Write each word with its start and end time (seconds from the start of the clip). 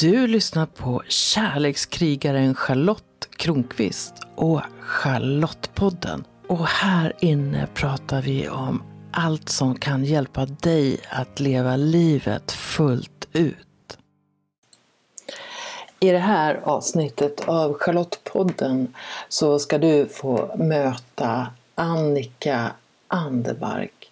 Du 0.00 0.26
lyssnar 0.26 0.66
på 0.66 1.02
kärlekskrigaren 1.08 2.54
Charlotte 2.54 3.28
Kronqvist 3.36 4.14
och 4.34 4.60
Charlottepodden. 4.80 6.24
Och 6.46 6.66
här 6.66 7.12
inne 7.20 7.68
pratar 7.74 8.22
vi 8.22 8.48
om 8.48 8.82
allt 9.12 9.48
som 9.48 9.78
kan 9.78 10.04
hjälpa 10.04 10.46
dig 10.46 11.00
att 11.08 11.40
leva 11.40 11.76
livet 11.76 12.52
fullt 12.52 13.28
ut. 13.32 13.98
I 16.00 16.10
det 16.10 16.18
här 16.18 16.54
avsnittet 16.64 17.48
av 17.48 17.74
Charlottepodden 17.74 18.94
så 19.28 19.58
ska 19.58 19.78
du 19.78 20.06
få 20.06 20.56
möta 20.58 21.46
Annika 21.74 22.70
Anderbark. 23.08 24.10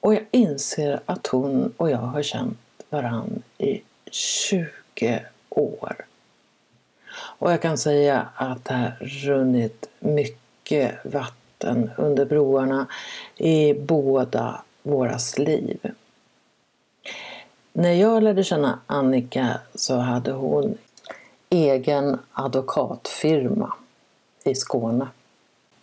Och 0.00 0.14
jag 0.14 0.26
inser 0.30 1.00
att 1.06 1.26
hon 1.26 1.72
och 1.76 1.90
jag 1.90 1.98
har 1.98 2.22
känt 2.22 2.58
varann 2.90 3.42
i 3.58 3.80
20 4.10 4.81
år. 5.48 5.96
Och 7.14 7.52
jag 7.52 7.62
kan 7.62 7.78
säga 7.78 8.28
att 8.34 8.64
det 8.64 8.74
har 8.74 8.96
runnit 9.00 9.88
mycket 10.00 10.94
vatten 11.04 11.90
under 11.96 12.24
broarna 12.24 12.86
i 13.36 13.74
båda 13.74 14.62
våras 14.82 15.38
liv. 15.38 15.78
När 17.72 17.92
jag 17.92 18.22
lärde 18.22 18.44
känna 18.44 18.78
Annika 18.86 19.60
så 19.74 19.96
hade 19.96 20.32
hon 20.32 20.78
egen 21.50 22.18
advokatfirma 22.32 23.74
i 24.44 24.54
Skåne. 24.54 25.06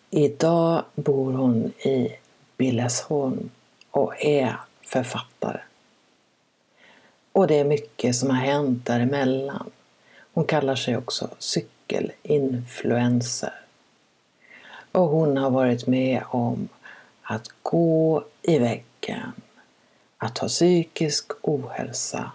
Idag 0.09 0.83
bor 0.95 1.33
hon 1.33 1.65
i 1.65 2.15
Billesholm 2.57 3.49
och 3.91 4.25
är 4.25 4.59
författare. 4.81 5.59
Och 7.31 7.47
det 7.47 7.55
är 7.55 7.65
mycket 7.65 8.15
som 8.15 8.29
har 8.29 8.37
hänt 8.37 8.85
däremellan. 8.85 9.71
Hon 10.33 10.45
kallar 10.45 10.75
sig 10.75 10.97
också 10.97 11.29
cykelinfluencer. 11.39 13.53
Och 14.91 15.07
hon 15.07 15.37
har 15.37 15.49
varit 15.49 15.87
med 15.87 16.23
om 16.27 16.67
att 17.21 17.47
gå 17.63 18.23
i 18.41 18.59
väggen, 18.59 19.31
att 20.17 20.37
ha 20.37 20.47
psykisk 20.47 21.31
ohälsa 21.41 22.31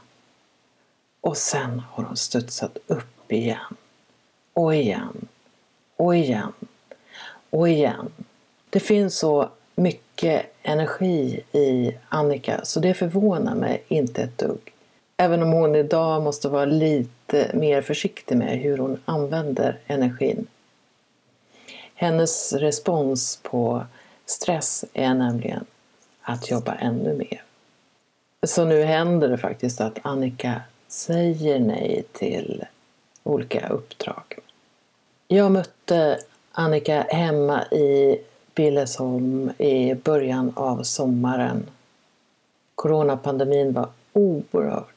och 1.21 1.37
sen 1.37 1.83
har 1.91 2.05
hon 2.05 2.17
studsat 2.17 2.79
upp 2.87 3.33
igen 3.33 3.77
och 4.53 4.75
igen 4.75 5.29
och 5.97 6.17
igen 6.17 6.53
och 7.51 7.69
igen. 7.69 8.13
Det 8.71 8.81
finns 8.81 9.19
så 9.19 9.49
mycket 9.75 10.47
energi 10.63 11.41
i 11.53 11.97
Annika 12.09 12.65
så 12.65 12.81
det 12.81 12.95
förvånar 12.95 13.55
mig 13.55 13.85
inte 13.89 14.23
ett 14.23 14.39
dugg. 14.39 14.74
Även 15.25 15.43
om 15.43 15.53
hon 15.53 15.75
idag 15.75 16.23
måste 16.23 16.49
vara 16.49 16.65
lite 16.65 17.51
mer 17.55 17.83
försiktig 17.83 18.37
med 18.37 18.59
hur 18.59 18.79
hon 18.79 19.01
använder 19.05 19.79
energin. 19.87 20.47
Hennes 21.95 22.53
respons 22.53 23.39
på 23.43 23.85
stress 24.27 24.85
är 24.93 25.15
nämligen 25.15 25.65
att 26.23 26.51
jobba 26.51 26.75
ännu 26.75 27.17
mer. 27.17 27.43
Så 28.47 28.65
nu 28.65 28.83
händer 28.83 29.29
det 29.29 29.39
faktiskt 29.39 29.81
att 29.81 29.99
Annika 30.03 30.61
säger 30.89 31.59
nej 31.59 32.05
till 32.13 32.65
olika 33.23 33.69
uppdrag. 33.69 34.39
Jag 35.29 35.53
mötte 35.53 36.19
Annika 36.53 37.07
hemma 37.09 37.65
i 37.65 38.19
Billesholm 38.55 39.51
i 39.59 39.95
början 39.95 40.53
av 40.57 40.83
sommaren. 40.83 41.67
Coronapandemin 42.75 43.73
var 43.73 43.89
oerhört 44.13 44.94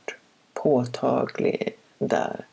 påtaglig 0.63 1.75
där. 1.97 2.45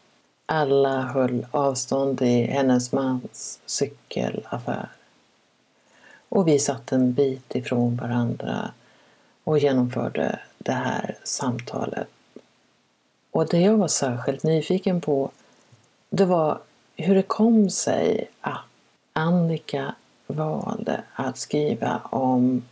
Alla 0.46 1.02
höll 1.02 1.46
avstånd 1.50 2.22
i 2.22 2.42
hennes 2.42 2.92
mans 2.92 3.60
cykelaffär. 3.66 4.88
Och 6.28 6.48
vi 6.48 6.58
satt 6.58 6.92
en 6.92 7.12
bit 7.12 7.54
ifrån 7.54 7.96
varandra 7.96 8.70
och 9.44 9.58
genomförde 9.58 10.38
det 10.58 10.72
här 10.72 11.16
samtalet. 11.24 12.08
Och 13.30 13.48
det 13.48 13.60
jag 13.60 13.76
var 13.76 13.88
särskilt 13.88 14.42
nyfiken 14.42 15.00
på 15.00 15.30
det 16.10 16.24
var 16.24 16.60
hur 16.96 17.14
det 17.14 17.22
kom 17.22 17.70
sig 17.70 18.30
att 18.40 18.60
Annika 19.12 19.94
valde 20.26 21.02
att 21.14 21.38
skriva 21.38 22.00
om 22.04 22.62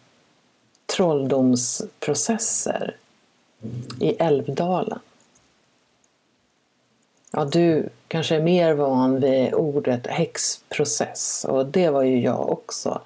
trolldomsprocesser 0.97 2.97
i 4.01 4.09
Älvdalen. 4.09 4.99
Ja, 7.33 7.45
du 7.45 7.89
kanske 8.09 8.37
är 8.37 8.43
mer 8.43 8.75
van 8.75 9.21
vid 9.21 9.55
ordet 9.55 10.07
häxprocess 10.07 11.47
och 11.49 11.67
det 11.67 11.91
var 11.91 12.03
ju 12.03 12.21
jag 12.21 12.51
också. 12.51 13.01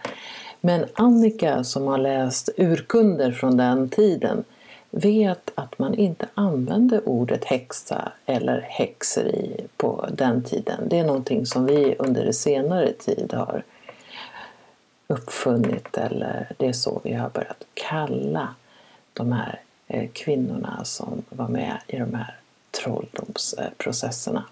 Men 0.60 0.86
Annika 0.94 1.64
som 1.64 1.86
har 1.86 1.98
läst 1.98 2.48
urkunder 2.56 3.32
från 3.32 3.56
den 3.56 3.88
tiden 3.88 4.44
vet 4.90 5.50
att 5.54 5.78
man 5.78 5.94
inte 5.94 6.26
använde 6.34 7.00
ordet 7.00 7.44
häxa 7.44 8.12
eller 8.26 8.60
häxeri 8.60 9.66
på 9.76 10.08
den 10.12 10.42
tiden. 10.42 10.88
Det 10.88 10.98
är 10.98 11.04
någonting 11.04 11.46
som 11.46 11.66
vi 11.66 11.96
under 11.98 12.32
senare 12.32 12.92
tid 12.92 13.32
har 13.32 13.62
uppfunnit 15.06 15.96
eller 15.96 16.52
det 16.56 16.66
är 16.66 16.72
så 16.72 17.00
vi 17.04 17.12
har 17.12 17.30
börjat 17.30 17.64
kalla 17.74 18.54
de 19.12 19.32
här 19.32 19.60
eh, 19.86 20.08
kvinnorna 20.12 20.84
som 20.84 21.22
var 21.28 21.48
med 21.48 21.78
i 21.86 21.96
de 21.96 22.14
här 22.14 22.34
trolldomsprocesserna. 22.82 24.44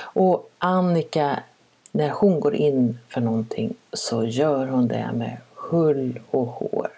Och 0.00 0.50
Annika, 0.58 1.42
när 1.92 2.10
hon 2.10 2.40
går 2.40 2.54
in 2.54 2.98
för 3.08 3.20
någonting 3.20 3.74
så 3.92 4.24
gör 4.24 4.66
hon 4.66 4.88
det 4.88 5.10
med 5.14 5.36
hull 5.54 6.20
och 6.30 6.46
hår. 6.46 6.88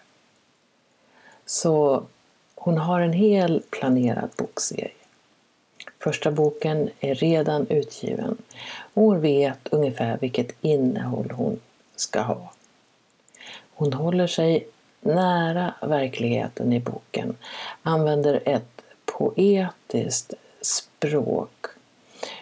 Så 1.46 2.02
hon 2.54 2.78
har 2.78 3.00
en 3.00 3.12
hel 3.12 3.62
planerad 3.70 4.30
bokserie. 4.36 4.90
Första 5.98 6.30
boken 6.30 6.90
är 7.00 7.14
redan 7.14 7.66
utgiven 7.66 8.36
och 8.94 9.02
hon 9.02 9.20
vet 9.20 9.68
ungefär 9.70 10.18
vilket 10.20 10.56
innehåll 10.60 11.30
hon 11.30 11.60
ska 11.96 12.20
ha. 12.20 12.52
Hon 13.74 13.92
håller 13.92 14.26
sig 14.26 14.66
nära 15.00 15.74
verkligheten 15.80 16.72
i 16.72 16.80
boken, 16.80 17.36
använder 17.82 18.40
ett 18.44 18.79
poetiskt 19.20 20.34
språk. 20.60 21.66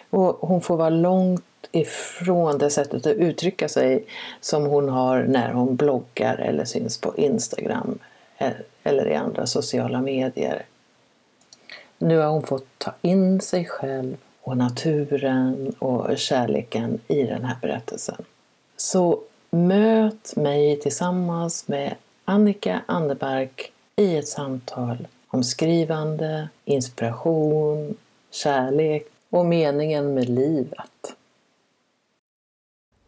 Och 0.09 0.37
hon 0.41 0.61
får 0.61 0.77
vara 0.77 0.89
långt 0.89 1.43
ifrån 1.71 2.57
det 2.57 2.69
sättet 2.69 3.05
att 3.05 3.13
uttrycka 3.13 3.69
sig 3.69 4.05
som 4.41 4.65
hon 4.65 4.89
har 4.89 5.23
när 5.23 5.53
hon 5.53 5.75
bloggar 5.75 6.37
eller 6.37 6.65
syns 6.65 6.97
på 6.97 7.17
Instagram 7.17 7.99
e- 8.37 8.53
eller 8.83 9.07
i 9.07 9.15
andra 9.15 9.45
sociala 9.45 10.01
medier. 10.01 10.65
Nu 11.97 12.17
har 12.17 12.27
hon 12.27 12.43
fått 12.43 12.67
ta 12.77 12.93
in 13.01 13.41
sig 13.41 13.65
själv 13.65 14.17
och 14.41 14.57
naturen 14.57 15.75
och 15.79 16.17
kärleken 16.17 16.99
i 17.07 17.23
den 17.23 17.45
här 17.45 17.57
berättelsen. 17.61 18.25
Så 18.77 19.19
möt 19.49 20.35
mig 20.35 20.79
tillsammans 20.79 21.67
med 21.67 21.95
Annika 22.25 22.81
Anderbark 22.85 23.71
i 23.95 24.17
ett 24.17 24.27
samtal 24.27 25.07
om 25.29 25.43
skrivande, 25.43 26.49
inspiration, 26.65 27.97
kärlek 28.31 29.07
och 29.29 29.45
meningen 29.45 30.13
med 30.13 30.29
livet. 30.29 31.15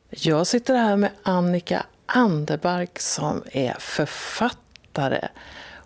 Jag 0.09 0.47
sitter 0.47 0.75
här 0.75 0.95
med 0.95 1.11
Annika 1.23 1.85
Anderbark 2.05 2.99
som 2.99 3.43
är 3.51 3.75
författare. 3.79 5.27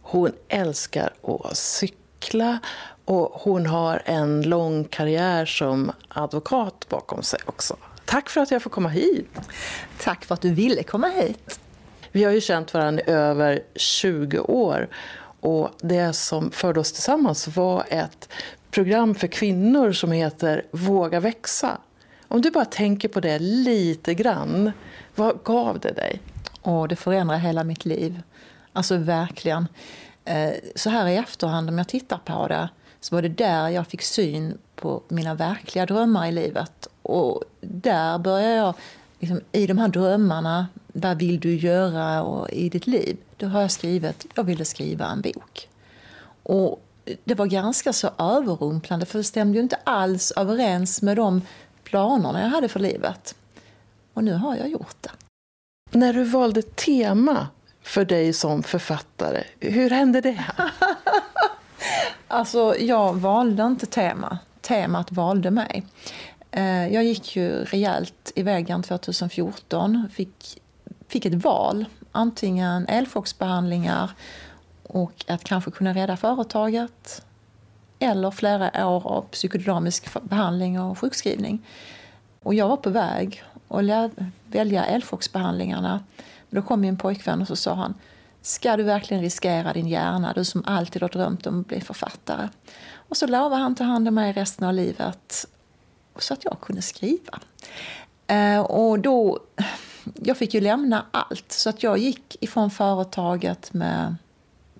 Hon 0.01 0.31
älskar 0.47 1.13
att 1.23 1.57
cykla 1.57 2.59
och 3.05 3.31
hon 3.33 3.65
har 3.65 4.01
en 4.05 4.41
lång 4.41 4.83
karriär 4.83 5.45
som 5.45 5.91
advokat 6.07 6.85
bakom 6.89 7.23
sig 7.23 7.39
också. 7.45 7.75
Tack 8.05 8.29
för 8.29 8.41
att 8.41 8.51
jag 8.51 8.61
får 8.61 8.69
komma 8.69 8.89
hit. 8.89 9.39
Tack 9.99 10.25
för 10.25 10.33
att 10.33 10.41
du 10.41 10.53
ville 10.53 10.83
komma 10.83 11.07
hit. 11.07 11.59
Vi 12.11 12.23
har 12.23 12.31
ju 12.31 12.41
känt 12.41 12.73
varandra 12.73 13.03
i 13.03 13.09
över 13.09 13.63
20 13.75 14.39
år 14.39 14.87
och 15.45 15.71
det 15.81 16.13
som 16.13 16.51
förde 16.51 16.79
oss 16.79 16.91
tillsammans 16.91 17.47
var 17.47 17.85
ett 17.89 18.29
program 18.71 19.15
för 19.15 19.27
kvinnor 19.27 19.91
som 19.91 20.11
heter 20.11 20.65
Våga 20.71 21.19
växa. 21.19 21.77
Om 22.27 22.41
du 22.41 22.51
bara 22.51 22.65
tänker 22.65 23.07
på 23.07 23.19
det 23.19 23.39
lite 23.39 24.13
grann, 24.13 24.71
vad 25.15 25.43
gav 25.43 25.79
det 25.79 25.91
dig? 25.91 26.21
Och 26.61 26.87
det 26.87 26.95
förändrar 26.95 27.37
hela 27.37 27.63
mitt 27.63 27.85
liv. 27.85 28.21
Alltså 28.73 28.97
verkligen. 28.97 29.67
Eh, 30.25 30.51
så 30.75 30.89
här 30.89 31.07
i 31.07 31.15
efterhand, 31.15 31.69
om 31.69 31.77
jag 31.77 31.87
tittar 31.87 32.17
på 32.17 32.47
det, 32.47 32.69
så 32.99 33.15
var 33.15 33.21
det 33.21 33.29
där 33.29 33.69
jag 33.69 33.87
fick 33.87 34.01
syn 34.01 34.57
på 34.75 35.03
mina 35.07 35.33
verkliga 35.33 35.85
drömmar 35.85 36.27
i 36.27 36.31
livet. 36.31 36.87
Och 37.01 37.43
där 37.61 38.17
började 38.17 38.55
jag, 38.55 38.73
liksom, 39.19 39.41
i 39.51 39.67
de 39.67 39.77
här 39.77 39.87
drömmarna, 39.87 40.67
vad 40.97 41.19
vill 41.19 41.39
du 41.39 41.55
göra 41.55 42.23
och, 42.23 42.49
i 42.49 42.69
ditt 42.69 42.87
liv? 42.87 43.17
Då 43.37 43.47
har 43.47 43.61
jag 43.61 43.71
skrivit, 43.71 44.25
jag 44.33 44.43
ville 44.43 44.65
skriva 44.65 45.05
en 45.05 45.21
bok. 45.21 45.69
Och 46.43 46.81
det 47.23 47.35
var 47.35 47.45
ganska 47.45 47.93
så 47.93 48.09
överrumplande 48.17 49.05
för 49.05 49.17
det 49.17 49.23
stämde 49.23 49.57
ju 49.57 49.63
inte 49.63 49.79
alls 49.83 50.31
överens 50.31 51.01
med 51.01 51.17
de 51.17 51.41
planerna 51.83 52.41
jag 52.41 52.47
hade 52.47 52.67
för 52.67 52.79
livet. 52.79 53.35
Och 54.13 54.23
nu 54.23 54.33
har 54.33 54.55
jag 54.55 54.69
gjort 54.69 54.95
det. 55.01 55.11
När 55.91 56.13
du 56.13 56.23
valde 56.23 56.61
tema 56.61 57.47
för 57.81 58.05
dig 58.05 58.33
som 58.33 58.63
författare, 58.63 59.43
hur 59.59 59.89
hände 59.89 60.21
det? 60.21 60.45
alltså, 62.27 62.75
jag 62.79 63.13
valde 63.13 63.63
inte 63.63 63.85
tema. 63.85 64.37
Temat 64.61 65.11
valde 65.11 65.51
mig. 65.51 65.83
Eh, 66.51 66.87
jag 66.93 67.03
gick 67.03 67.35
ju 67.35 67.63
rejält 67.65 68.31
i 68.35 68.43
väggen 68.43 68.83
2014. 68.83 70.09
Fick, 70.13 70.61
fick 71.07 71.25
ett 71.25 71.43
val. 71.43 71.85
Antingen 72.11 72.87
elchocksbehandlingar 72.87 74.11
och 74.83 75.25
att 75.27 75.43
kanske 75.43 75.71
kunna 75.71 75.93
rädda 75.93 76.17
företaget 76.17 77.25
eller 77.99 78.31
flera 78.31 78.87
år 78.87 79.07
av 79.07 79.21
psykodynamisk 79.21 80.21
behandling 80.21 80.79
och 80.79 80.99
sjukskrivning. 80.99 81.65
Och 82.43 82.53
jag 82.53 82.67
var 82.67 82.77
på 82.77 82.89
väg 82.89 83.43
att 83.69 84.11
välja 84.47 84.85
elchocksbehandlingarna. 84.85 86.03
Då 86.49 86.61
kom 86.61 86.81
min 86.81 86.97
pojkvän 86.97 87.41
och 87.41 87.47
så 87.47 87.55
sa 87.55 87.73
han 87.73 87.93
Ska 88.41 88.77
du 88.77 88.83
verkligen 88.83 89.23
riskera 89.23 89.73
din 89.73 89.87
hjärna, 89.87 90.33
du 90.33 90.45
som 90.45 90.63
alltid 90.65 91.01
har 91.01 91.09
drömt 91.09 91.47
om 91.47 91.59
att 91.59 91.67
bli 91.67 91.81
författare? 91.81 92.49
Och 93.09 93.17
så 93.17 93.27
lovade 93.27 93.61
han 93.61 93.75
ta 93.75 93.83
hand 93.83 94.07
om 94.07 94.15
mig 94.15 94.33
resten 94.33 94.67
av 94.67 94.73
livet 94.73 95.45
så 96.17 96.33
att 96.33 96.43
jag 96.43 96.57
kunde 96.61 96.81
skriva. 96.81 97.39
Eh, 98.27 98.59
och 98.59 98.99
då, 98.99 99.39
jag 100.13 100.37
fick 100.37 100.53
ju 100.53 100.61
lämna 100.61 101.05
allt, 101.11 101.51
så 101.51 101.69
att 101.69 101.83
jag 101.83 101.97
gick 101.97 102.37
ifrån 102.43 102.71
företaget 102.71 103.73
med 103.73 104.15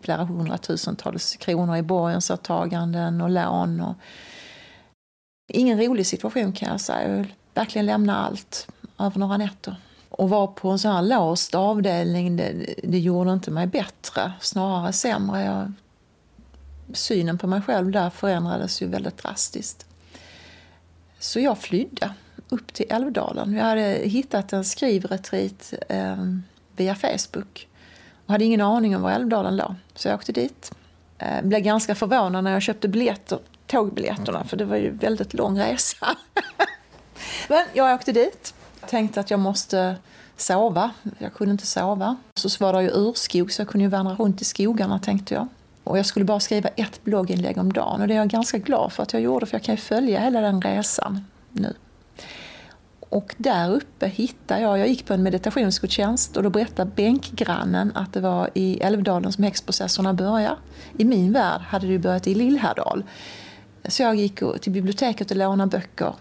flera 0.01 0.23
hundratusentals 0.23 1.35
kronor 1.35 1.77
i 1.77 1.81
borgensåtaganden 1.81 3.21
och 3.21 3.29
lån. 3.29 3.81
Och 3.81 3.95
ingen 5.47 5.81
rolig 5.81 6.07
situation 6.07 6.53
kan 6.53 6.69
jag 6.69 6.81
säga. 6.81 7.17
Jag 7.17 7.27
verkligen 7.53 7.85
lämna 7.85 8.17
allt 8.17 8.67
över 8.99 9.19
några 9.19 9.37
nätter. 9.37 9.75
Och 10.09 10.29
vara 10.29 10.47
på 10.47 10.69
en 10.69 10.79
sån 10.79 10.91
här 10.91 11.01
låst 11.01 11.55
avdelning, 11.55 12.37
det, 12.37 12.75
det 12.83 12.99
gjorde 12.99 13.33
inte 13.33 13.51
mig 13.51 13.67
bättre, 13.67 14.33
snarare 14.39 14.93
sämre. 14.93 15.43
Jag, 15.43 15.71
synen 16.93 17.37
på 17.37 17.47
mig 17.47 17.61
själv 17.61 17.91
där 17.91 18.09
förändrades 18.09 18.81
ju 18.81 18.87
väldigt 18.87 19.17
drastiskt. 19.17 19.85
Så 21.19 21.39
jag 21.39 21.57
flydde 21.57 22.13
upp 22.55 22.73
till 22.73 22.85
Älvdalen. 22.89 23.53
Jag 23.53 23.63
hade 23.63 23.81
hittat 24.03 24.53
en 24.53 24.63
skrivretreat 24.63 25.73
eh, 25.89 26.15
via 26.75 26.95
Facebook 26.95 27.67
och 28.25 28.31
hade 28.31 28.45
ingen 28.45 28.61
aning 28.61 28.95
om 28.95 29.01
var 29.01 29.11
Älvdalen 29.11 29.55
låg. 29.55 29.75
Så 29.95 30.07
jag 30.07 30.15
åkte 30.15 30.31
dit. 30.31 30.71
Eh, 31.17 31.41
blev 31.43 31.61
ganska 31.61 31.95
förvånad 31.95 32.43
när 32.43 32.51
jag 32.51 32.61
köpte 32.61 32.87
biljetter, 32.87 33.39
tågbiljetterna 33.67 34.43
för 34.43 34.57
det 34.57 34.65
var 34.65 34.77
ju 34.77 34.91
väldigt 34.91 35.33
lång 35.33 35.59
resa. 35.59 36.07
Men 37.49 37.65
jag 37.73 37.95
åkte 37.95 38.11
dit. 38.11 38.53
Tänkte 38.89 39.19
att 39.19 39.31
jag 39.31 39.39
måste 39.39 39.95
sova. 40.37 40.91
Jag 41.17 41.33
kunde 41.33 41.51
inte 41.51 41.67
sova. 41.67 42.15
Så 42.35 42.63
var 42.63 42.73
det 42.73 42.83
ju 42.83 42.89
urskog 42.89 43.51
så 43.51 43.61
jag 43.61 43.69
kunde 43.69 43.83
ju 43.83 43.89
vandra 43.89 44.15
runt 44.15 44.41
i 44.41 44.45
skogarna 44.45 44.99
tänkte 44.99 45.33
jag. 45.33 45.47
Och 45.83 45.97
jag 45.97 46.05
skulle 46.05 46.25
bara 46.25 46.39
skriva 46.39 46.69
ett 46.69 47.03
blogginlägg 47.03 47.57
om 47.57 47.73
dagen 47.73 48.01
och 48.01 48.07
det 48.07 48.13
är 48.13 48.17
jag 48.17 48.27
ganska 48.27 48.57
glad 48.57 48.93
för 48.93 49.03
att 49.03 49.13
jag 49.13 49.21
gjorde 49.21 49.45
för 49.45 49.55
jag 49.55 49.63
kan 49.63 49.75
ju 49.75 49.81
följa 49.81 50.19
hela 50.19 50.41
den 50.41 50.61
resan 50.61 51.25
nu. 51.51 51.73
Och 53.09 53.35
där 53.37 53.71
uppe 53.71 54.07
hittade 54.07 54.61
jag, 54.61 54.79
jag 54.79 54.87
gick 54.87 55.05
på 55.05 55.13
en 55.13 55.23
meditationsgudstjänst 55.23 56.37
och 56.37 56.43
då 56.43 56.49
berättade 56.49 56.91
bänkgrannen 56.95 57.91
att 57.95 58.13
det 58.13 58.19
var 58.19 58.49
i 58.53 58.79
Älvdalen 58.79 59.31
som 59.31 59.43
häxprocesserna 59.43 60.13
började. 60.13 60.57
I 60.97 61.05
min 61.05 61.33
värld 61.33 61.61
hade 61.61 61.87
det 61.87 61.99
börjat 61.99 62.27
i 62.27 62.35
Lillhärdal. 62.35 63.03
Så 63.87 64.03
jag 64.03 64.15
gick 64.15 64.41
till 64.61 64.71
biblioteket 64.71 65.31
och 65.31 65.37
lånade 65.37 65.69
böcker 65.69 66.13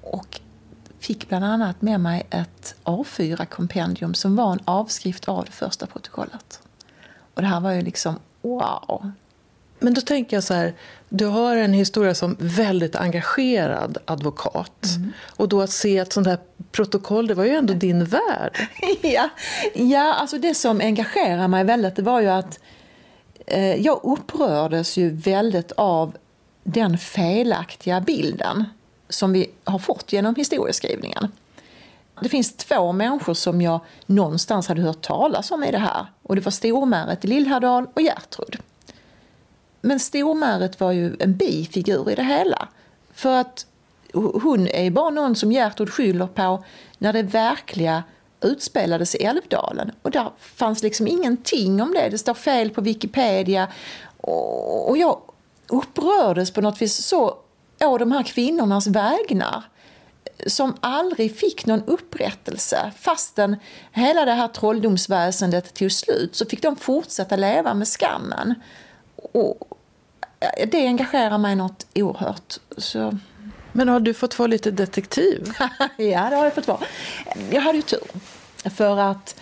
och 0.00 0.40
fick 0.98 1.28
bland 1.28 1.44
annat 1.44 1.82
med 1.82 2.00
mig 2.00 2.26
ett 2.30 2.74
A4-kompendium 2.84 4.14
som 4.14 4.36
var 4.36 4.52
en 4.52 4.60
avskrift 4.64 5.28
av 5.28 5.44
det 5.44 5.52
första 5.52 5.86
protokollet. 5.86 6.60
Och 7.34 7.42
det 7.42 7.48
här 7.48 7.60
var 7.60 7.72
ju 7.72 7.82
liksom 7.82 8.18
wow! 8.42 9.12
Men 9.78 9.94
då 9.94 10.00
tänker 10.00 10.36
jag 10.36 10.44
så 10.44 10.54
här, 10.54 10.74
du 11.08 11.26
har 11.26 11.56
en 11.56 11.72
historia 11.72 12.14
som 12.14 12.36
väldigt 12.38 12.96
engagerad 12.96 13.98
advokat. 14.04 14.86
Mm. 14.96 15.12
Och 15.36 15.48
då 15.48 15.62
att 15.62 15.70
se 15.70 15.98
ett 15.98 16.12
sånt 16.12 16.26
här 16.26 16.38
protokoll, 16.72 17.26
det 17.26 17.34
var 17.34 17.44
ju 17.44 17.54
ändå 17.54 17.74
din 17.74 18.04
värld. 18.04 18.68
ja, 19.02 19.28
ja, 19.74 20.14
alltså 20.14 20.38
det 20.38 20.54
som 20.54 20.80
engagerar 20.80 21.48
mig 21.48 21.64
väldigt 21.64 21.96
det 21.96 22.02
var 22.02 22.20
ju 22.20 22.28
att 22.28 22.58
eh, 23.46 23.74
jag 23.74 24.00
upprördes 24.02 24.96
ju 24.96 25.10
väldigt 25.10 25.72
av 25.72 26.16
den 26.64 26.98
felaktiga 26.98 28.00
bilden 28.00 28.64
som 29.08 29.32
vi 29.32 29.50
har 29.64 29.78
fått 29.78 30.12
genom 30.12 30.34
historieskrivningen. 30.34 31.32
Det 32.20 32.28
finns 32.28 32.56
två 32.56 32.92
människor 32.92 33.34
som 33.34 33.62
jag 33.62 33.80
någonstans 34.06 34.68
hade 34.68 34.82
hört 34.82 35.02
talas 35.02 35.50
om 35.50 35.64
i 35.64 35.70
det 35.70 35.78
här. 35.78 36.06
Och 36.22 36.36
det 36.36 36.40
var 36.40 36.52
Stormäret 36.52 37.24
i 37.24 37.28
Lillhärdal 37.28 37.86
och 37.94 38.02
Gertrud. 38.02 38.56
Men 39.86 40.00
Stormäret 40.00 40.80
var 40.80 40.92
ju 40.92 41.16
en 41.18 41.36
bifigur 41.36 42.10
i 42.10 42.14
det 42.14 42.22
hela. 42.22 42.68
För 43.14 43.36
att 43.40 43.66
hon 44.12 44.68
är 44.68 44.90
bara 44.90 45.10
någon 45.10 45.36
som 45.36 45.52
Gertrud 45.52 45.90
skyller 45.90 46.26
på 46.26 46.64
när 46.98 47.12
det 47.12 47.22
verkliga 47.22 48.02
utspelades 48.40 49.14
i 49.14 49.24
Älvdalen. 49.24 49.92
Och 50.02 50.10
där 50.10 50.30
fanns 50.38 50.82
liksom 50.82 51.06
ingenting 51.06 51.82
om 51.82 51.94
det. 51.94 52.08
Det 52.08 52.18
står 52.18 52.34
fel 52.34 52.70
på 52.70 52.80
Wikipedia. 52.80 53.68
Och 54.86 54.98
jag 54.98 55.20
upprördes 55.66 56.50
på 56.50 56.60
något 56.60 56.82
vis 56.82 57.06
så 57.06 57.38
å 57.80 57.98
de 57.98 58.12
här 58.12 58.22
kvinnornas 58.22 58.86
vägnar 58.86 59.64
som 60.46 60.76
aldrig 60.80 61.36
fick 61.36 61.66
någon 61.66 61.82
upprättelse. 61.86 62.92
Fastän 62.98 63.56
hela 63.92 64.24
det 64.24 64.32
här 64.32 64.48
trolldomsväsendet 64.48 65.74
tog 65.74 65.92
slut 65.92 66.36
så 66.36 66.46
fick 66.46 66.62
de 66.62 66.76
fortsätta 66.76 67.36
leva 67.36 67.74
med 67.74 67.88
skammen. 67.88 68.54
Och 69.16 69.75
det 70.68 70.86
engagerar 70.86 71.38
mig 71.38 71.56
något 71.56 71.86
oerhört. 71.94 72.58
Så... 72.76 73.18
Men 73.72 73.88
har 73.88 74.00
du 74.00 74.14
fått 74.14 74.38
vara 74.38 74.46
lite 74.46 74.70
detektiv? 74.70 75.52
ja, 75.96 76.30
det 76.30 76.36
har 76.36 76.44
jag 76.44 76.54
fått 76.54 76.68
vara. 76.68 76.80
Jag 77.50 77.60
hade 77.60 77.78
ju 77.78 77.82
tur. 77.82 78.00
För 78.64 78.98
att 78.98 79.40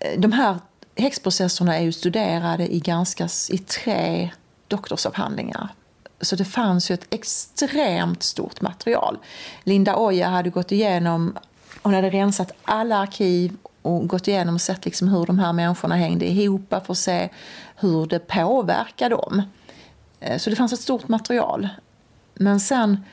eh, 0.00 0.20
de 0.20 0.32
här 0.32 0.58
häxprocesserna 0.96 1.78
är 1.78 1.82
ju 1.82 1.92
studerade 1.92 2.74
i, 2.74 2.80
ganska, 2.80 3.28
i 3.50 3.58
tre 3.58 4.30
doktorsavhandlingar. 4.68 5.68
Så 6.20 6.36
det 6.36 6.44
fanns 6.44 6.90
ju 6.90 6.94
ett 6.94 7.06
extremt 7.10 8.22
stort 8.22 8.60
material. 8.60 9.18
Linda 9.62 9.96
Oja 9.96 10.28
hade 10.28 10.50
gått 10.50 10.72
igenom, 10.72 11.38
hon 11.82 11.94
hade 11.94 12.10
rensat 12.10 12.52
alla 12.62 12.96
arkiv 12.96 13.56
och 13.82 14.08
gått 14.08 14.28
igenom 14.28 14.54
och 14.54 14.60
sett 14.60 14.84
liksom 14.84 15.08
hur 15.08 15.26
de 15.26 15.38
här 15.38 15.52
människorna 15.52 15.96
hängde 15.96 16.26
ihop 16.26 16.68
för 16.68 16.92
att 16.92 16.98
se 16.98 17.28
hur 17.76 18.06
det 18.06 18.18
påverkar 18.18 19.10
dem. 19.10 19.42
Eh, 20.22 20.38
så 20.38 20.50
det 20.50 20.56
fanns 20.56 20.72
ett 20.72 20.80
stort 20.80 21.08
material. 21.08 21.68
Men 22.34 22.60
sen 22.60 23.04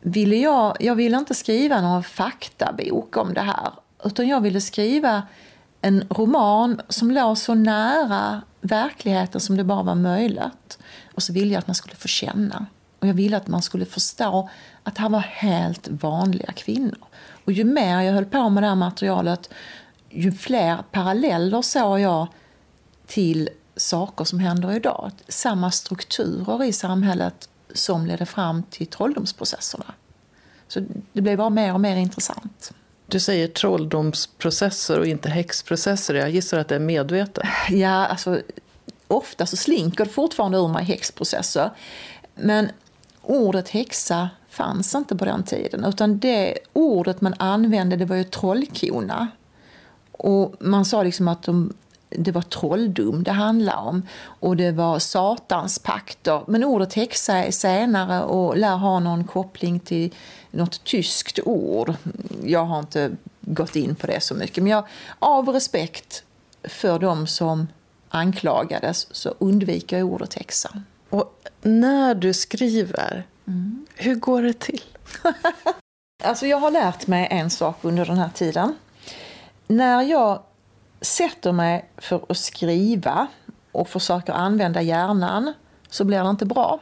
ville 0.00 0.36
jag, 0.36 0.76
jag 0.80 0.94
ville 0.94 1.16
inte 1.16 1.34
skriva 1.34 1.80
någon 1.80 2.02
faktabok 2.02 3.16
om 3.16 3.34
det 3.34 3.40
här. 3.40 3.70
Utan 4.04 4.28
jag 4.28 4.40
ville 4.40 4.60
skriva 4.60 5.22
en 5.80 6.04
roman 6.10 6.80
som 6.88 7.10
låg 7.10 7.38
så 7.38 7.54
nära 7.54 8.42
verkligheten 8.60 9.40
som 9.40 9.56
det 9.56 9.64
bara 9.64 9.82
var 9.82 9.94
möjligt. 9.94 10.78
Och 11.14 11.22
så 11.22 11.32
ville 11.32 11.52
jag 11.52 11.58
att 11.58 11.66
man 11.66 11.74
skulle 11.74 11.94
få 11.94 12.08
känna. 12.08 12.66
Och 12.98 13.06
jag 13.08 13.14
ville 13.14 13.36
att 13.36 13.48
man 13.48 13.62
skulle 13.62 13.84
förstå 13.84 14.50
att 14.82 14.94
det 14.94 15.00
här 15.02 15.08
var 15.08 15.20
helt 15.20 15.88
vanliga 15.88 16.52
kvinnor. 16.52 17.06
Och 17.44 17.52
ju 17.52 17.64
mer 17.64 18.00
jag 18.00 18.12
höll 18.12 18.24
på 18.24 18.48
med 18.48 18.62
det 18.62 18.68
här 18.68 18.74
materialet, 18.74 19.50
ju 20.10 20.32
fler 20.32 20.76
paralleller 20.90 21.62
såg 21.62 22.00
jag 22.00 22.26
till 23.06 23.48
saker 23.80 24.24
som 24.24 24.38
händer 24.38 24.72
idag. 24.72 25.10
Samma 25.28 25.70
strukturer 25.70 26.64
i 26.64 26.72
samhället 26.72 27.48
som 27.74 28.06
ledde 28.06 28.26
fram 28.26 28.62
till 28.62 28.86
trolldomsprocesserna. 28.86 29.84
Så 30.68 30.80
det 31.12 31.20
blev 31.20 31.38
bara 31.38 31.50
mer 31.50 31.74
och 31.74 31.80
mer 31.80 31.96
intressant. 31.96 32.72
Du 33.06 33.20
säger 33.20 33.48
trolldomsprocesser 33.48 34.98
och 34.98 35.06
inte 35.06 35.28
häxprocesser. 35.28 36.14
Jag 36.14 36.30
gissar 36.30 36.58
att 36.58 36.68
det 36.68 36.74
är 36.74 36.80
medvetet. 36.80 37.44
Ja, 37.70 38.06
alltså 38.06 38.40
ofta 39.08 39.46
så 39.46 39.56
slinker 39.56 40.04
det 40.04 40.10
fortfarande 40.10 40.58
ur 40.58 40.68
mig 40.68 40.84
häxprocesser. 40.84 41.70
Men 42.34 42.68
ordet 43.22 43.68
häxa 43.68 44.30
fanns 44.48 44.94
inte 44.94 45.16
på 45.16 45.24
den 45.24 45.42
tiden. 45.42 45.84
Utan 45.84 46.18
det 46.18 46.58
ordet 46.72 47.20
man 47.20 47.34
använde 47.38 47.96
det 47.96 48.04
var 48.04 48.16
ju 48.16 48.24
trollkona. 48.24 49.28
Och 50.12 50.54
man 50.60 50.84
sa 50.84 51.02
liksom 51.02 51.28
att 51.28 51.42
de, 51.42 51.72
det 52.10 52.32
var 52.32 52.42
trolldom 52.42 53.22
det 53.22 53.32
handlade 53.32 53.78
om. 53.78 54.02
Och 54.22 54.56
det 54.56 54.72
var 54.72 54.98
satans 54.98 55.78
pakter. 55.78 56.42
Men 56.46 56.64
ordet 56.64 56.94
häxa 56.94 57.34
är 57.34 57.50
senare 57.50 58.22
och 58.22 58.56
lär 58.56 58.76
ha 58.76 58.98
någon 58.98 59.24
koppling 59.24 59.80
till 59.80 60.14
något 60.50 60.84
tyskt 60.84 61.38
ord. 61.44 61.94
Jag 62.44 62.64
har 62.64 62.78
inte 62.78 63.16
gått 63.40 63.76
in 63.76 63.94
på 63.94 64.06
det 64.06 64.20
så 64.20 64.34
mycket. 64.34 64.62
Men 64.62 64.72
jag, 64.72 64.84
av 65.18 65.48
respekt 65.48 66.24
för 66.64 66.98
de 66.98 67.26
som 67.26 67.66
anklagades 68.08 69.14
så 69.14 69.34
undviker 69.38 69.98
jag 69.98 70.08
ordet 70.08 70.34
häxa. 70.34 70.82
Och 71.10 71.40
när 71.62 72.14
du 72.14 72.32
skriver, 72.32 73.26
mm. 73.46 73.86
hur 73.94 74.14
går 74.14 74.42
det 74.42 74.58
till? 74.58 74.82
alltså 76.24 76.46
jag 76.46 76.56
har 76.56 76.70
lärt 76.70 77.06
mig 77.06 77.28
en 77.30 77.50
sak 77.50 77.78
under 77.82 78.06
den 78.06 78.18
här 78.18 78.30
tiden. 78.34 78.74
När 79.66 80.02
jag 80.02 80.42
sätter 81.00 81.52
mig 81.52 81.90
för 81.96 82.24
att 82.28 82.36
skriva 82.36 83.26
och 83.72 83.88
försöker 83.88 84.32
använda 84.32 84.82
hjärnan 84.82 85.52
så 85.88 86.04
blir 86.04 86.24
det 86.24 86.30
inte 86.30 86.46
bra. 86.46 86.80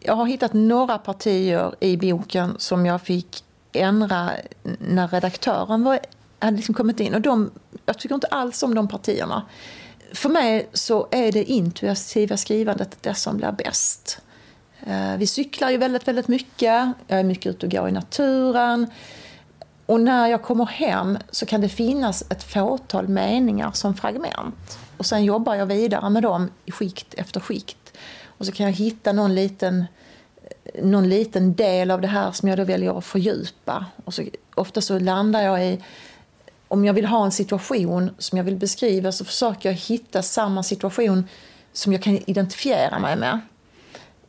Jag 0.00 0.14
har 0.14 0.26
hittat 0.26 0.52
några 0.52 0.98
partier 0.98 1.74
i 1.80 1.96
boken 1.96 2.54
som 2.58 2.86
jag 2.86 3.02
fick 3.02 3.44
ändra 3.72 4.30
när 4.78 5.08
redaktören 5.08 5.84
var, 5.84 5.98
hade 6.38 6.56
liksom 6.56 6.74
kommit 6.74 7.00
in. 7.00 7.14
Och 7.14 7.20
de, 7.20 7.50
jag 7.86 7.98
tycker 7.98 8.14
inte 8.14 8.26
alls 8.26 8.62
om 8.62 8.74
de 8.74 8.88
partierna. 8.88 9.42
För 10.12 10.28
mig 10.28 10.68
så 10.72 11.08
är 11.10 11.32
det 11.32 11.44
intuitiva 11.44 12.36
skrivandet 12.36 12.96
det 13.00 13.14
som 13.14 13.36
blir 13.36 13.52
bäst. 13.52 14.20
Eh, 14.86 15.16
vi 15.16 15.26
cyklar 15.26 15.70
ju 15.70 15.76
väldigt, 15.76 16.08
väldigt 16.08 16.28
mycket. 16.28 16.92
Jag 17.06 17.20
är 17.20 17.24
mycket 17.24 17.46
ute 17.46 17.66
och 17.66 17.72
går 17.72 17.88
i 17.88 17.92
naturen. 17.92 18.86
Och 19.90 20.00
när 20.00 20.26
jag 20.26 20.42
kommer 20.42 20.66
hem 20.66 21.18
så 21.30 21.46
kan 21.46 21.60
det 21.60 21.68
finnas 21.68 22.24
ett 22.30 22.42
fåtal 22.42 23.08
meningar 23.08 23.70
som 23.72 23.94
fragment. 23.94 24.78
Och 24.96 25.06
sen 25.06 25.24
jobbar 25.24 25.54
jag 25.54 25.66
vidare 25.66 26.10
med 26.10 26.22
dem 26.22 26.50
i 26.64 26.72
skikt 26.72 27.14
efter 27.14 27.40
skikt. 27.40 27.92
Och 28.26 28.46
så 28.46 28.52
kan 28.52 28.66
jag 28.66 28.72
hitta 28.72 29.12
någon 29.12 29.34
liten, 29.34 29.84
någon 30.82 31.08
liten 31.08 31.54
del 31.54 31.90
av 31.90 32.00
det 32.00 32.08
här 32.08 32.32
som 32.32 32.48
jag 32.48 32.58
då 32.58 32.64
väljer 32.64 32.98
att 32.98 33.04
fördjupa. 33.04 33.86
Och 34.04 34.14
så, 34.14 34.22
ofta 34.54 34.80
så 34.80 34.98
landar 34.98 35.42
jag 35.42 35.64
i 35.66 35.84
om 36.68 36.84
jag 36.84 36.94
vill 36.94 37.06
ha 37.06 37.24
en 37.24 37.32
situation 37.32 38.10
som 38.18 38.38
jag 38.38 38.44
vill 38.44 38.56
beskriva 38.56 39.12
så 39.12 39.24
försöker 39.24 39.68
jag 39.68 39.76
hitta 39.76 40.22
samma 40.22 40.62
situation 40.62 41.28
som 41.72 41.92
jag 41.92 42.02
kan 42.02 42.18
identifiera 42.26 42.98
mig 42.98 43.16
med. 43.16 43.40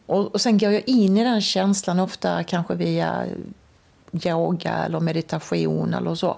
Och, 0.05 0.33
och 0.33 0.41
sen 0.41 0.57
går 0.57 0.71
jag 0.71 0.83
in 0.89 1.17
i 1.17 1.23
den 1.23 1.41
känslan 1.41 1.99
ofta 1.99 2.43
kanske 2.43 2.75
via 2.75 3.25
yoga 4.11 4.71
eller 4.71 4.99
meditation 4.99 5.93
eller 5.93 6.15
så. 6.15 6.37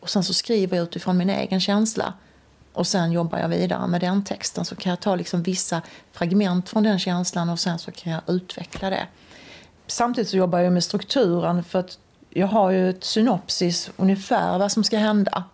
Och 0.00 0.10
sen 0.10 0.24
så 0.24 0.34
skriver 0.34 0.76
jag 0.76 0.84
utifrån 0.84 1.16
min 1.16 1.30
egen 1.30 1.60
känsla. 1.60 2.12
Och 2.72 2.86
sen 2.86 3.12
jobbar 3.12 3.38
jag 3.38 3.48
vidare 3.48 3.86
med 3.86 4.00
den 4.00 4.24
texten. 4.24 4.64
Så 4.64 4.76
kan 4.76 4.90
jag 4.90 5.00
ta 5.00 5.16
liksom 5.16 5.42
vissa 5.42 5.82
fragment 6.12 6.68
från 6.68 6.82
den 6.82 6.98
känslan 6.98 7.50
och 7.50 7.58
sen 7.58 7.78
så 7.78 7.90
kan 7.90 8.12
jag 8.12 8.20
utveckla 8.26 8.90
det. 8.90 9.06
Samtidigt 9.86 10.30
så 10.30 10.36
jobbar 10.36 10.58
jag 10.58 10.72
med 10.72 10.84
strukturen 10.84 11.64
för 11.64 11.78
att 11.78 11.98
jag 12.30 12.46
har 12.46 12.70
ju 12.70 12.90
ett 12.90 13.04
synopsis 13.04 13.90
ungefär 13.96 14.58
vad 14.58 14.72
som 14.72 14.84
ska 14.84 14.98
hända. 14.98 15.44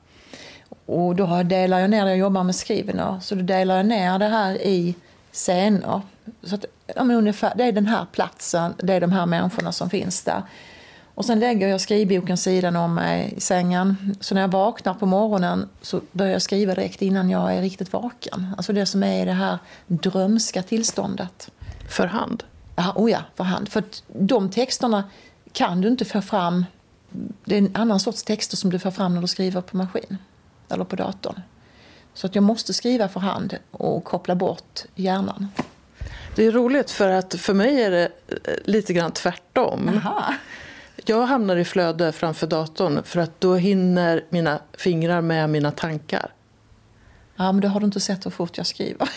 Och 0.87 1.17
då 1.17 1.43
delar 1.43 1.79
jag 1.79 1.91
ner 1.91 2.05
det, 2.05 2.11
jag 2.11 2.19
jobbar 2.19 2.45
med 2.45 2.55
skrivningar, 2.55 3.21
så 3.21 3.35
då 3.35 3.43
delar 3.43 3.77
jag 3.77 3.87
ner 3.87 4.19
det 4.19 4.29
här 4.29 4.63
i 4.63 4.95
scener. 5.33 6.01
Så 6.43 6.55
att, 6.55 6.65
ja, 6.87 7.03
ungefär, 7.03 7.53
det 7.57 7.65
är 7.65 7.73
den 7.73 7.87
här 7.87 8.07
platsen, 8.13 8.75
det 8.79 8.93
är 8.93 9.01
de 9.01 9.13
här 9.13 9.27
människorna 9.27 9.73
som 9.73 9.91
finns 9.91 10.23
där. 10.23 10.43
Och 11.15 11.25
sen 11.25 11.41
lägger 11.41 11.69
jag 11.69 11.81
skrivboken 11.81 12.37
sidan 12.37 12.77
om 12.77 12.95
mig 12.95 13.35
i 13.37 13.41
sängen. 13.41 14.17
Så 14.21 14.35
när 14.35 14.41
jag 14.41 14.49
vaknar 14.49 14.95
på 14.95 15.07
morgonen 15.07 15.69
så 15.83 16.01
börjar 16.13 16.33
jag 16.33 16.43
skriva 16.43 16.75
direkt 16.75 17.03
innan 17.03 17.31
jag 17.31 17.55
är 17.55 17.63
riktigt 17.63 17.93
vaken. 17.93 18.55
Alltså 18.57 18.73
det 18.73 18.87
som 18.87 19.03
är 19.03 19.27
det 19.27 19.33
här 19.33 19.59
drömska 19.87 20.63
tillståndet. 20.63 21.51
För 21.89 22.07
hand? 22.07 22.45
Ja, 22.77 22.93
oh 22.97 23.11
ja, 23.11 23.19
för 23.35 23.45
hand. 23.45 23.69
För 23.69 23.85
de 24.13 24.51
texterna 24.51 25.05
kan 25.53 25.81
du 25.81 25.89
inte 25.89 26.05
få 26.05 26.23
fram. 26.23 26.65
Det 27.45 27.55
är 27.55 27.59
en 27.59 27.77
annan 27.77 28.01
sorts 28.01 28.23
texter 28.23 28.57
som 28.57 28.71
du 28.71 28.79
får 28.79 28.91
fram 28.91 29.15
när 29.15 29.21
du 29.21 29.27
skriver 29.27 29.61
på 29.61 29.77
maskin 29.77 30.19
eller 30.69 30.85
på 30.85 30.97
datorn. 30.97 31.43
Så 32.15 32.27
att 32.27 32.35
jag 32.35 32.45
måste 32.45 32.75
skriva 32.75 33.09
för 33.09 33.21
hand 33.21 33.59
och 33.71 34.05
koppla 34.05 34.35
bort 34.35 34.85
hjärnan. 34.95 35.49
Det 36.37 36.47
är 36.47 36.53
roligt 36.53 36.91
för 36.91 37.11
att 37.11 37.35
för 37.35 37.55
mig 37.55 37.83
är 37.83 37.91
det 37.91 38.05
eh, 38.29 38.55
lite 38.65 38.93
grann 38.93 39.13
tvärtom. 39.13 39.89
Aha. 39.89 40.35
Jag 41.07 41.27
hamnar 41.27 41.57
i 41.57 41.65
flöde 41.65 42.13
framför 42.13 42.47
datorn 42.47 43.03
för 43.05 43.21
att 43.21 43.41
då 43.41 43.55
hinner 43.55 44.25
mina 44.29 44.61
fingrar 44.73 45.21
med 45.21 45.51
mina 45.51 45.71
tankar. 45.71 46.33
Ja, 47.37 47.53
men 47.53 47.61
då 47.61 47.69
har 47.69 47.81
du 47.81 47.87
inte 47.87 48.01
sett 48.01 48.27
hur 48.27 48.31
fort 48.31 48.57
jag 48.57 48.67
skriver. 48.67 49.11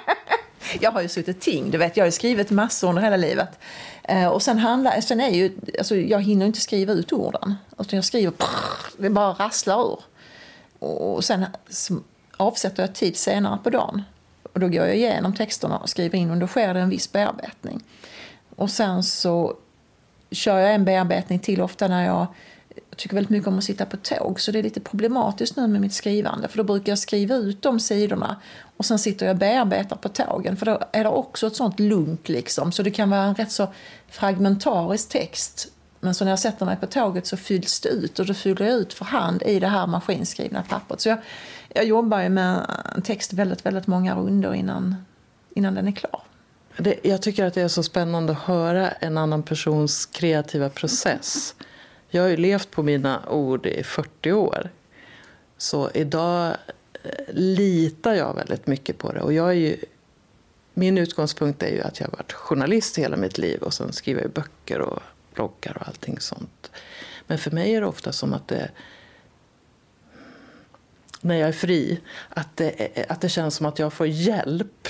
jag 0.80 0.92
har 0.92 1.02
ju 1.02 1.08
suttit 1.08 1.40
ting, 1.40 1.70
du 1.70 1.78
vet, 1.78 1.96
jag 1.96 2.04
har 2.04 2.10
skrivit 2.10 2.50
massor 2.50 2.88
under 2.88 3.02
hela 3.02 3.16
livet. 3.16 3.58
Eh, 4.02 4.26
och 4.26 4.42
sen 4.42 4.58
handlar, 4.58 5.00
sen 5.00 5.20
är 5.20 5.30
ju, 5.30 5.58
alltså 5.78 5.96
jag 5.96 6.22
hinner 6.22 6.46
inte 6.46 6.60
skriva 6.60 6.92
ut 6.92 7.12
orden. 7.12 7.54
Utan 7.78 7.96
jag 7.96 8.04
skriver, 8.04 8.30
prr, 8.30 9.02
det 9.02 9.10
bara 9.10 9.32
rasslar 9.32 9.80
ur. 9.80 10.00
Och 10.78 11.24
sen 11.24 11.46
avsätter 12.36 12.82
jag 12.82 12.94
tid 12.94 13.16
senare 13.16 13.58
på 13.64 13.70
dagen. 13.70 14.02
Och 14.52 14.60
då 14.60 14.68
går 14.68 14.86
jag 14.86 14.96
igenom 14.96 15.34
texterna 15.34 15.78
och 15.78 15.88
skriver 15.88 16.18
in 16.18 16.30
och 16.30 16.36
då 16.36 16.46
sker 16.46 16.74
det 16.74 16.80
en 16.80 16.90
viss 16.90 17.12
bearbetning. 17.12 17.84
Och 18.56 18.70
sen 18.70 19.02
så 19.02 19.56
kör 20.30 20.58
jag 20.58 20.74
en 20.74 20.84
bearbetning 20.84 21.38
till 21.38 21.60
ofta 21.60 21.88
när 21.88 22.06
jag 22.06 22.26
tycker 22.96 23.14
väldigt 23.14 23.30
mycket 23.30 23.48
om 23.48 23.58
att 23.58 23.64
sitta 23.64 23.86
på 23.86 23.96
tåg. 23.96 24.40
Så 24.40 24.52
det 24.52 24.58
är 24.58 24.62
lite 24.62 24.80
problematiskt 24.80 25.56
nu 25.56 25.66
med 25.66 25.80
mitt 25.80 25.92
skrivande. 25.92 26.48
För 26.48 26.56
då 26.56 26.64
brukar 26.64 26.92
jag 26.92 26.98
skriva 26.98 27.34
ut 27.34 27.62
de 27.62 27.80
sidorna 27.80 28.36
och 28.76 28.84
sen 28.84 28.98
sitter 28.98 29.26
jag 29.26 29.34
och 29.34 29.38
bearbetar 29.38 29.96
på 29.96 30.08
tågen. 30.08 30.56
För 30.56 30.66
då 30.66 30.80
är 30.92 31.04
det 31.04 31.10
också 31.10 31.46
ett 31.46 31.56
sånt 31.56 31.80
lunk 31.80 32.28
liksom. 32.28 32.72
Så 32.72 32.82
det 32.82 32.90
kan 32.90 33.10
vara 33.10 33.22
en 33.22 33.34
rätt 33.34 33.52
så 33.52 33.68
fragmentarisk 34.08 35.08
text. 35.08 35.68
Men 36.00 36.14
så 36.14 36.24
när 36.24 36.32
jag 36.32 36.38
sätter 36.38 36.66
mig 36.66 36.76
på 36.76 36.86
tåget 36.86 37.26
så 37.26 37.36
fylls 37.36 37.80
det 37.80 37.88
ut 37.88 38.18
och 38.18 38.26
då 38.26 38.34
fyller 38.34 38.66
jag 38.66 38.74
ut 38.74 38.92
för 38.92 39.04
hand 39.04 39.42
i 39.42 39.60
det 39.60 39.68
här 39.68 39.86
maskinskrivna 39.86 40.62
pappret. 40.62 41.00
Så 41.00 41.08
jag, 41.08 41.18
jag 41.68 41.84
jobbar 41.84 42.20
ju 42.20 42.28
med 42.28 42.66
en 42.94 43.02
text 43.02 43.32
väldigt, 43.32 43.66
väldigt 43.66 43.86
många 43.86 44.14
runder 44.14 44.54
innan, 44.54 44.96
innan 45.54 45.74
den 45.74 45.88
är 45.88 45.92
klar. 45.92 46.22
Det, 46.76 46.98
jag 47.02 47.22
tycker 47.22 47.44
att 47.44 47.54
det 47.54 47.62
är 47.62 47.68
så 47.68 47.82
spännande 47.82 48.32
att 48.32 48.38
höra 48.38 48.90
en 48.90 49.18
annan 49.18 49.42
persons 49.42 50.06
kreativa 50.06 50.68
process. 50.68 51.54
Jag 52.08 52.22
har 52.22 52.28
ju 52.28 52.36
levt 52.36 52.70
på 52.70 52.82
mina 52.82 53.28
ord 53.28 53.66
i 53.66 53.82
40 53.82 54.32
år. 54.32 54.70
Så 55.58 55.90
idag 55.94 56.56
eh, 57.02 57.10
litar 57.28 58.14
jag 58.14 58.34
väldigt 58.34 58.66
mycket 58.66 58.98
på 58.98 59.12
det. 59.12 59.20
Och 59.20 59.32
jag 59.32 59.48
är 59.48 59.54
ju, 59.54 59.76
min 60.74 60.98
utgångspunkt 60.98 61.62
är 61.62 61.68
ju 61.68 61.80
att 61.80 62.00
jag 62.00 62.06
har 62.06 62.12
varit 62.12 62.32
journalist 62.32 62.98
hela 62.98 63.16
mitt 63.16 63.38
liv 63.38 63.62
och 63.62 63.74
sen 63.74 63.92
skriver 63.92 64.22
jag 64.22 64.30
böcker 64.30 64.80
och 64.80 65.02
bloggar 65.34 65.76
och 65.80 65.88
allting 65.88 66.20
sånt. 66.20 66.70
Men 67.26 67.38
för 67.38 67.50
mig 67.50 67.74
är 67.74 67.80
det 67.80 67.86
ofta 67.86 68.12
som 68.12 68.32
att 68.32 68.48
det 68.48 68.70
när 71.20 71.34
jag 71.34 71.48
är 71.48 71.52
fri, 71.52 72.00
att 72.28 72.56
det, 72.56 72.70
eh, 72.70 73.06
att 73.08 73.20
det 73.20 73.28
känns 73.28 73.54
som 73.54 73.66
att 73.66 73.78
jag 73.78 73.92
får 73.92 74.06
hjälp 74.06 74.88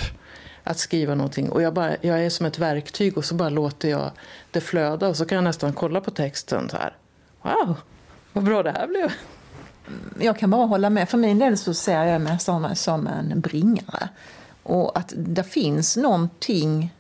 att 0.65 0.79
skriva 0.79 1.15
någonting. 1.15 1.51
Och 1.51 1.63
jag, 1.63 1.75
bara, 1.75 1.97
jag 2.01 2.25
är 2.25 2.31
som 2.31 2.47
ett 2.47 2.59
verktyg 2.59 3.19
och 3.19 3.25
så 3.25 3.35
bara 3.35 3.49
låter 3.49 3.89
jag 3.89 4.11
det 4.51 4.61
flöda 4.61 5.09
och 5.09 5.17
så 5.17 5.25
kan 5.25 5.37
jag 5.37 5.45
nästan 5.45 5.73
kolla 5.73 6.01
på 6.01 6.11
texten 6.11 6.69
så 6.69 6.77
här. 6.77 6.97
Wow, 7.43 7.77
vad 8.33 8.45
bra 8.45 8.63
det 8.63 8.71
här 8.71 8.87
blev. 8.87 9.13
Jag 10.21 10.39
kan 10.39 10.51
bara 10.51 10.67
hålla 10.67 10.91
med. 10.91 11.09
För 11.09 11.19
min 11.19 11.39
del 11.39 11.59
så 11.59 11.75
ser 11.75 12.05
jag 12.05 12.21
mig 12.21 12.39
som, 12.39 12.75
som 12.75 13.07
en 13.07 13.41
bringare. 13.41 14.09
Och 14.63 14.99
att 14.99 15.13
det 15.17 15.45
finns 15.45 15.97
någonting 15.97 16.95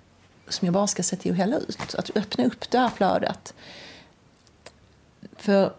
som 0.48 0.66
jag 0.66 0.74
bara 0.74 0.86
ska 0.86 1.02
se 1.02 1.16
till 1.16 1.30
att 1.30 1.36
hälla 1.36 1.56
ut. 1.56 1.94
Att 1.98 2.16
öppna 2.16 2.44
upp 2.44 2.70
det 2.70 2.78
här 2.78 2.88
flödet. 2.88 3.54
För 5.36 5.72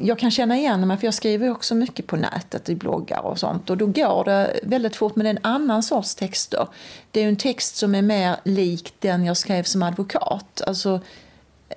jag 0.00 0.18
kan 0.18 0.30
känna 0.30 0.56
igen 0.56 0.88
mig, 0.88 0.96
för 0.96 1.06
jag 1.06 1.14
skriver 1.14 1.50
också 1.50 1.74
mycket 1.74 2.06
på 2.06 2.16
nätet 2.16 2.68
i 2.68 2.74
bloggar 2.74 3.20
och 3.20 3.38
sånt. 3.38 3.70
Och 3.70 3.76
då 3.76 3.86
går 3.86 4.24
det 4.24 4.60
väldigt 4.62 4.96
fort, 4.96 5.16
men 5.16 5.24
det 5.24 5.30
är 5.30 5.34
en 5.34 5.44
annan 5.54 5.82
sorts 5.82 6.14
texter. 6.14 6.66
Det 7.10 7.20
är 7.20 7.28
en 7.28 7.36
text 7.36 7.76
som 7.76 7.94
är 7.94 8.02
mer 8.02 8.36
lik 8.44 8.94
den 8.98 9.24
jag 9.24 9.36
skrev 9.36 9.62
som 9.62 9.82
advokat. 9.82 10.62
Alltså, 10.66 11.00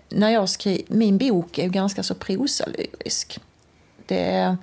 när 0.09 0.29
jag 0.29 0.49
skrev, 0.49 0.81
min 0.87 1.17
bok 1.17 1.57
är 1.57 1.63
ju 1.63 1.69
ganska 1.69 2.03
så 2.03 2.15
prosalyrisk. 2.15 3.39
Det 4.05 4.57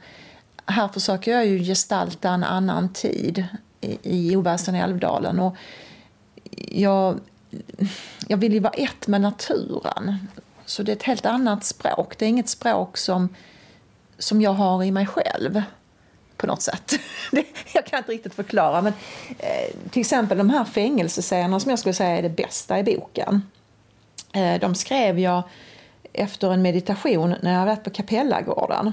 här 0.67 0.89
försöker 0.89 1.33
jag 1.33 1.47
ju 1.47 1.59
gestalta 1.59 2.31
en 2.31 2.45
annan 2.45 2.93
tid 2.93 3.45
i, 3.81 3.99
i 4.03 4.37
Oväsen 4.37 4.75
i 4.75 4.79
Älvdalen. 4.79 5.39
Och 5.39 5.57
jag, 6.69 7.21
jag 8.27 8.37
vill 8.37 8.53
ju 8.53 8.61
vara 8.61 8.73
ett 8.73 9.07
med 9.07 9.21
naturen. 9.21 10.29
Så 10.67 10.83
det 10.83 10.93
är 10.93 10.97
ett 10.97 11.03
helt 11.03 11.27
annat 11.27 11.65
språk. 11.65 12.19
Det 12.19 12.25
är 12.25 12.29
inget 12.29 12.49
språk 12.49 12.97
som, 12.97 13.29
som 14.19 14.41
jag 14.41 14.53
har 14.53 14.85
i 14.85 14.91
mig 14.91 15.07
själv 15.07 15.63
på 16.37 16.47
något 16.47 16.63
sätt. 16.63 16.93
Det, 17.31 17.47
jag 17.75 17.87
kan 17.87 17.99
inte 17.99 18.13
riktigt 18.13 18.35
förklara. 18.35 18.83
Men, 18.83 18.93
eh, 19.39 19.91
till 19.91 20.01
exempel 20.01 20.39
de 20.39 20.51
här 20.51 20.65
fängelsescenerna 20.65 21.61
som 21.61 21.71
jag 21.71 21.79
skulle 21.79 21.95
säga 21.95 22.19
är 22.19 22.23
det 22.23 22.29
bästa 22.29 22.79
i 22.79 22.83
boken. 22.85 23.43
Eh, 24.33 24.61
de 24.61 24.75
skrev 24.75 25.19
jag 25.19 25.43
efter 26.13 26.53
en 26.53 26.63
meditation 26.63 27.35
när 27.43 27.59
jag 27.59 27.67
varit 27.67 27.85
på 27.85 27.91
Kapellagården. 27.91 28.93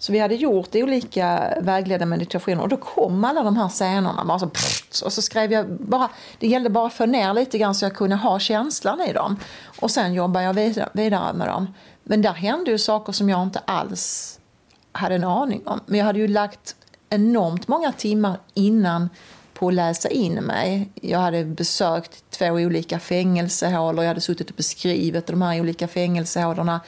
Så 0.00 0.12
vi 0.12 0.18
hade 0.18 0.34
gjort 0.34 0.74
olika 0.74 1.54
vägledda 1.60 2.06
meditationer 2.06 2.62
och 2.62 2.68
då 2.68 2.76
kom 2.76 3.24
alla 3.24 3.42
de 3.42 3.56
här 3.56 3.68
scenerna. 3.68 4.24
Bara 4.24 4.38
så, 4.38 4.46
pff, 4.46 5.02
och 5.04 5.12
så 5.12 5.22
skrev 5.22 5.52
jag 5.52 5.66
bara, 5.70 6.08
det 6.38 6.46
gällde 6.46 6.70
bara 6.70 6.86
att 6.86 6.92
få 6.92 7.06
ner 7.06 7.34
lite 7.34 7.58
grann 7.58 7.74
så 7.74 7.84
jag 7.84 7.94
kunde 7.94 8.16
ha 8.16 8.38
känslan 8.38 9.00
i 9.00 9.12
dem. 9.12 9.36
Och 9.80 9.90
sen 9.90 10.14
jobbade 10.14 10.44
jag 10.44 10.54
vidare 10.92 11.32
med 11.32 11.48
dem. 11.48 11.74
Men 12.04 12.22
där 12.22 12.32
hände 12.32 12.70
ju 12.70 12.78
saker 12.78 13.12
som 13.12 13.28
jag 13.28 13.42
inte 13.42 13.58
alls 13.64 14.38
hade 14.92 15.14
en 15.14 15.24
aning 15.24 15.62
om. 15.66 15.80
Men 15.86 15.98
jag 15.98 16.06
hade 16.06 16.18
ju 16.18 16.28
lagt 16.28 16.76
enormt 17.08 17.68
många 17.68 17.92
timmar 17.92 18.38
innan 18.54 19.08
på 19.54 19.68
att 19.68 19.74
läsa 19.74 20.08
in 20.08 20.34
mig. 20.34 20.90
Jag 20.94 21.18
hade 21.18 21.44
besökt 21.44 22.30
två 22.30 22.46
olika 22.46 22.98
fängelsehålor, 22.98 24.04
jag 24.04 24.08
hade 24.08 24.20
suttit 24.20 24.50
och 24.50 24.56
beskrivit 24.56 25.26
de 25.26 25.42
här 25.42 25.60
olika 25.60 25.88
fängelsehålorna. 25.88 26.80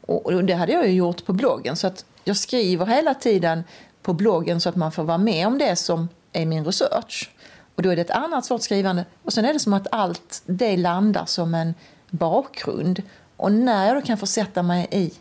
Och 0.00 0.44
det 0.44 0.54
hade 0.54 0.72
jag 0.72 0.86
ju 0.86 0.92
gjort 0.92 1.24
på 1.24 1.32
bloggen. 1.32 1.76
Så 1.76 1.86
att 1.86 2.04
jag 2.28 2.36
skriver 2.36 2.86
hela 2.86 3.14
tiden 3.14 3.64
på 4.02 4.12
bloggen 4.12 4.60
så 4.60 4.68
att 4.68 4.76
man 4.76 4.92
får 4.92 5.04
vara 5.04 5.18
med 5.18 5.46
om 5.46 5.58
det 5.58 5.76
som 5.76 6.08
är 6.32 6.46
min 6.46 6.64
research. 6.64 7.30
Och 7.74 7.82
då 7.82 7.90
är 7.90 7.96
det 7.96 8.02
ett 8.02 8.10
annat 8.10 8.44
sorts 8.44 8.64
skrivande. 8.64 9.04
Och 9.22 9.32
sen 9.32 9.44
är 9.44 9.52
det 9.52 9.58
som 9.58 9.72
att 9.72 9.86
allt 9.92 10.42
det 10.46 10.76
landar 10.76 11.26
som 11.26 11.54
en 11.54 11.74
bakgrund. 12.10 13.02
Och 13.36 13.52
när 13.52 13.86
jag 13.86 13.96
då 13.96 14.02
kan 14.02 14.18
få 14.18 14.26
sätta 14.26 14.62
mig 14.62 14.88
i 14.90 15.12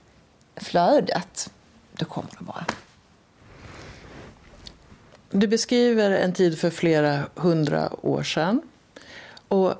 flödet, 0.56 1.52
då 1.94 2.06
kommer 2.06 2.30
det 2.40 2.46
bara. 2.46 2.66
Du 5.32 5.48
beskriver 5.48 6.12
en 6.12 6.34
tid 6.34 6.60
för 6.60 6.70
flera 6.70 7.24
hundra 7.36 7.90
år 8.02 8.24
sedan. 8.24 8.62
Och 9.48 9.74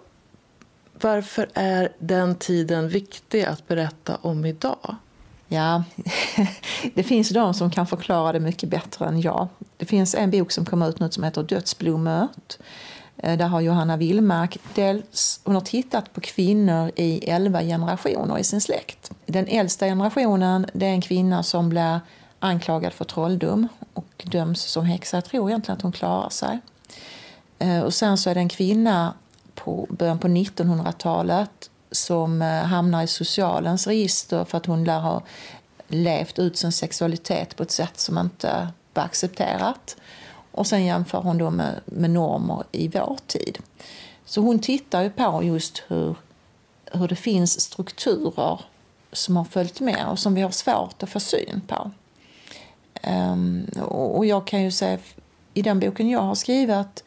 varför 0.94 1.50
är 1.54 1.94
den 2.00 2.36
tiden 2.36 2.90
viktig 2.90 3.44
att 3.44 3.68
berätta 3.68 4.16
om 4.16 4.46
idag? 4.46 4.96
Ja, 5.48 5.84
det 6.94 7.04
finns 7.04 7.30
de 7.30 7.54
som 7.54 7.72
kan 7.72 7.88
förklara 7.88 8.32
det 8.32 8.40
mycket 8.40 8.70
bättre 8.70 9.06
än 9.06 9.22
jag. 9.22 9.48
Det 9.78 9.86
finns 9.86 10.16
en 10.16 10.32
bok 10.32 10.52
som 10.52 10.66
kommer 10.66 10.90
ut 10.90 11.00
nu 11.00 11.12
som 11.12 11.24
heter 11.24 11.44
Dödsblommört. 11.44 12.58
Eh, 13.18 13.38
där 13.38 13.48
har 13.48 13.62
Johanna 13.62 13.98
Willmark 13.98 14.58
dels, 14.76 15.42
hon 15.44 15.56
har 15.56 15.62
tittat 15.62 16.14
på 16.14 16.22
kvinnor 16.22 16.92
i 16.96 17.30
elva 17.30 17.62
generationer 17.62 18.38
i 18.38 18.44
sin 18.44 18.62
släkt. 18.62 19.12
Den 19.26 19.48
äldsta 19.48 19.86
generationen 19.86 20.66
det 20.74 20.86
är 20.86 20.92
en 20.92 21.02
kvinna 21.02 21.44
som 21.44 21.70
blir 21.70 22.00
anklagad 22.40 22.94
för 22.94 23.06
trolldom 23.06 23.68
och 23.94 24.26
döms 24.26 24.62
som 24.62 24.86
häxa. 24.86 25.18
Jag 25.18 25.26
tror 25.26 25.50
egentligen 25.50 25.78
att 25.78 25.84
hon 25.84 25.92
klarar 25.92 26.30
sig. 26.30 26.60
Eh, 27.60 27.82
och 27.82 27.94
sen 27.94 28.18
så 28.18 28.30
är 28.30 28.34
det 28.34 28.40
en 28.40 28.50
kvinna 28.50 29.14
på 29.56 29.88
början 29.90 30.20
på 30.20 30.28
1900-talet 30.28 31.70
som 31.92 32.42
eh, 32.42 32.48
hamnar 32.48 33.04
i 33.04 33.08
socialens 33.08 33.88
register 33.88 34.46
för 34.46 34.58
att 34.58 34.66
hon 34.66 34.84
lär 34.84 35.00
ha 35.00 35.22
levt 35.88 36.40
ut 36.40 36.58
sin 36.58 36.72
sexualitet 36.72 37.56
på 37.56 37.64
ett 37.64 37.72
sätt 37.72 38.00
som 38.00 38.18
inte 38.18 38.68
var 38.94 39.04
accepterat. 39.04 39.98
Och 40.52 40.68
sen 40.68 40.86
jämför 40.86 41.22
hon 41.22 41.38
då 41.38 41.50
med, 41.50 41.82
med 41.86 42.10
normer 42.10 42.64
i 42.72 42.88
vår 42.88 43.18
tid. 43.28 43.60
Så 44.26 44.42
hon 44.42 44.60
tittar 44.60 45.02
ju 45.02 45.10
på 45.10 45.44
just 45.44 45.84
hur, 45.88 46.16
hur 46.92 47.08
det 47.08 47.16
finns 47.16 47.62
strukturer 47.62 48.62
som 49.12 49.38
har 49.38 49.44
följt 49.44 49.80
med 49.80 50.08
och 50.08 50.20
som 50.20 50.34
vi 50.34 50.42
har 50.42 50.52
svårt 50.52 51.04
att 51.04 51.10
få 51.10 51.20
syn 51.20 51.62
på. 51.68 51.92
Um, 53.04 53.66
och 53.90 54.26
jag 54.26 54.48
kan 54.48 54.64
ju 54.64 54.72
säga, 54.72 54.98
i 55.54 55.62
den 55.62 55.80
boken 55.80 56.10
jag 56.10 56.22
har 56.22 56.36
skrivit 56.36 57.04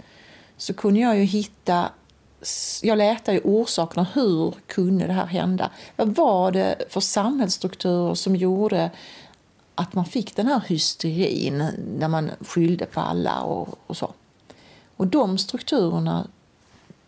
så 0.56 0.75
kunde 0.75 1.00
jag 1.00 1.18
ju 1.18 1.25
hitta 1.25 1.90
jag 2.82 2.99
letade 2.99 3.38
i 3.38 3.40
orsakerna. 3.44 4.06
Hur 4.14 4.54
kunde 4.66 5.06
det 5.06 5.12
här 5.12 5.26
hända? 5.26 5.70
Vad 5.97 6.09
var 6.09 6.52
det 6.52 6.76
för 6.88 7.00
samhällsstrukturer 7.00 8.14
som 8.14 8.37
gjorde 8.37 8.90
att 9.75 9.94
man 9.94 10.04
fick 10.04 10.37
den 10.37 10.47
här 10.47 10.61
hysterin 10.66 11.64
när 11.99 12.09
man 12.09 12.30
skyllde 12.40 12.87
på 12.87 13.00
alla 13.00 13.42
och, 13.42 13.68
och 13.87 13.97
så? 13.97 14.12
Och 14.97 15.06
de 15.06 15.38
strukturerna 15.38 16.26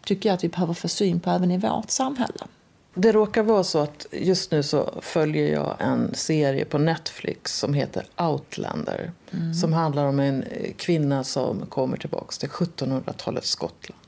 tycker 0.05 0.29
jag 0.29 0.35
att 0.35 0.45
vi 0.45 0.49
behöver 0.49 0.75
få 0.75 0.89
syn 0.89 1.21
på 1.21 1.31
även 1.31 1.51
i 1.51 1.59
vårt 1.59 1.91
samhälle. 1.91 2.47
Det 2.95 3.13
råkar 3.13 3.43
vara 3.43 3.65
så 3.65 3.79
att 3.79 4.07
just 4.11 4.51
nu 4.51 4.63
så 4.63 4.95
följer 5.01 5.53
jag 5.53 5.77
en 5.79 6.15
serie 6.15 6.65
på 6.65 6.79
Netflix 6.79 7.59
som 7.59 7.75
heter 7.75 8.07
Outlander. 8.17 9.13
Mm. 9.31 9.55
Som 9.55 9.73
handlar 9.73 10.07
om 10.07 10.21
en 10.21 10.45
kvinna 10.77 11.25
som 11.25 11.67
kommer 11.67 11.97
tillbaka 11.97 12.33
till 12.33 12.49
1700-talets 12.49 13.51
Skottland. 13.51 14.02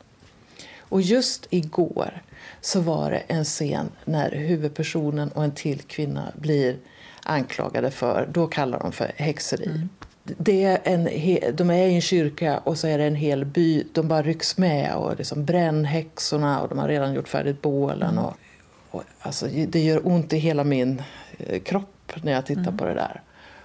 Och 0.94 1.02
just 1.02 1.46
igår 1.50 2.22
så 2.60 2.80
var 2.80 3.10
det 3.10 3.22
en 3.26 3.44
scen 3.44 3.90
när 4.04 4.30
huvudpersonen 4.30 5.28
och 5.28 5.44
en 5.44 5.52
till 5.52 5.82
kvinna 5.82 6.32
blir 6.34 6.76
anklagade 7.22 7.90
för, 7.90 8.28
då 8.32 8.46
kallar 8.46 8.80
de 8.80 8.92
för 8.92 9.12
häxeri. 9.16 9.66
Mm. 9.66 9.88
Det 10.22 10.64
är 10.64 10.80
en, 10.84 11.04
de 11.56 11.70
är 11.70 11.86
i 11.86 11.94
en 11.94 12.00
kyrka 12.00 12.58
och 12.58 12.78
så 12.78 12.86
är 12.86 12.98
det 12.98 13.04
en 13.04 13.14
hel 13.14 13.44
by, 13.44 13.84
de 13.92 14.08
bara 14.08 14.22
rycks 14.22 14.58
med 14.58 14.94
och 14.94 15.18
liksom 15.18 15.44
brännhäxorna 15.44 16.60
och 16.60 16.68
de 16.68 16.78
har 16.78 16.88
redan 16.88 17.14
gjort 17.14 17.28
färdigt 17.28 17.62
bålen. 17.62 18.10
Mm. 18.10 18.24
Och, 18.24 18.34
och, 18.90 19.02
alltså, 19.20 19.46
det 19.68 19.80
gör 19.80 20.06
ont 20.06 20.32
i 20.32 20.36
hela 20.36 20.64
min 20.64 21.02
eh, 21.38 21.62
kropp 21.62 22.12
när 22.22 22.32
jag 22.32 22.46
tittar 22.46 22.62
mm. 22.62 22.76
på 22.76 22.84
det 22.84 22.94
där. 22.94 23.20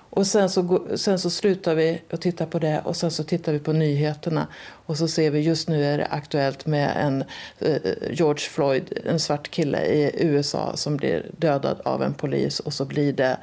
Och 0.10 0.28
sen 0.28 0.50
så, 0.50 0.88
sen 0.96 1.20
så 1.20 1.30
slutar 1.30 1.76
vi 1.76 2.02
att 2.10 2.22
titta 2.22 2.46
på 2.46 2.60
det 2.60 2.82
och 2.86 2.96
sen 2.96 3.12
så 3.12 3.24
tittar 3.24 3.52
vi 3.52 3.60
på 3.60 3.74
nyheterna. 3.74 4.48
Och 4.86 4.98
så 4.98 5.08
ser 5.08 5.32
vi 5.32 5.40
just 5.40 5.70
nu 5.70 5.86
är 5.86 5.98
det 5.98 6.06
aktuellt 6.06 6.66
med 6.66 6.94
en 6.98 7.24
eh, 7.60 7.94
George 8.12 8.50
Floyd, 8.50 9.00
en 9.06 9.20
svart 9.20 9.50
kille 9.50 9.86
i 9.86 10.12
USA 10.20 10.72
som 10.76 10.98
blir 10.98 11.26
dödad 11.38 11.82
av 11.86 12.04
en 12.04 12.14
polis 12.14 12.60
och 12.60 12.74
så 12.74 12.86
blir 12.86 13.14
det 13.14 13.38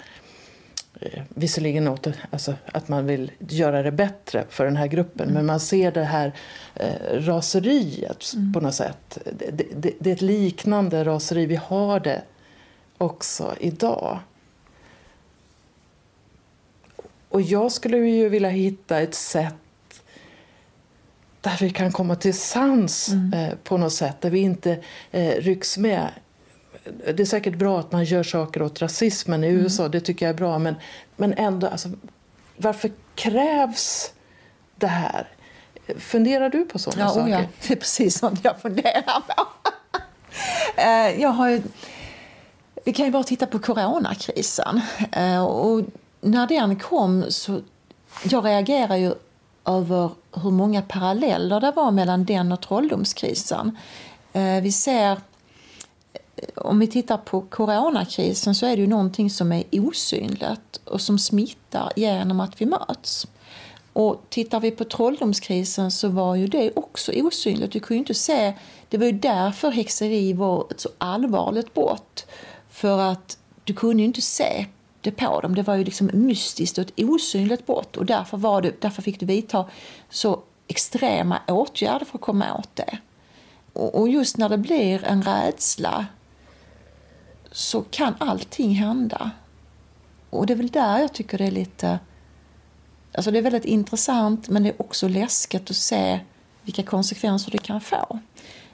eh, 1.01 1.23
visserligen 1.29 1.89
åt, 1.89 2.07
alltså, 2.31 2.55
att 2.67 2.89
man 2.89 3.07
vill 3.07 3.33
göra 3.39 3.83
det 3.83 3.93
bättre 3.93 4.45
för 4.49 4.65
den 4.65 4.77
här 4.77 4.87
gruppen 4.87 5.25
mm. 5.25 5.35
men 5.35 5.47
man 5.47 5.61
ser 5.61 5.93
det 5.93 6.05
här 6.05 6.33
eh, 6.75 7.21
raseriet 7.21 8.33
mm. 8.35 8.53
på 8.53 8.61
något 8.61 8.75
sätt. 8.75 9.19
Det, 9.39 9.51
det, 9.77 9.93
det 9.99 10.11
är 10.11 10.15
ett 10.15 10.21
liknande 10.21 11.05
raseri, 11.05 11.47
vi 11.47 11.57
har 11.57 12.01
det 12.01 12.23
också 12.99 13.55
idag. 13.61 14.19
Och 17.37 17.43
jag 17.43 17.73
skulle 17.73 17.97
ju 17.97 18.29
vilja 18.29 18.49
hitta 18.49 19.01
ett 19.01 19.15
sätt 19.15 19.55
där 21.41 21.57
vi 21.61 21.71
kan 21.71 21.93
komma 21.93 22.17
till 22.17 22.35
sans 22.35 23.09
mm. 23.09 23.33
eh, 23.33 23.55
på 23.65 23.77
något 23.77 23.93
sätt, 23.93 24.21
där 24.21 24.31
vi 24.31 24.39
inte 24.39 24.79
eh, 25.11 25.31
rycks 25.31 25.79
med. 25.79 26.09
Det 27.15 27.21
är 27.21 27.25
säkert 27.25 27.55
bra 27.55 27.81
att 27.81 27.93
man 27.93 28.05
gör 28.05 28.23
saker 28.23 28.63
åt 28.63 28.83
rasismen 28.83 29.45
i 29.45 29.47
mm. 29.47 29.63
USA, 29.63 29.89
det 29.89 30.01
tycker 30.01 30.27
jag 30.27 30.31
är 30.35 30.39
bra, 30.39 30.59
men, 30.59 30.75
men 31.17 31.33
ändå, 31.33 31.67
alltså, 31.67 31.89
varför 32.57 32.91
krävs 33.15 34.13
det 34.77 34.87
här? 34.87 35.29
Funderar 35.99 36.51
du 36.51 36.65
på 36.65 36.79
sådana 36.79 37.03
ja, 37.03 37.09
saker? 37.09 37.33
Ja, 37.33 37.41
det 37.67 37.73
är 37.73 37.77
precis 37.77 38.19
sånt 38.19 38.41
jag 38.43 38.61
funderar 38.61 39.21
på. 39.21 39.47
Eh, 40.77 41.21
jag 41.21 41.29
har 41.29 41.49
ju, 41.49 41.63
vi 42.85 42.93
kan 42.93 43.07
ju 43.07 43.13
bara 43.13 43.25
titta 43.25 43.47
på 43.47 43.59
coronakrisen. 43.59 44.81
Eh, 45.13 45.45
och 45.45 45.85
när 46.27 46.47
den 46.47 46.79
kom 46.79 47.25
så 47.29 47.61
jag 48.31 48.45
reagerade 48.45 48.99
ju 48.99 49.15
över 49.65 50.11
hur 50.33 50.51
många 50.51 50.83
paralleller 50.83 51.61
det 51.61 51.73
var 51.77 51.91
mellan 51.91 52.25
den 52.25 52.53
och 52.53 52.61
trolldomskrisen. 52.61 53.79
Eh, 54.33 54.61
vi 54.63 54.73
ser, 54.73 55.13
eh, 55.13 56.49
om 56.55 56.79
vi 56.79 56.87
tittar 56.87 57.17
på 57.17 57.41
coronakrisen 57.41 58.55
så 58.55 58.67
är 58.67 58.77
det 58.77 58.83
ju 58.83 58.89
någonting 58.89 59.31
som 59.31 59.53
är 59.53 59.65
osynligt 59.73 60.81
och 60.85 61.01
som 61.01 61.19
smittar 61.19 61.93
genom 61.97 62.41
att 62.41 62.61
vi 62.61 62.67
möts. 62.67 63.27
Och 63.93 64.23
tittar 64.29 64.61
vi 64.61 64.71
på 64.71 64.85
trolldomskrisen 64.85 65.91
så 65.91 66.09
var 66.09 66.35
ju 66.35 66.47
det 66.47 66.73
också 66.77 67.13
osynligt. 67.13 67.73
Du 67.73 67.81
kunde 67.81 67.99
inte 67.99 68.15
se, 68.15 68.55
det 68.89 68.99
var 68.99 69.07
ju 69.07 69.13
därför 69.13 69.71
häxeri 69.71 70.33
var 70.33 70.67
ett 70.71 70.81
så 70.81 70.89
allvarligt 70.99 71.75
brott. 71.75 72.27
För 72.71 72.99
att 72.99 73.39
du 73.65 73.75
kunde 73.75 74.03
ju 74.03 74.07
inte 74.07 74.23
se 74.23 74.67
det 75.07 75.13
på 75.13 75.41
dem. 75.41 75.55
Det 75.55 75.63
var 75.63 75.75
ju 75.75 75.85
liksom 75.85 76.11
mystiskt 76.13 76.79
och 76.79 76.85
ett 76.85 76.93
osynligt 76.97 77.67
brott 77.67 77.97
och 77.97 78.07
därför, 78.07 78.37
var 78.37 78.63
det, 78.63 78.81
därför 78.81 79.03
fick 79.03 79.21
du 79.21 79.27
vidta 79.27 79.65
så 80.11 80.43
extrema 80.69 81.41
åtgärder 81.49 82.07
för 82.07 82.19
att 82.19 82.25
komma 82.25 82.55
åt 82.55 82.77
det. 82.77 82.99
Och 83.73 84.09
just 84.09 84.37
när 84.37 84.49
det 84.49 84.59
blir 84.59 85.05
en 85.05 85.23
rädsla 85.23 86.07
så 87.53 87.83
kan 87.83 88.15
allting 88.19 88.75
hända. 88.75 89.31
Och 90.31 90.47
det 90.47 90.53
är 90.53 90.57
väl 90.57 90.71
där 90.71 90.99
jag 90.99 91.13
tycker 91.13 91.39
det 91.39 91.45
är 91.45 91.51
lite... 91.51 91.99
Alltså 93.13 93.31
det 93.31 93.39
är 93.39 93.43
väldigt 93.43 93.65
intressant 93.65 94.49
men 94.49 94.63
det 94.63 94.69
är 94.69 94.81
också 94.83 95.09
läskigt 95.09 95.71
att 95.71 95.77
se 95.77 96.21
vilka 96.63 96.83
konsekvenser 96.83 97.51
det 97.51 97.59
kan 97.59 97.81
få. 97.81 98.19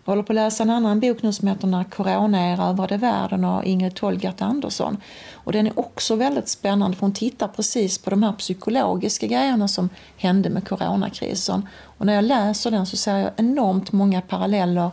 Jag 0.05 0.11
håller 0.11 0.23
på 0.23 0.33
att 0.33 0.35
läsa 0.35 0.63
en 0.63 0.71
annan 0.71 1.01
bok 1.01 1.23
nu 1.23 1.33
som 1.33 1.49
heter 1.49 1.67
När 1.67 1.85
corona 1.85 2.41
erövrade 2.41 2.97
världen 2.97 3.45
av 3.45 3.67
Ingrid 3.67 3.95
Tolgart 3.95 4.43
Andersson. 4.43 4.97
Och 5.33 5.53
den 5.53 5.67
är 5.67 5.79
också 5.79 6.17
väldigt 6.17 6.49
spännande 6.49 6.97
för 6.97 7.01
hon 7.07 7.15
tittar 7.15 7.49
precis 7.49 7.99
på 7.99 8.11
de 8.11 8.23
här 8.23 8.33
psykologiska 8.33 9.27
grejerna 9.27 9.69
som 9.69 9.89
hände 10.17 10.51
med 10.51 10.69
coronakrisen. 10.69 11.69
Och 11.99 12.07
när 12.07 12.15
jag 12.15 12.25
läser 12.25 12.71
den 12.71 12.87
så 12.87 12.97
ser 12.97 13.17
jag 13.17 13.31
enormt 13.37 13.93
många 13.93 14.21
paralleller 14.21 14.91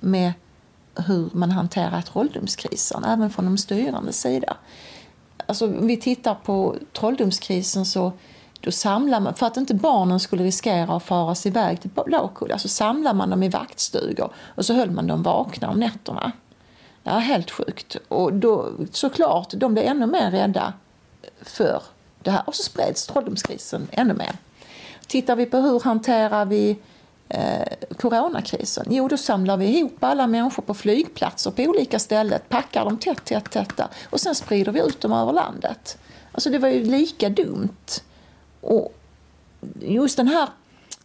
med 0.00 0.32
hur 0.94 1.30
man 1.32 1.50
hanterar 1.50 2.02
trolldomskrisen, 2.02 3.04
även 3.04 3.30
från 3.30 3.44
de 3.44 3.58
styrande 3.58 4.12
sida. 4.12 4.56
Alltså, 5.46 5.66
om 5.66 5.86
vi 5.86 5.96
tittar 5.96 6.34
på 6.34 6.76
trolldomskrisen 6.92 7.86
så 7.86 8.12
då 8.62 8.70
samlar 8.70 9.20
man, 9.20 9.34
för 9.34 9.46
att 9.46 9.56
inte 9.56 9.74
barnen 9.74 10.20
skulle 10.20 10.44
riskera 10.44 10.96
att 10.96 11.02
faras 11.02 11.46
iväg 11.46 11.80
till 11.80 11.90
Blåkulla 11.90 12.58
så 12.58 12.68
samlade 12.68 13.16
man 13.16 13.30
dem 13.30 13.42
i 13.42 13.48
vaktstugor 13.48 14.32
och 14.54 14.66
så 14.66 14.74
höll 14.74 14.90
man 14.90 15.06
dem 15.06 15.22
vakna 15.22 15.70
om 15.70 15.80
nätterna. 15.80 16.32
Ja, 17.02 17.12
helt 17.12 17.50
sjukt. 17.50 17.96
Och 18.08 18.32
då, 18.32 18.70
såklart, 18.92 19.50
de 19.56 19.74
blev 19.74 19.86
ännu 19.86 20.06
mer 20.06 20.30
rädda 20.30 20.72
för 21.40 21.82
det 22.22 22.30
här. 22.30 22.42
Och 22.46 22.54
så 22.54 22.62
spreds 22.62 23.06
trolldomskrisen 23.06 23.88
ännu 23.90 24.14
mer. 24.14 24.32
Tittar 25.06 25.36
vi 25.36 25.46
på 25.46 25.56
hur 25.56 25.80
hanterar 25.80 26.44
vi 26.44 26.78
eh, 27.28 27.68
coronakrisen? 27.96 28.86
Jo, 28.90 29.08
då 29.08 29.16
samlar 29.16 29.56
vi 29.56 29.78
ihop 29.78 30.04
alla 30.04 30.26
människor 30.26 30.62
på 30.62 30.74
flygplatser 30.74 31.50
på 31.50 31.62
olika 31.62 31.98
ställen, 31.98 32.40
packar 32.48 32.84
dem 32.84 32.98
tätt, 32.98 33.24
tätt, 33.24 33.50
tätt 33.50 33.80
och 34.10 34.20
sen 34.20 34.34
sprider 34.34 34.72
vi 34.72 34.80
ut 34.80 35.00
dem 35.00 35.12
över 35.12 35.32
landet. 35.32 35.98
Alltså 36.32 36.50
det 36.50 36.58
var 36.58 36.68
ju 36.68 36.84
lika 36.84 37.28
dumt. 37.28 38.02
Och 38.62 38.94
just 39.80 40.16
den 40.16 40.28
här 40.28 40.48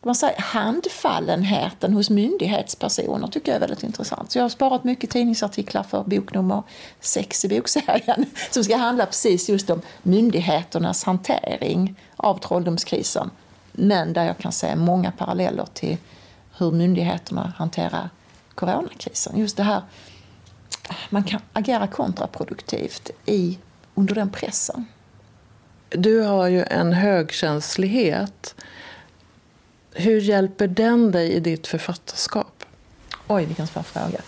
man 0.08 0.16
säger, 0.16 0.42
handfallenheten 0.42 1.94
hos 1.94 2.10
myndighetspersoner 2.10 3.28
tycker 3.28 3.52
jag 3.52 3.56
är 3.56 3.60
väldigt 3.60 3.84
intressant. 3.84 4.32
Så 4.32 4.38
jag 4.38 4.44
har 4.44 4.50
sparat 4.50 4.84
mycket 4.84 5.10
tidningsartiklar 5.10 5.84
för 5.84 6.04
bok 6.04 6.34
nummer 6.34 6.64
sex 7.00 7.46
i 7.46 7.48
bokserien 7.48 8.26
som 8.52 8.64
ska 8.64 8.78
handla 8.78 9.06
precis 9.06 9.50
just 9.50 9.70
om 9.70 9.82
myndigheternas 10.04 11.04
hantering 11.04 12.00
av 12.16 12.40
trolldomskrisen. 12.40 13.32
Men 13.72 14.14
där 14.14 14.26
jag 14.26 14.38
kan 14.38 14.52
se 14.52 14.76
många 14.76 15.12
paralleller 15.12 15.66
till 15.74 15.98
hur 16.58 16.72
myndigheterna 16.72 17.54
hanterar 17.58 18.10
coronakrisen. 18.56 19.38
Just 19.38 19.58
det 19.58 19.64
här, 19.64 19.82
man 21.10 21.24
kan 21.24 21.42
agera 21.54 21.88
kontraproduktivt 21.88 23.12
i, 23.26 23.58
under 23.96 24.16
den 24.16 24.30
pressen. 24.30 24.86
Du 25.90 26.22
har 26.22 26.48
ju 26.48 26.64
en 26.64 26.94
högkänslighet 26.94 28.56
hur 30.00 30.22
hjälper 30.22 30.68
den 30.68 31.12
dig 31.12 31.34
i 31.34 31.40
ditt 31.40 31.68
författarskap? 31.68 32.64
Oj, 33.28 33.46
vilken 33.46 33.68
svår 33.68 33.82
fråga. 33.82 34.22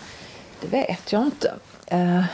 Det 0.60 0.66
vet 0.66 1.12
jag 1.12 1.22
inte. 1.22 1.54
Eh, 1.86 2.24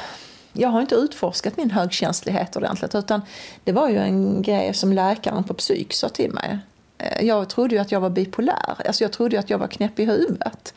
jag 0.53 0.69
har 0.69 0.81
inte 0.81 0.95
utforskat 0.95 1.57
min 1.57 1.71
högkänslighet 1.71 2.57
ordentligt. 2.57 2.95
Utan 2.95 3.23
det 3.65 3.73
var 3.73 3.89
ju 3.89 3.99
en 3.99 4.43
grej 4.43 4.75
som 4.75 4.93
läkaren 4.93 5.45
på 5.45 5.55
psyk 5.55 5.93
sa 5.93 6.09
till 6.09 6.33
mig. 6.33 6.59
Eh, 6.99 7.27
jag 7.27 7.49
trodde 7.49 7.75
ju 7.75 7.81
att 7.81 7.93
jag 7.93 8.01
var 8.01 8.11
bipolär. 8.11 8.87
Alltså 8.87 9.05
jag 9.05 9.12
trodde 9.12 9.37
ju 9.37 9.41
att 9.41 9.51
jag 9.51 9.59
var 9.59 9.67
knäpp 9.67 9.99
i 9.99 10.05
huvudet. 10.05 10.75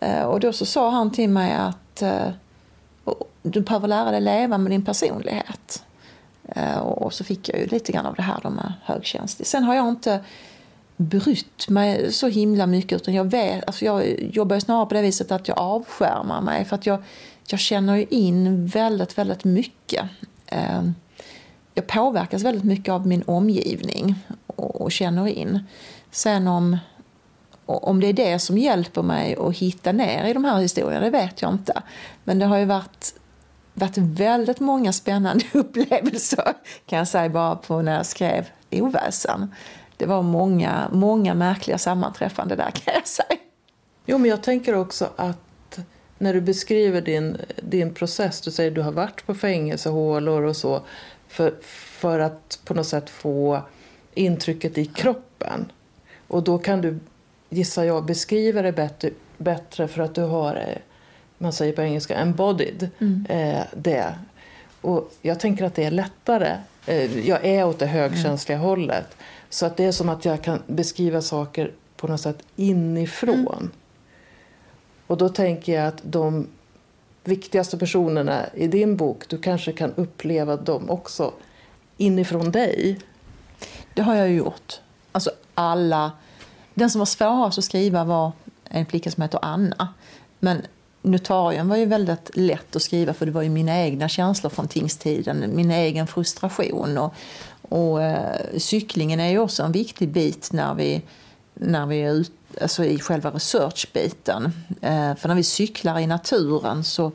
Eh, 0.00 0.22
och 0.22 0.40
då 0.40 0.52
så 0.52 0.66
sa 0.66 0.90
han 0.90 1.10
till 1.12 1.28
mig 1.28 1.52
att 1.52 2.02
du 3.42 3.60
behöver 3.60 3.88
lära 3.88 4.10
dig 4.10 4.20
leva 4.20 4.58
med 4.58 4.72
din 4.72 4.84
personlighet. 4.84 5.82
Eh, 6.48 6.78
och 6.78 7.12
så 7.12 7.24
fick 7.24 7.48
jag 7.48 7.58
ju 7.58 7.66
lite 7.66 7.92
grann 7.92 8.06
av 8.06 8.14
det 8.14 8.22
här 8.22 8.50
med 8.50 8.72
högkänslig. 8.82 9.46
Sen 9.46 9.64
har 9.64 9.74
jag 9.74 9.88
inte 9.88 10.20
brytt 10.96 11.68
mig 11.68 12.12
så 12.12 12.28
himla 12.28 12.66
mycket. 12.66 13.00
Utan 13.00 13.14
jag, 13.14 13.24
vet, 13.24 13.64
alltså 13.66 13.84
jag 13.84 14.20
jobbar 14.20 14.58
snarare 14.58 14.86
på 14.86 14.94
det 14.94 15.02
viset 15.02 15.32
att 15.32 15.48
jag 15.48 15.58
avskärmar 15.58 16.40
mig. 16.40 16.64
För 16.64 16.76
att 16.76 16.86
jag, 16.86 17.02
jag 17.48 17.60
känner 17.60 18.14
in 18.14 18.66
väldigt, 18.66 19.18
väldigt 19.18 19.44
mycket. 19.44 20.04
Eh, 20.46 20.82
jag 21.74 21.86
påverkas 21.86 22.42
väldigt 22.42 22.64
mycket 22.64 22.92
av 22.92 23.06
min 23.06 23.22
omgivning 23.26 24.14
och 24.46 24.92
känner 24.92 25.26
in. 25.26 25.60
Sen 26.10 26.48
om, 26.48 26.76
om 27.66 28.00
det 28.00 28.06
är 28.06 28.12
det 28.12 28.38
som 28.38 28.58
hjälper 28.58 29.02
mig 29.02 29.36
att 29.36 29.56
hitta 29.56 29.92
ner 29.92 30.24
i 30.24 30.32
de 30.32 30.44
här 30.44 30.60
historierna, 30.60 31.04
det 31.04 31.10
vet 31.10 31.42
jag 31.42 31.52
inte. 31.52 31.82
Men 32.24 32.38
det 32.38 32.46
har 32.46 32.56
ju 32.56 32.64
varit, 32.64 33.14
varit 33.78 33.98
väldigt 33.98 34.60
många 34.60 34.92
spännande 34.92 35.44
upplevelser 35.52 36.54
kan 36.86 36.98
jag 36.98 37.08
säga 37.08 37.28
bara 37.28 37.56
på 37.56 37.82
när 37.82 37.96
jag 37.96 38.06
skrev 38.06 38.46
Oväsen 38.70 39.50
det 39.98 40.06
var 40.06 40.22
många, 40.22 40.88
många 40.92 41.34
märkliga 41.34 41.78
sammanträffande 41.78 42.56
där 42.56 42.70
kan 42.70 42.94
jag 42.94 43.06
säga. 43.06 43.38
Jo, 44.06 44.18
men 44.18 44.30
jag 44.30 44.42
tänker 44.42 44.74
också 44.74 45.08
att 45.16 45.78
när 46.18 46.34
du 46.34 46.40
beskriver 46.40 47.00
din, 47.00 47.36
din 47.56 47.94
process, 47.94 48.40
du 48.40 48.50
säger 48.50 48.70
att 48.70 48.74
du 48.74 48.82
har 48.82 48.92
varit 48.92 49.26
på 49.26 49.34
fängelsehålor 49.34 50.42
och 50.42 50.56
så 50.56 50.82
för, 51.28 51.54
för 51.62 52.18
att 52.18 52.60
på 52.64 52.74
något 52.74 52.86
sätt 52.86 53.10
få 53.10 53.62
intrycket 54.14 54.78
i 54.78 54.84
kroppen. 54.84 55.72
Och 56.28 56.42
då 56.42 56.58
kan 56.58 56.80
du, 56.80 56.98
gissar 57.48 57.84
jag, 57.84 58.04
beskriva 58.04 58.62
det 58.62 58.72
bättre, 58.72 59.10
bättre 59.36 59.88
för 59.88 60.02
att 60.02 60.14
du 60.14 60.22
har, 60.22 60.78
man 61.38 61.52
säger 61.52 61.72
på 61.72 61.82
engelska, 61.82 62.14
embodied 62.14 62.90
mm. 62.98 63.26
eh, 63.28 63.64
det. 63.76 64.14
Och 64.80 65.12
jag 65.22 65.40
tänker 65.40 65.64
att 65.64 65.74
det 65.74 65.84
är 65.84 65.90
lättare. 65.90 66.56
Eh, 66.86 67.28
jag 67.28 67.44
är 67.44 67.66
åt 67.66 67.78
det 67.78 67.86
högkänsliga 67.86 68.58
mm. 68.58 68.68
hållet. 68.68 69.16
Så 69.50 69.66
att 69.66 69.76
det 69.76 69.84
är 69.84 69.92
som 69.92 70.08
att 70.08 70.24
jag 70.24 70.42
kan 70.42 70.62
beskriva 70.66 71.22
saker 71.22 71.72
på 71.96 72.06
något 72.06 72.20
sätt 72.20 72.42
inifrån. 72.56 73.56
Mm. 73.58 73.70
Och 75.06 75.16
då 75.16 75.28
tänker 75.28 75.74
jag 75.74 75.86
att 75.86 76.00
de 76.02 76.46
viktigaste 77.24 77.78
personerna 77.78 78.46
i 78.54 78.66
din 78.66 78.96
bok, 78.96 79.28
du 79.28 79.38
kanske 79.38 79.72
kan 79.72 79.92
uppleva 79.94 80.56
dem 80.56 80.90
också 80.90 81.32
inifrån 81.96 82.50
dig. 82.50 82.98
Det 83.94 84.02
har 84.02 84.14
jag 84.14 84.30
gjort. 84.30 84.80
Alltså 85.12 85.30
alla... 85.54 86.12
Den 86.74 86.90
som 86.90 86.98
var 86.98 87.06
svårast 87.06 87.58
att 87.58 87.64
skriva 87.64 88.04
var 88.04 88.32
en 88.64 88.86
flicka 88.86 89.10
som 89.10 89.22
heter 89.22 89.38
Anna. 89.42 89.88
Men 90.38 90.62
notarien 91.10 91.68
var 91.68 91.76
ju 91.76 91.84
väldigt 91.84 92.30
lätt 92.34 92.76
att 92.76 92.82
skriva 92.82 93.14
för 93.14 93.26
det 93.26 93.32
var 93.32 93.42
ju 93.42 93.48
mina 93.48 93.78
egna 93.78 94.08
känslor 94.08 94.50
från 94.50 94.68
tingstiden, 94.68 95.44
min 95.54 95.70
egen 95.70 96.06
frustration 96.06 96.98
och, 96.98 97.14
och 97.62 98.02
eh, 98.02 98.40
cyklingen 98.58 99.20
är 99.20 99.30
ju 99.30 99.38
också 99.38 99.62
en 99.62 99.72
viktig 99.72 100.08
bit 100.08 100.52
när 100.52 100.74
vi, 100.74 101.02
när 101.54 101.86
vi 101.86 101.96
är 102.02 102.12
ut, 102.12 102.32
alltså 102.60 102.84
i 102.84 102.98
själva 102.98 103.30
researchbiten. 103.30 104.52
Eh, 104.80 105.14
för 105.14 105.28
när 105.28 105.34
vi 105.34 105.42
cyklar 105.42 105.98
i 105.98 106.06
naturen 106.06 106.84
så 106.84 107.12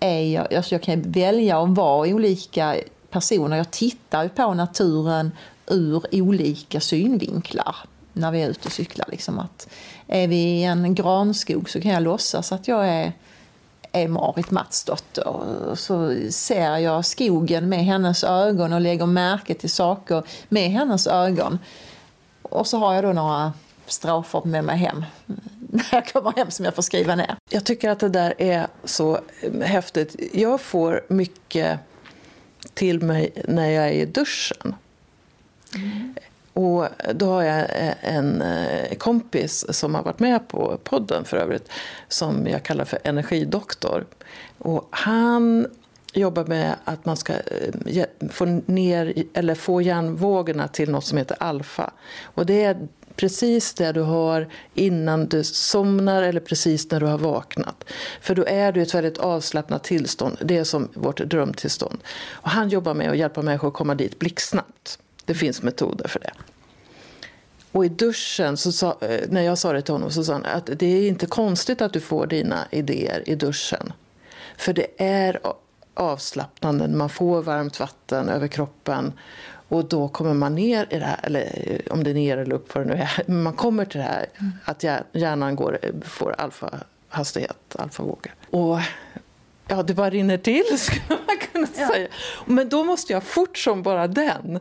är 0.00 0.22
jag, 0.22 0.54
alltså 0.54 0.74
jag 0.74 0.82
kan 0.82 1.02
välja 1.02 1.62
att 1.62 1.70
vara 1.70 2.08
olika 2.08 2.76
personer. 3.10 3.56
Jag 3.56 3.70
tittar 3.70 4.22
ju 4.22 4.28
på 4.28 4.54
naturen 4.54 5.32
ur 5.66 6.04
olika 6.12 6.80
synvinklar 6.80 7.76
när 8.12 8.30
vi 8.30 8.42
är 8.42 8.50
ute 8.50 8.66
och 8.66 8.72
cyklar. 8.72 9.06
Liksom 9.10 9.38
att 9.38 9.68
är 10.06 10.28
vi 10.28 10.36
i 10.36 10.64
en 10.64 10.94
granskog 10.94 11.70
så 11.70 11.80
kan 11.80 11.90
jag 11.90 12.02
låtsas 12.02 12.52
att 12.52 12.68
jag 12.68 12.88
är 12.88 13.12
är 13.94 14.08
Marit 14.08 14.50
Matsdotter. 14.50 15.74
Så 15.74 16.16
ser 16.30 16.76
jag 16.78 17.04
skogen 17.04 17.68
med 17.68 17.84
hennes 17.84 18.24
ögon 18.24 18.72
och 18.72 18.80
lägger 18.80 19.06
märke 19.06 19.54
till 19.54 19.70
saker 19.70 20.22
med 20.48 20.70
hennes 20.70 21.06
ögon. 21.06 21.58
Och 22.42 22.66
så 22.66 22.78
har 22.78 22.94
jag 22.94 23.04
då 23.04 23.12
några 23.12 23.52
strofer 23.86 24.42
med 24.44 24.64
mig 24.64 24.76
hem 24.76 25.04
när 25.58 25.86
jag 25.92 26.12
kommer 26.12 26.32
hem 26.36 26.50
som 26.50 26.64
jag 26.64 26.74
får 26.74 26.82
skriva 26.82 27.14
ner. 27.14 27.36
Jag 27.50 27.64
tycker 27.64 27.90
att 27.90 28.00
det 28.00 28.08
där 28.08 28.34
är 28.38 28.66
så 28.84 29.20
häftigt. 29.62 30.16
Jag 30.32 30.60
får 30.60 31.04
mycket 31.08 31.78
till 32.74 33.02
mig 33.02 33.32
när 33.48 33.70
jag 33.70 33.88
är 33.88 33.92
i 33.92 34.06
duschen. 34.06 34.74
Mm. 35.74 36.14
Och 36.54 36.86
då 37.14 37.26
har 37.26 37.42
jag 37.42 37.60
eh, 37.60 38.16
en 38.16 38.42
eh, 38.42 38.94
kompis 38.94 39.66
som 39.68 39.94
har 39.94 40.02
varit 40.02 40.20
med 40.20 40.48
på 40.48 40.78
podden 40.84 41.24
för 41.24 41.36
övrigt 41.36 41.68
som 42.08 42.46
jag 42.46 42.62
kallar 42.62 42.84
för 42.84 42.98
energidoktor. 43.04 44.04
Och 44.58 44.88
han 44.90 45.66
jobbar 46.12 46.44
med 46.44 46.74
att 46.84 47.04
man 47.04 47.16
ska 47.16 47.32
eh, 47.32 48.04
få, 48.30 48.44
ner, 48.66 49.24
eller 49.34 49.54
få 49.54 49.82
hjärnvågorna 49.82 50.68
till 50.68 50.90
något 50.90 51.04
som 51.04 51.18
heter 51.18 51.36
alfa. 51.40 51.90
Och 52.22 52.46
det 52.46 52.64
är 52.64 52.88
precis 53.16 53.74
det 53.74 53.92
du 53.92 54.00
har 54.00 54.48
innan 54.74 55.26
du 55.26 55.44
somnar 55.44 56.22
eller 56.22 56.40
precis 56.40 56.90
när 56.90 57.00
du 57.00 57.06
har 57.06 57.18
vaknat. 57.18 57.84
För 58.20 58.34
då 58.34 58.44
är 58.46 58.72
du 58.72 58.80
i 58.80 58.82
ett 58.82 58.94
väldigt 58.94 59.18
avslappnat 59.18 59.84
tillstånd. 59.84 60.38
Det 60.40 60.56
är 60.56 60.64
som 60.64 60.88
vårt 60.94 61.18
drömtillstånd. 61.20 61.98
Och 62.28 62.50
han 62.50 62.68
jobbar 62.68 62.94
med 62.94 63.10
att 63.10 63.16
hjälpa 63.16 63.42
människor 63.42 63.68
att 63.68 63.74
komma 63.74 63.94
dit 63.94 64.18
blixtsnabbt. 64.18 64.98
Det 65.24 65.34
finns 65.34 65.62
metoder 65.62 66.08
för 66.08 66.20
det. 66.20 66.30
Och 67.72 67.84
i 67.84 67.88
duschen, 67.88 68.56
så 68.56 68.72
sa, 68.72 68.96
eh, 69.00 69.20
när 69.28 69.42
jag 69.42 69.58
sa 69.58 69.72
det 69.72 69.82
till 69.82 69.94
honom, 69.94 70.10
så 70.10 70.24
sa 70.24 70.32
han 70.32 70.44
att 70.44 70.70
det 70.78 70.86
är 70.86 71.08
inte 71.08 71.26
konstigt 71.26 71.82
att 71.82 71.92
du 71.92 72.00
får 72.00 72.26
dina 72.26 72.64
idéer 72.70 73.22
i 73.26 73.34
duschen. 73.34 73.92
För 74.56 74.72
det 74.72 74.86
är 74.96 75.40
avslappnande, 75.94 76.88
man 76.88 77.08
får 77.08 77.42
varmt 77.42 77.80
vatten 77.80 78.28
över 78.28 78.48
kroppen 78.48 79.12
och 79.68 79.84
då 79.84 80.08
kommer 80.08 80.34
man 80.34 80.54
ner 80.54 80.86
i 80.90 80.98
det 80.98 81.04
här, 81.04 81.20
eller 81.22 81.82
om 81.90 82.04
det 82.04 82.10
är 82.10 82.14
ner 82.14 82.38
eller 82.38 82.54
upp, 82.54 82.74
vad 82.74 82.86
det 82.86 82.94
nu 82.94 83.00
är. 83.00 83.30
Man 83.32 83.52
kommer 83.52 83.84
till 83.84 84.00
det 84.00 84.06
här 84.06 84.26
mm. 84.38 84.52
att 84.64 84.84
hjärnan 85.12 85.56
går, 85.56 85.78
får 86.04 86.34
alfahastighet, 86.38 87.76
alfavågor. 87.78 88.34
Och 88.50 88.78
ja, 89.68 89.82
det 89.82 89.94
bara 89.94 90.10
rinner 90.10 90.38
till, 90.38 90.64
skulle 90.78 91.18
man 91.26 91.36
kunna 91.52 91.66
ja. 91.76 91.88
säga. 91.88 92.08
Men 92.46 92.68
då 92.68 92.84
måste 92.84 93.12
jag 93.12 93.22
fort 93.22 93.58
som 93.58 93.82
bara 93.82 94.06
den 94.06 94.60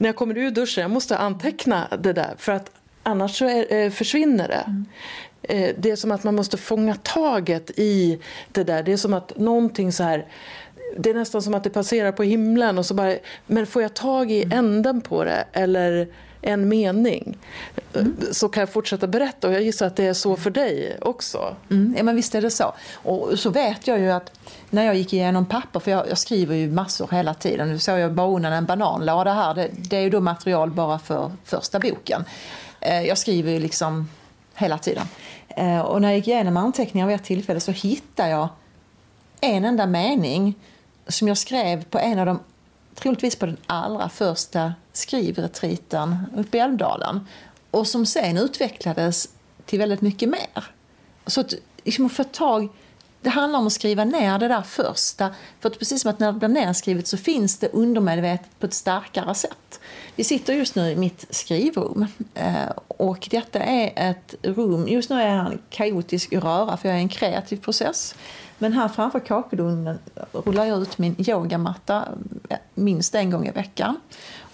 när 0.00 0.08
jag 0.08 0.16
kommer 0.16 0.38
ur 0.38 0.50
duschen, 0.50 0.82
jag 0.82 0.90
måste 0.90 1.16
anteckna 1.16 1.88
det 1.98 2.12
där 2.12 2.34
för 2.38 2.52
att 2.52 2.70
annars 3.02 3.38
så 3.38 3.44
är, 3.44 3.72
eh, 3.72 3.90
försvinner 3.90 4.48
det. 4.48 4.64
Mm. 4.66 4.86
Eh, 5.42 5.74
det 5.78 5.90
är 5.90 5.96
som 5.96 6.10
att 6.10 6.24
man 6.24 6.34
måste 6.34 6.56
fånga 6.56 6.94
taget 6.94 7.70
i 7.76 8.18
det 8.52 8.64
där. 8.64 8.82
Det 8.82 8.92
är 8.92 8.96
som 8.96 9.14
att 9.14 9.38
någonting 9.38 9.92
så 9.92 10.02
här 10.02 10.26
det 10.96 11.10
är 11.10 11.14
nästan 11.14 11.42
som 11.42 11.54
att 11.54 11.64
det 11.64 11.70
passerar 11.70 12.12
på 12.12 12.22
himlen 12.22 12.78
och 12.78 12.86
så 12.86 12.94
bara, 12.94 13.14
men 13.46 13.66
får 13.66 13.82
jag 13.82 13.94
tag 13.94 14.32
i 14.32 14.42
mm. 14.42 14.58
änden 14.58 15.00
på 15.00 15.24
det 15.24 15.44
eller 15.52 16.08
en 16.42 16.68
mening 16.68 17.38
mm. 17.94 18.16
så 18.32 18.48
kan 18.48 18.60
jag 18.60 18.72
fortsätta 18.72 19.06
berätta 19.06 19.48
och 19.48 19.54
jag 19.54 19.62
gissar 19.62 19.86
att 19.86 19.96
det 19.96 20.06
är 20.06 20.14
så 20.14 20.36
för 20.36 20.50
dig 20.50 20.98
också. 21.00 21.56
Mm, 21.70 21.94
ja 21.96 22.02
men 22.02 22.16
visst 22.16 22.34
är 22.34 22.42
det 22.42 22.50
så. 22.50 22.74
Och 22.94 23.38
så 23.38 23.50
vet 23.50 23.86
jag 23.86 24.00
ju 24.00 24.10
att 24.10 24.32
när 24.70 24.84
jag 24.84 24.94
gick 24.94 25.12
igenom 25.12 25.46
papper, 25.46 25.80
för 25.80 25.90
jag, 25.90 26.08
jag 26.08 26.18
skriver 26.18 26.56
ju 26.56 26.70
massor 26.70 27.08
hela 27.12 27.34
tiden, 27.34 27.68
nu 27.68 27.78
såg 27.78 27.98
jag 27.98 28.12
bara 28.12 28.28
undan 28.28 28.52
en 28.52 28.64
bananlåda 28.64 29.32
här, 29.32 29.54
det, 29.54 29.70
det 29.72 29.96
är 29.96 30.00
ju 30.00 30.10
då 30.10 30.20
material 30.20 30.70
bara 30.70 30.98
för 30.98 31.32
första 31.44 31.78
boken. 31.78 32.24
Eh, 32.80 33.02
jag 33.02 33.18
skriver 33.18 33.52
ju 33.52 33.58
liksom 33.58 34.08
hela 34.54 34.78
tiden. 34.78 35.06
Eh, 35.48 35.80
och 35.80 36.02
när 36.02 36.08
jag 36.08 36.16
gick 36.16 36.28
igenom 36.28 36.56
anteckningar 36.56 37.06
vid 37.06 37.16
ett 37.16 37.24
tillfälle 37.24 37.60
så 37.60 37.72
hittade 37.72 38.28
jag 38.30 38.48
en 39.40 39.64
enda 39.64 39.86
mening 39.86 40.54
som 41.08 41.28
jag 41.28 41.38
skrev 41.38 41.84
på 41.84 41.98
en 41.98 42.18
av 42.18 42.26
de, 42.26 42.40
troligtvis 42.94 43.36
på 43.36 43.46
den 43.46 43.56
allra 43.66 44.08
första 44.08 44.72
skrivretriten 45.00 46.16
uppe 46.36 46.56
i 46.56 46.60
Älvdalen. 46.60 47.26
Och 47.70 47.86
som 47.86 48.06
sen 48.06 48.36
utvecklades 48.36 49.28
till 49.66 49.78
väldigt 49.78 50.00
mycket 50.00 50.28
mer. 50.28 50.64
Så 51.26 51.40
att 51.40 51.54
liksom 51.84 52.10
få 52.10 52.24
tag 52.24 52.68
det 53.22 53.30
handlar 53.30 53.58
om 53.58 53.66
att 53.66 53.72
skriva 53.72 54.04
ner 54.04 54.38
det 54.38 54.48
där 54.48 54.62
första. 54.62 55.28
För 55.60 55.68
att 55.68 55.78
precis 55.78 56.02
som 56.02 56.10
att 56.10 56.18
när 56.18 56.32
det 56.32 56.38
blir 56.38 56.48
nedskrivet 56.48 57.06
så 57.06 57.16
finns 57.16 57.58
det 57.58 57.68
undermedvetet 57.68 58.58
på 58.58 58.66
ett 58.66 58.74
starkare 58.74 59.34
sätt. 59.34 59.80
Vi 60.16 60.24
sitter 60.24 60.54
just 60.54 60.74
nu 60.74 60.90
i 60.90 60.96
mitt 60.96 61.26
skrivrum 61.30 62.06
eh, 62.34 62.70
och 62.86 63.28
detta 63.30 63.58
är 63.58 64.10
ett 64.10 64.34
rum, 64.42 64.88
just 64.88 65.10
nu 65.10 65.20
är 65.20 65.36
jag 65.36 65.46
en 65.46 65.58
kaotisk 65.70 66.32
röra 66.32 66.76
för 66.76 66.88
jag 66.88 66.94
är 66.94 66.98
i 66.98 67.02
en 67.02 67.08
kreativ 67.08 67.56
process. 67.56 68.14
Men 68.58 68.72
här 68.72 68.88
framför 68.88 69.20
kakelugnen 69.20 69.98
rullar 70.32 70.64
jag 70.64 70.82
ut 70.82 70.98
min 70.98 71.14
yogamatta 71.18 72.08
eh, 72.48 72.58
minst 72.74 73.14
en 73.14 73.30
gång 73.30 73.46
i 73.46 73.50
veckan. 73.50 73.96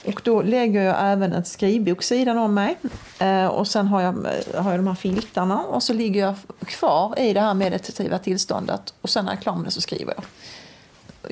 Och 0.07 0.21
då 0.25 0.43
lägger 0.43 0.83
jag 0.83 0.97
även 1.13 1.33
ett 1.33 1.47
skrivbok 1.47 2.03
sidan 2.03 2.39
om 2.39 2.55
mig. 2.55 2.77
Eh, 3.19 3.47
och 3.47 3.69
sen 3.69 3.87
har 3.87 4.03
jag, 4.03 4.13
har 4.55 4.71
jag 4.71 4.79
de 4.79 4.87
här 4.87 4.95
filtarna 4.95 5.63
och 5.63 5.83
så 5.83 5.93
ligger 5.93 6.21
jag 6.21 6.35
kvar 6.61 7.19
i 7.19 7.33
det 7.33 7.41
här 7.41 7.55
meditativa 7.55 8.19
tillståndet. 8.19 8.95
Och 9.01 9.11
sen 9.11 9.25
när 9.25 9.33
jag 9.33 9.39
är 9.39 9.43
klar 9.43 9.57
med 9.57 9.65
det 9.65 9.71
så 9.71 9.81
skriver 9.81 10.15
jag. 10.17 10.25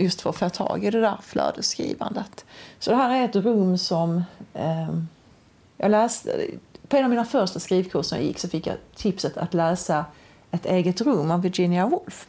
Just 0.04 0.20
för 0.20 0.30
att 0.30 0.37
få 0.37 0.48
tag 0.48 0.84
i 0.84 0.90
det 0.90 1.00
där 1.00 1.18
flödesskrivandet. 1.22 2.44
Så 2.78 2.90
det 2.90 2.96
här 2.96 3.16
är 3.16 3.24
ett 3.24 3.37
rum 3.37 3.78
som 3.78 4.24
eh, 4.54 4.98
jag 5.76 5.90
läste. 5.90 6.46
På 6.88 6.96
en 6.96 7.04
av 7.04 7.10
mina 7.10 7.24
första 7.24 7.60
skrivkurser 7.60 8.16
jag 8.16 8.24
gick 8.24 8.38
så 8.38 8.48
fick 8.48 8.66
jag 8.66 8.76
tipset 8.96 9.37
att 9.37 9.54
läsa 9.54 10.04
Ett 10.50 10.66
eget 10.66 11.00
rum 11.00 11.30
av 11.30 11.42
Virginia 11.42 11.87
Woolf. 11.87 12.26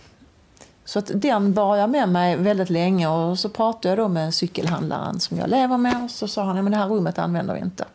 Så 0.86 1.00
att 1.00 1.12
den 1.14 1.54
bar 1.54 1.76
jag 1.76 1.90
med 1.90 2.10
mig 2.10 2.36
väldigt 2.36 2.70
länge 2.70 3.08
och 3.08 3.40
så 3.40 3.50
pratade 3.50 3.90
jag 3.90 3.98
då 3.98 4.08
med 4.08 4.34
cykelhandlaren 4.34 5.20
som 5.20 5.38
jag 5.38 5.50
lever 5.50 5.78
med 5.78 6.04
och 6.04 6.12
så 6.12 6.28
sa 6.28 6.44
han 6.44 6.58
att 6.58 6.72
det 6.72 6.78
här 6.78 6.88
rummet 6.88 7.20
använder 7.20 7.54
vi 7.54 7.60
inte. 7.60 7.86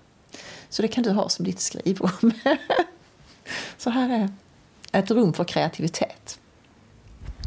Så 0.68 0.82
det 0.82 0.88
kan 0.88 1.04
du 1.04 1.10
ha 1.10 1.28
som 1.28 1.44
ditt 1.44 1.60
skrivrum. 1.60 2.32
så 3.78 3.90
här 3.90 4.10
är 4.10 4.28
ett 5.00 5.10
rum 5.10 5.32
för 5.32 5.44
kreativitet. 5.44 6.38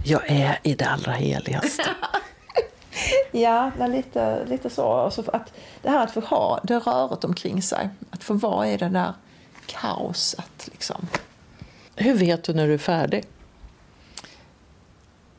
Jag 0.05 0.29
är 0.29 0.59
i 0.63 0.73
det 0.73 0.85
allra 0.85 1.11
heligaste. 1.11 1.83
ja, 3.31 3.71
lite, 3.87 4.45
lite 4.45 4.69
så. 4.69 4.93
Alltså 4.93 5.23
att 5.33 5.53
det 5.81 5.89
här 5.89 6.03
att 6.03 6.11
få 6.11 6.19
ha 6.19 6.59
det 6.63 6.79
röret 6.79 7.23
omkring 7.23 7.61
sig. 7.61 7.89
Att 8.09 8.23
få 8.23 8.33
vara 8.33 8.69
i 8.69 8.77
det 8.77 8.89
där 8.89 9.13
kaoset. 9.65 10.69
Liksom. 10.71 11.07
Hur 11.95 12.13
vet 12.13 12.43
du 12.43 12.53
när 12.53 12.67
du 12.67 12.73
är 12.73 12.77
färdig? 12.77 13.25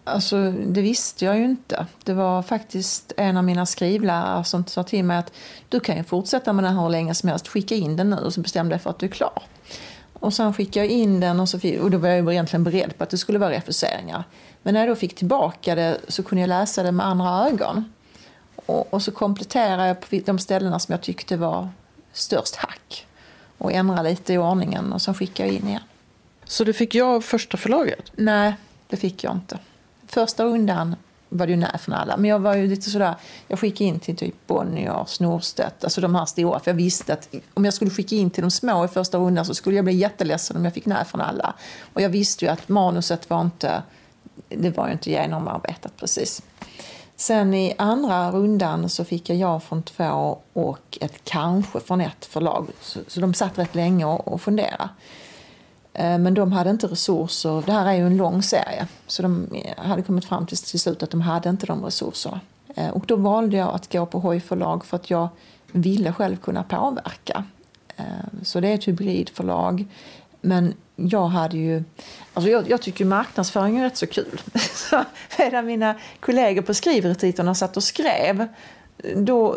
Alltså, 0.05 0.51
det 0.51 0.83
visste 0.83 1.25
jag 1.25 1.38
ju 1.38 1.45
inte. 1.45 1.87
Det 2.05 2.12
var 2.12 2.43
faktiskt 2.43 3.12
en 3.17 3.37
av 3.37 3.45
mina 3.45 3.67
skrivlärare 3.67 4.45
som 4.45 4.67
sa 4.67 4.83
till 4.83 5.05
mig 5.05 5.17
att 5.17 5.33
du 5.69 5.81
kan 5.81 5.97
ju 5.97 6.05
fortsätta 6.05 6.53
med 6.53 6.64
den 6.64 6.75
här 6.75 6.83
hur 6.83 6.90
länge 6.90 7.14
som 7.14 7.29
helst. 7.29 7.49
Skicka 7.49 7.75
in 7.75 7.97
den 7.97 8.11
nu 8.11 8.17
och 8.17 8.35
så 8.35 8.40
bestäm 8.40 8.69
dig 8.69 8.79
för 8.79 8.90
att 8.90 8.99
du 8.99 9.07
är 9.07 9.11
klar. 9.11 9.43
Och 10.12 10.35
sen 10.35 10.55
skickade 10.55 10.87
jag 10.87 10.95
in 10.95 11.21
den 11.21 11.40
och, 11.40 11.49
så 11.49 11.59
fick, 11.59 11.81
och 11.81 11.90
då 11.90 11.99
var 11.99 12.09
jag 12.09 12.33
egentligen 12.33 12.64
beredd 12.64 12.99
på 12.99 13.05
att 13.05 13.11
det 13.11 13.19
skulle 13.19 13.38
vara 13.38 13.51
refuseringar. 13.51 14.25
Men 14.62 14.75
när 14.75 14.81
jag 14.81 14.88
då 14.88 14.95
fick 14.95 15.14
tillbaka 15.14 15.75
det 15.75 15.99
så 16.09 16.23
kunde 16.23 16.40
jag 16.40 16.49
läsa 16.49 16.83
det 16.83 16.93
med 16.93 17.07
andra 17.07 17.49
ögon. 17.49 17.93
Och, 18.67 18.95
och 18.95 19.03
så 19.03 19.11
kompletterade 19.11 19.87
jag 19.87 20.01
på 20.01 20.21
de 20.27 20.38
ställena 20.38 20.79
som 20.79 20.93
jag 20.93 21.03
tyckte 21.03 21.37
var 21.37 21.69
störst 22.12 22.57
hack. 22.57 23.07
Och 23.59 23.73
ändrade 23.73 24.11
lite 24.11 24.33
i 24.33 24.38
ordningen 24.38 24.93
och 24.93 25.03
så 25.03 25.14
skickade 25.14 25.49
jag 25.49 25.57
in 25.57 25.69
igen. 25.69 25.83
Så 26.45 26.64
du 26.64 26.73
fick 26.73 26.95
ja 26.95 27.05
av 27.05 27.21
första 27.21 27.57
förlaget? 27.57 28.12
Nej, 28.17 28.55
det 28.88 28.97
fick 28.97 29.25
jag 29.25 29.33
inte 29.33 29.59
första 30.14 30.44
rundan 30.44 30.96
var 31.29 31.46
det 31.46 31.50
ju 31.50 31.57
nej 31.57 31.79
från 31.79 31.94
alla. 31.94 32.16
Men 32.16 32.31
jag 32.31 32.38
var 32.38 32.55
ju 32.55 32.66
lite 32.66 32.90
sådär, 32.90 33.14
jag 33.48 33.59
skickade 33.59 33.85
in 33.85 34.00
till 34.00 34.16
typ 34.16 34.46
Bonnier, 34.46 35.05
Snorstedt, 35.07 35.85
alltså 35.85 36.00
de 36.00 36.14
här 36.14 36.24
stora. 36.24 36.61
För 36.61 36.70
jag 36.70 36.77
visste 36.77 37.12
att 37.12 37.35
om 37.55 37.64
jag 37.64 37.74
skulle 37.74 37.90
skicka 37.90 38.16
in 38.16 38.31
till 38.31 38.42
de 38.42 38.50
små 38.50 38.85
i 38.85 38.88
första 38.88 39.18
rundan 39.18 39.44
så 39.44 39.55
skulle 39.55 39.77
jag 39.77 39.85
bli 39.85 39.94
jätteledsen 39.94 40.57
om 40.57 40.64
jag 40.64 40.74
fick 40.74 40.87
nej 40.87 41.05
från 41.05 41.20
alla. 41.20 41.55
Och 41.94 42.00
jag 42.00 42.09
visste 42.09 42.44
ju 42.44 42.50
att 42.50 42.68
manuset 42.68 43.31
var 43.31 43.40
inte, 43.40 43.83
det 44.48 44.70
var 44.70 44.87
ju 44.87 44.92
inte 44.92 45.11
genomarbetat 45.11 45.96
precis. 45.96 46.42
Sen 47.16 47.55
i 47.55 47.74
andra 47.79 48.31
rundan 48.31 48.88
så 48.88 49.05
fick 49.05 49.31
jag 49.31 49.38
ja 49.38 49.61
från 49.61 49.83
två 49.83 50.38
och 50.53 50.98
ett 51.00 51.24
kanske 51.24 51.81
från 51.81 52.00
ett 52.00 52.24
förlag. 52.24 52.68
Så, 52.81 53.00
så 53.07 53.20
de 53.20 53.35
satt 53.35 53.59
rätt 53.59 53.74
länge 53.74 54.05
och, 54.05 54.29
och 54.29 54.40
funderade. 54.40 54.88
Eh, 55.94 56.18
men 56.18 56.35
de 56.35 56.52
hade 56.52 56.70
inte 56.70 56.87
resurser. 56.87 57.62
Det 57.66 57.72
här 57.72 57.87
är 57.87 57.92
ju 57.92 58.07
en 58.07 58.16
lång 58.16 58.42
serie. 58.42 58.87
Så 59.07 59.22
de 59.22 59.48
eh, 59.54 59.85
hade 59.85 60.02
kommit 60.02 60.24
fram 60.24 60.46
till, 60.46 60.59
till 60.59 60.80
slut 60.80 61.02
att 61.02 61.11
de 61.11 61.20
hade 61.20 61.48
inte 61.48 61.66
de 61.66 61.85
resurserna. 61.85 62.40
Eh, 62.74 62.88
och 62.88 63.07
då 63.07 63.16
valde 63.16 63.57
jag 63.57 63.74
att 63.74 63.92
gå 63.92 64.07
på 64.07 64.18
Hoj 64.18 64.40
förlag 64.40 64.85
för 64.85 64.96
att 64.96 65.11
jag 65.11 65.28
ville 65.72 66.12
själv 66.12 66.37
kunna 66.37 66.62
påverka. 66.62 67.44
Så 68.42 68.61
det 68.61 68.68
är 68.68 68.74
ett 68.74 68.88
hybridförlag. 68.88 69.87
Men 70.40 70.74
jag 70.96 71.26
hade 71.26 71.57
ju... 71.57 71.85
Alltså 72.35 72.50
jag, 72.50 72.70
jag 72.70 72.83
tycker 72.83 73.04
marknadsföring 73.04 73.78
är 73.78 73.85
rätt 73.85 73.96
så 73.96 74.07
kul. 74.07 74.40
Så 74.74 75.04
medan 75.38 75.66
mina 75.66 75.94
kollegor 76.20 76.62
på 76.62 76.74
skrivretiterna 76.74 77.54
satt 77.54 77.76
och 77.76 77.85
skrev 77.85 78.46
då, 79.17 79.57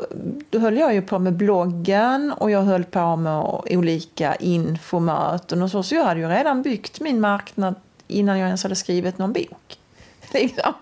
då 0.50 0.60
höll 0.60 0.78
jag 0.78 0.94
ju 0.94 1.02
på 1.02 1.20
med 1.20 1.34
bloggen 1.34 2.34
och 2.38 2.52
jag 2.52 2.62
höll 2.62 2.84
på 2.84 3.16
med 3.16 3.44
olika 3.70 4.36
infomöten 4.36 5.62
och 5.62 5.72
så. 5.72 5.84
Så 5.84 5.96
jag 5.96 6.04
hade 6.04 6.20
ju 6.20 6.28
redan 6.28 6.62
byggt 6.62 7.00
min 7.00 7.20
marknad 7.20 7.76
innan 8.08 8.40
jag 8.40 8.48
ens 8.48 8.64
hade 8.64 8.76
skrivit 8.76 9.18
någon 9.18 9.34
bok. 9.34 9.80
Liksom. 10.34 10.74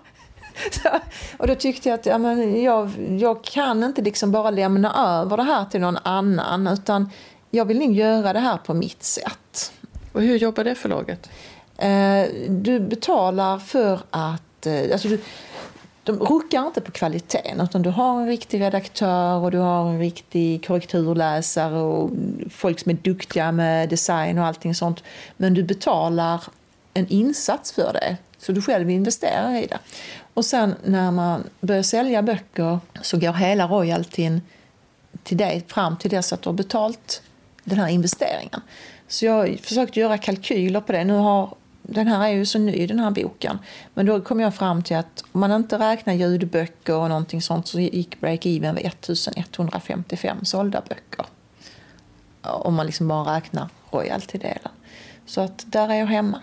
Så, 0.71 0.89
och 1.37 1.47
då 1.47 1.55
tyckte 1.55 1.89
jag 1.89 1.99
att 1.99 2.05
ja, 2.05 2.17
men 2.17 2.63
jag, 2.63 2.91
jag 3.19 3.43
kan 3.43 3.83
inte 3.83 4.01
liksom 4.01 4.31
bara 4.31 4.49
lämna 4.49 5.21
över 5.21 5.37
det 5.37 5.43
här 5.43 5.65
till 5.65 5.81
någon 5.81 5.97
annan 6.03 6.67
utan 6.67 7.09
jag 7.51 7.65
vill 7.65 7.79
nog 7.79 7.93
göra 7.93 8.33
det 8.33 8.39
här 8.39 8.57
på 8.57 8.73
mitt 8.73 9.03
sätt. 9.03 9.71
Och 10.11 10.21
hur 10.21 10.37
jobbar 10.37 10.63
det 10.63 10.75
förlaget? 10.75 11.29
Eh, 11.77 12.25
du 12.49 12.79
betalar 12.79 13.59
för 13.59 13.99
att... 14.09 14.65
Eh, 14.65 14.91
alltså 14.91 15.07
du, 15.07 15.19
de 16.05 16.19
ruckar 16.19 16.67
inte 16.67 16.81
på 16.81 16.91
kvaliteten 16.91 17.61
utan 17.61 17.81
du 17.81 17.89
har 17.89 18.21
en 18.21 18.27
riktig 18.27 18.61
redaktör 18.61 19.37
och 19.37 19.51
du 19.51 19.57
har 19.57 19.89
en 19.89 19.99
riktig 19.99 20.67
korrekturläsare 20.67 21.77
och 21.77 22.11
folk 22.49 22.79
som 22.79 22.89
är 22.89 22.95
duktiga 22.95 23.51
med 23.51 23.89
design 23.89 24.37
och 24.37 24.45
allting 24.45 24.75
sånt. 24.75 25.03
Men 25.37 25.53
du 25.53 25.63
betalar 25.63 26.43
en 26.93 27.07
insats 27.07 27.71
för 27.71 27.93
det, 27.93 28.17
så 28.37 28.51
du 28.51 28.61
själv 28.61 28.89
investerar 28.89 29.55
i 29.55 29.67
det. 29.67 29.79
Och 30.33 30.45
sen 30.45 30.75
när 30.83 31.11
man 31.11 31.43
börjar 31.61 31.83
sälja 31.83 32.21
böcker 32.21 32.79
så 33.01 33.19
går 33.19 33.33
hela 33.33 33.67
royaltyn 33.67 34.41
till 35.23 35.37
dig 35.37 35.65
fram 35.67 35.97
till 35.97 36.11
dess 36.11 36.33
att 36.33 36.41
du 36.41 36.49
har 36.49 36.53
betalt 36.53 37.21
den 37.63 37.79
här 37.79 37.89
investeringen. 37.89 38.61
Så 39.07 39.25
jag 39.25 39.33
har 39.33 39.57
försökt 39.57 39.97
göra 39.97 40.17
kalkyler 40.17 40.81
på 40.81 40.91
det. 40.91 41.03
Nu 41.03 41.13
har 41.13 41.55
den 41.87 42.07
här 42.07 42.27
är 42.27 42.33
ju 42.33 42.45
så 42.45 42.59
ny 42.59 42.87
den 42.87 42.99
här 42.99 43.11
boken. 43.11 43.59
Men 43.93 44.05
då 44.05 44.21
kom 44.21 44.39
jag 44.39 44.55
fram 44.55 44.83
till 44.83 44.97
att 44.97 45.23
om 45.31 45.39
man 45.39 45.51
inte 45.51 45.79
räknar 45.79 46.13
ljudböcker 46.13 46.95
och 46.95 47.09
någonting 47.09 47.41
sånt 47.41 47.67
så 47.67 47.79
gick 47.79 48.21
break-even 48.21 48.75
vid 48.75 48.85
1155 48.85 50.45
sålda 50.45 50.81
böcker. 50.89 51.25
Om 52.41 52.75
man 52.75 52.85
liksom 52.85 53.07
bara 53.07 53.35
räknar 53.35 53.69
royalty-delen. 53.91 54.71
Så 55.25 55.41
att 55.41 55.63
där 55.67 55.89
är 55.89 55.95
jag 55.95 56.05
hemma. 56.05 56.41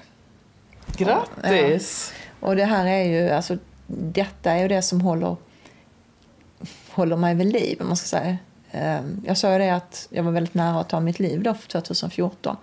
Grattis! 0.96 2.12
Ja. 2.14 2.46
Och 2.48 2.56
det 2.56 2.64
här 2.64 2.86
är 2.86 3.02
ju, 3.02 3.30
alltså 3.30 3.58
detta 3.86 4.52
är 4.52 4.62
ju 4.62 4.68
det 4.68 4.82
som 4.82 5.00
håller, 5.00 5.36
håller 6.90 7.16
mig 7.16 7.34
vid 7.34 7.52
liv, 7.52 7.80
om 7.80 7.86
man 7.86 7.96
ska 7.96 8.06
säga. 8.06 8.36
Ehm, 8.70 9.22
jag 9.26 9.38
sa 9.38 9.52
ju 9.52 9.58
det 9.58 9.70
att 9.70 10.08
jag 10.10 10.22
var 10.22 10.32
väldigt 10.32 10.54
nära 10.54 10.80
att 10.80 10.88
ta 10.88 11.00
mitt 11.00 11.18
liv 11.18 11.42
då, 11.42 11.54
2014. 11.54 12.56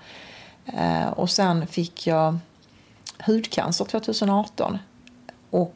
Ehm, 0.66 1.14
och 1.14 1.30
sen 1.30 1.68
fick 1.68 2.08
jag 2.08 2.38
hudcancer 3.26 3.86
2018. 3.86 4.78
Och 5.50 5.76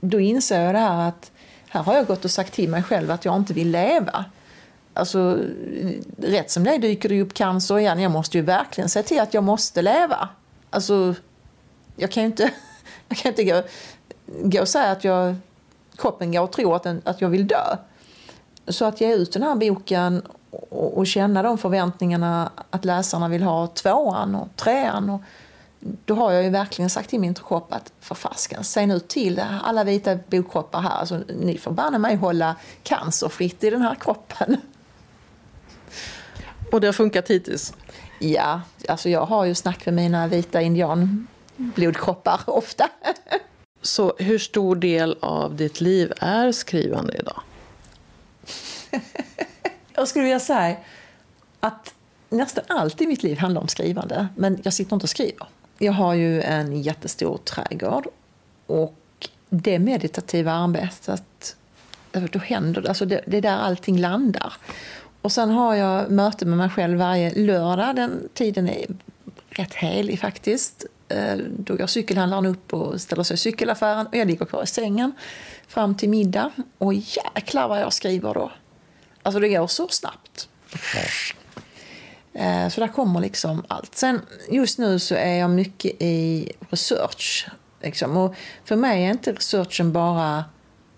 då 0.00 0.20
inser 0.20 0.60
jag 0.60 0.74
det 0.74 0.78
här 0.78 1.08
att 1.08 1.30
här 1.68 1.82
har 1.82 1.94
jag 1.94 2.06
gått 2.06 2.24
och 2.24 2.30
sagt 2.30 2.52
till 2.52 2.70
mig 2.70 2.82
själv 2.82 3.10
att 3.10 3.24
jag 3.24 3.36
inte 3.36 3.54
vill 3.54 3.70
leva. 3.70 4.24
Alltså, 4.94 5.38
rätt 6.16 6.50
som 6.50 6.64
det 6.64 6.78
dyker 6.78 7.08
det 7.08 7.22
upp 7.22 7.34
cancer 7.34 7.78
igen. 7.78 8.00
Jag 8.00 8.12
måste 8.12 8.38
ju 8.38 8.44
verkligen 8.44 8.88
se 8.88 9.02
till 9.02 9.20
att 9.20 9.34
jag 9.34 9.44
måste 9.44 9.82
leva. 9.82 10.28
Alltså, 10.70 11.14
jag 11.96 12.10
kan 12.10 12.22
ju 12.22 12.26
inte, 12.26 12.42
jag 13.08 13.18
kan 13.18 13.28
inte 13.28 13.44
gå, 13.44 13.62
gå 14.26 14.60
och 14.60 14.68
säga 14.68 14.90
att 14.90 15.04
jag, 15.04 15.36
kroppen 15.96 16.32
går 16.32 16.42
och 16.42 16.52
tror 16.52 16.76
att, 16.76 16.82
den, 16.82 17.02
att 17.04 17.20
jag 17.20 17.28
vill 17.28 17.46
dö. 17.46 17.76
Så 18.68 18.84
att 18.84 19.00
ge 19.00 19.14
ut 19.14 19.32
den 19.32 19.42
här 19.42 19.54
boken 19.54 20.22
och, 20.50 20.98
och 20.98 21.06
känna 21.06 21.42
de 21.42 21.58
förväntningarna 21.58 22.50
att 22.70 22.84
läsarna 22.84 23.28
vill 23.28 23.42
ha 23.42 23.66
tvåan 23.66 24.34
och 24.34 24.48
trean 24.56 25.10
och 25.10 25.20
då 25.80 26.14
har 26.14 26.32
jag 26.32 26.44
ju 26.44 26.50
verkligen 26.50 26.90
sagt 26.90 27.10
till 27.10 27.20
min 27.20 27.34
kropp 27.34 27.72
att 27.72 27.92
för 28.00 28.14
fasken, 28.14 28.64
säg 28.64 28.86
nu 28.86 29.00
till 29.00 29.42
alla 29.62 29.84
vita 29.84 30.18
bokkroppar 30.28 30.80
här, 30.80 30.90
alltså, 30.90 31.22
ni 31.40 31.58
får 31.58 31.70
banne 31.70 31.98
mig 31.98 32.16
hålla 32.16 32.56
cancerfritt 32.82 33.64
i 33.64 33.70
den 33.70 33.82
här 33.82 33.94
kroppen. 33.94 34.56
Och 36.72 36.80
det 36.80 36.88
har 36.88 36.92
funkat 36.92 37.28
hittills? 37.28 37.74
Ja, 38.18 38.60
alltså 38.88 39.08
jag 39.08 39.26
har 39.26 39.44
ju 39.44 39.54
snack 39.54 39.86
med 39.86 39.94
mina 39.94 40.26
vita 40.26 40.60
indianblodkroppar 40.60 42.40
ofta. 42.46 42.88
Så 43.82 44.14
hur 44.18 44.38
stor 44.38 44.76
del 44.76 45.16
av 45.20 45.56
ditt 45.56 45.80
liv 45.80 46.12
är 46.20 46.52
skrivande 46.52 47.16
idag? 47.18 47.40
jag 49.94 50.08
skulle 50.08 50.22
vilja 50.22 50.40
säga 50.40 50.76
att 51.60 51.94
nästan 52.28 52.64
allt 52.68 53.00
i 53.00 53.06
mitt 53.06 53.22
liv 53.22 53.38
handlar 53.38 53.60
om 53.60 53.68
skrivande. 53.68 54.28
Men 54.36 54.60
jag 54.62 54.72
sitter 54.72 54.96
inte 54.96 55.04
och 55.04 55.10
skriver. 55.10 55.46
Jag 55.82 55.92
har 55.92 56.14
ju 56.14 56.42
en 56.42 56.82
jättestor 56.82 57.38
trädgård 57.38 58.06
och 58.66 59.28
det 59.48 59.78
meditativa 59.78 60.52
arbetet, 60.52 61.56
eh, 62.12 62.22
då 62.22 62.38
händer 62.38 62.82
det. 62.82 62.88
Alltså 62.88 63.04
det, 63.04 63.20
det 63.26 63.36
är 63.36 63.40
där 63.42 63.56
allting 63.56 63.98
landar. 63.98 64.52
Och 65.22 65.32
sen 65.32 65.50
har 65.50 65.74
jag 65.74 66.10
möte 66.10 66.46
med 66.46 66.58
mig 66.58 66.70
själv 66.70 66.98
varje 66.98 67.34
lördag. 67.34 67.96
Den 67.96 68.28
tiden 68.34 68.68
är 68.68 68.86
rätt 69.50 69.74
helig 69.74 70.20
faktiskt. 70.20 70.86
Eh, 71.08 71.36
då 71.36 71.76
går 71.76 71.86
cykelhandlaren 71.86 72.46
upp 72.46 72.74
och 72.74 73.00
ställer 73.00 73.22
sig 73.22 73.34
i 73.34 73.38
cykelaffären 73.38 74.06
och 74.06 74.16
jag 74.16 74.26
ligger 74.26 74.46
kvar 74.46 74.62
i 74.62 74.66
sängen 74.66 75.12
fram 75.68 75.94
till 75.94 76.08
middag. 76.08 76.52
Och 76.78 76.94
jäklar 76.94 77.68
vad 77.68 77.80
jag 77.80 77.92
skriver 77.92 78.34
då. 78.34 78.52
Alltså 79.22 79.40
det 79.40 79.48
går 79.48 79.66
så 79.66 79.88
snabbt. 79.88 80.48
Eh, 82.32 82.68
så 82.68 82.80
där 82.80 82.88
kommer 82.88 83.20
liksom 83.20 83.64
allt. 83.68 83.94
Sen 83.94 84.20
just 84.50 84.78
nu 84.78 84.98
så 84.98 85.14
är 85.14 85.34
jag 85.34 85.50
mycket 85.50 86.02
i 86.02 86.52
research. 86.70 87.48
Liksom. 87.82 88.16
Och 88.16 88.34
för 88.64 88.76
mig 88.76 89.04
är 89.04 89.10
inte 89.10 89.32
researchen 89.32 89.92
bara 89.92 90.44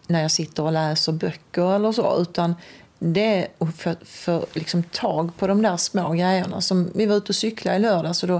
när 0.07 0.23
jag 0.23 0.31
sitter 0.31 0.63
och 0.63 0.73
läser 0.73 1.13
böcker 1.13 1.75
eller 1.75 1.93
så, 1.93 2.21
utan 2.21 2.55
det 2.99 3.37
är 3.37 3.49
att 3.59 3.75
få 3.75 3.95
för, 4.05 4.45
liksom, 4.53 4.83
tag 4.83 5.37
på 5.37 5.47
de 5.47 5.63
där 5.63 5.77
små 5.77 6.13
grejerna. 6.13 6.61
Som 6.61 6.91
vi 6.95 7.07
var 7.07 7.17
ute 7.17 7.29
och 7.29 7.35
cyklade 7.35 7.77
i 7.77 7.81
lördags 7.81 8.23
och 8.23 8.29
då 8.29 8.37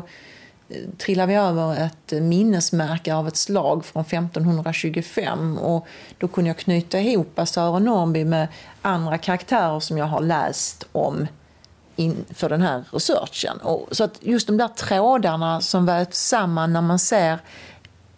eh, 0.69 0.83
trillade 0.99 1.33
vi 1.33 1.35
över 1.35 1.85
ett 1.85 2.23
minnesmärke 2.23 3.15
av 3.15 3.29
ett 3.29 3.37
slag 3.37 3.85
från 3.85 4.03
1525 4.03 5.59
och 5.59 5.87
då 6.19 6.29
kunde 6.29 6.51
jag 6.51 6.57
knyta 6.57 7.01
ihop 7.01 7.41
Sören 7.45 7.85
Norrby 7.85 8.25
med 8.25 8.49
andra 8.83 9.19
karaktärer 9.19 9.81
som 9.81 9.99
jag 9.99 10.07
har 10.07 10.21
läst 10.21 10.87
om 10.93 11.27
inför 12.03 12.49
den 12.49 12.63
här 12.63 12.85
researchen. 12.91 13.59
Och, 13.59 13.89
så 13.91 14.05
att 14.05 14.19
just 14.21 14.47
de 14.47 14.57
där 14.57 14.69
trådarna 14.69 15.61
som 15.61 15.87
vävs 15.87 16.17
samman 16.17 16.73
när 16.73 16.83
man 16.83 16.99
ser 16.99 17.39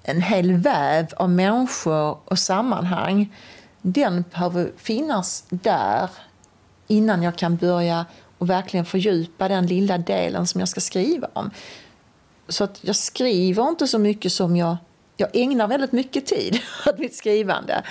en 0.02 0.22
hel 0.22 0.52
väv 0.52 1.06
av 1.16 1.30
människor 1.30 2.18
och 2.24 2.38
sammanhang, 2.38 3.34
den 3.82 4.24
behöver 4.30 4.72
finnas 4.76 5.44
där 5.48 6.10
innan 6.86 7.22
jag 7.22 7.36
kan 7.36 7.56
börja 7.56 8.06
och 8.38 8.50
verkligen 8.50 8.86
fördjupa 8.86 9.48
den 9.48 9.66
lilla 9.66 9.98
delen 9.98 10.46
som 10.46 10.60
jag 10.60 10.68
ska 10.68 10.80
skriva 10.80 11.28
om. 11.32 11.50
Så 12.48 12.64
att 12.64 12.78
jag 12.80 12.96
skriver 12.96 13.68
inte 13.68 13.86
så 13.86 13.98
mycket 13.98 14.32
som 14.32 14.56
jag... 14.56 14.76
Jag 15.16 15.28
ägnar 15.32 15.68
väldigt 15.68 15.92
mycket 15.92 16.26
tid 16.26 16.60
åt 16.86 16.98
mitt 16.98 17.16
skrivande. 17.16 17.82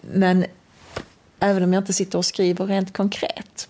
Men 0.00 0.44
även 1.40 1.62
om 1.62 1.72
jag 1.72 1.80
inte 1.80 1.92
sitter 1.92 2.18
och 2.18 2.24
skriver 2.24 2.66
rent 2.66 2.96
konkret. 2.96 3.68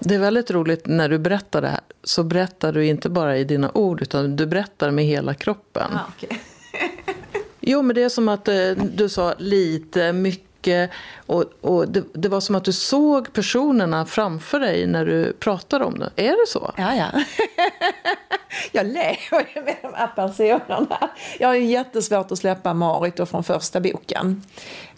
Det 0.00 0.14
är 0.14 0.18
väldigt 0.18 0.50
roligt 0.50 0.86
när 0.86 1.08
du 1.08 1.18
berättar 1.18 1.62
det 1.62 1.68
här. 1.68 1.80
Så 2.02 2.22
berättar 2.22 2.72
du 2.72 2.86
inte 2.86 3.08
bara 3.08 3.36
i 3.36 3.44
dina 3.44 3.70
ord, 3.74 4.02
utan 4.02 4.36
du 4.36 4.46
berättar 4.46 4.90
med 4.90 5.04
hela 5.04 5.34
kroppen. 5.34 5.90
Ah, 5.94 6.12
okay. 6.16 6.38
jo, 7.60 7.82
men 7.82 7.94
det 7.94 8.02
är 8.02 8.08
som 8.08 8.28
att 8.28 8.48
eh, 8.48 8.70
du 8.94 9.08
sa 9.08 9.34
lite, 9.38 10.12
mycket 10.12 10.90
och, 11.26 11.44
och 11.60 11.88
det, 11.88 12.04
det, 12.12 12.28
var 12.28 12.40
som 12.40 12.54
att 12.54 12.64
du 12.64 12.72
såg 12.72 13.32
personerna 13.32 14.06
framför 14.06 14.60
dig 14.60 14.86
när 14.86 15.06
du 15.06 15.32
pratade 15.32 15.84
om 15.84 15.98
det. 15.98 16.10
Är 16.16 16.30
det 16.30 16.46
så? 16.48 16.72
Ja, 16.76 16.94
ja. 16.94 17.24
jag 18.72 18.86
lever 18.86 19.54
ju 19.54 19.62
med 19.62 19.76
de 19.82 19.94
här 19.94 20.06
personerna. 20.06 21.10
Jag 21.38 21.48
har 21.48 21.54
ju 21.54 21.64
jättesvårt 21.64 22.32
att 22.32 22.38
släppa 22.38 22.74
Marit 22.74 23.28
från 23.28 23.44
första 23.44 23.80
boken. 23.80 24.42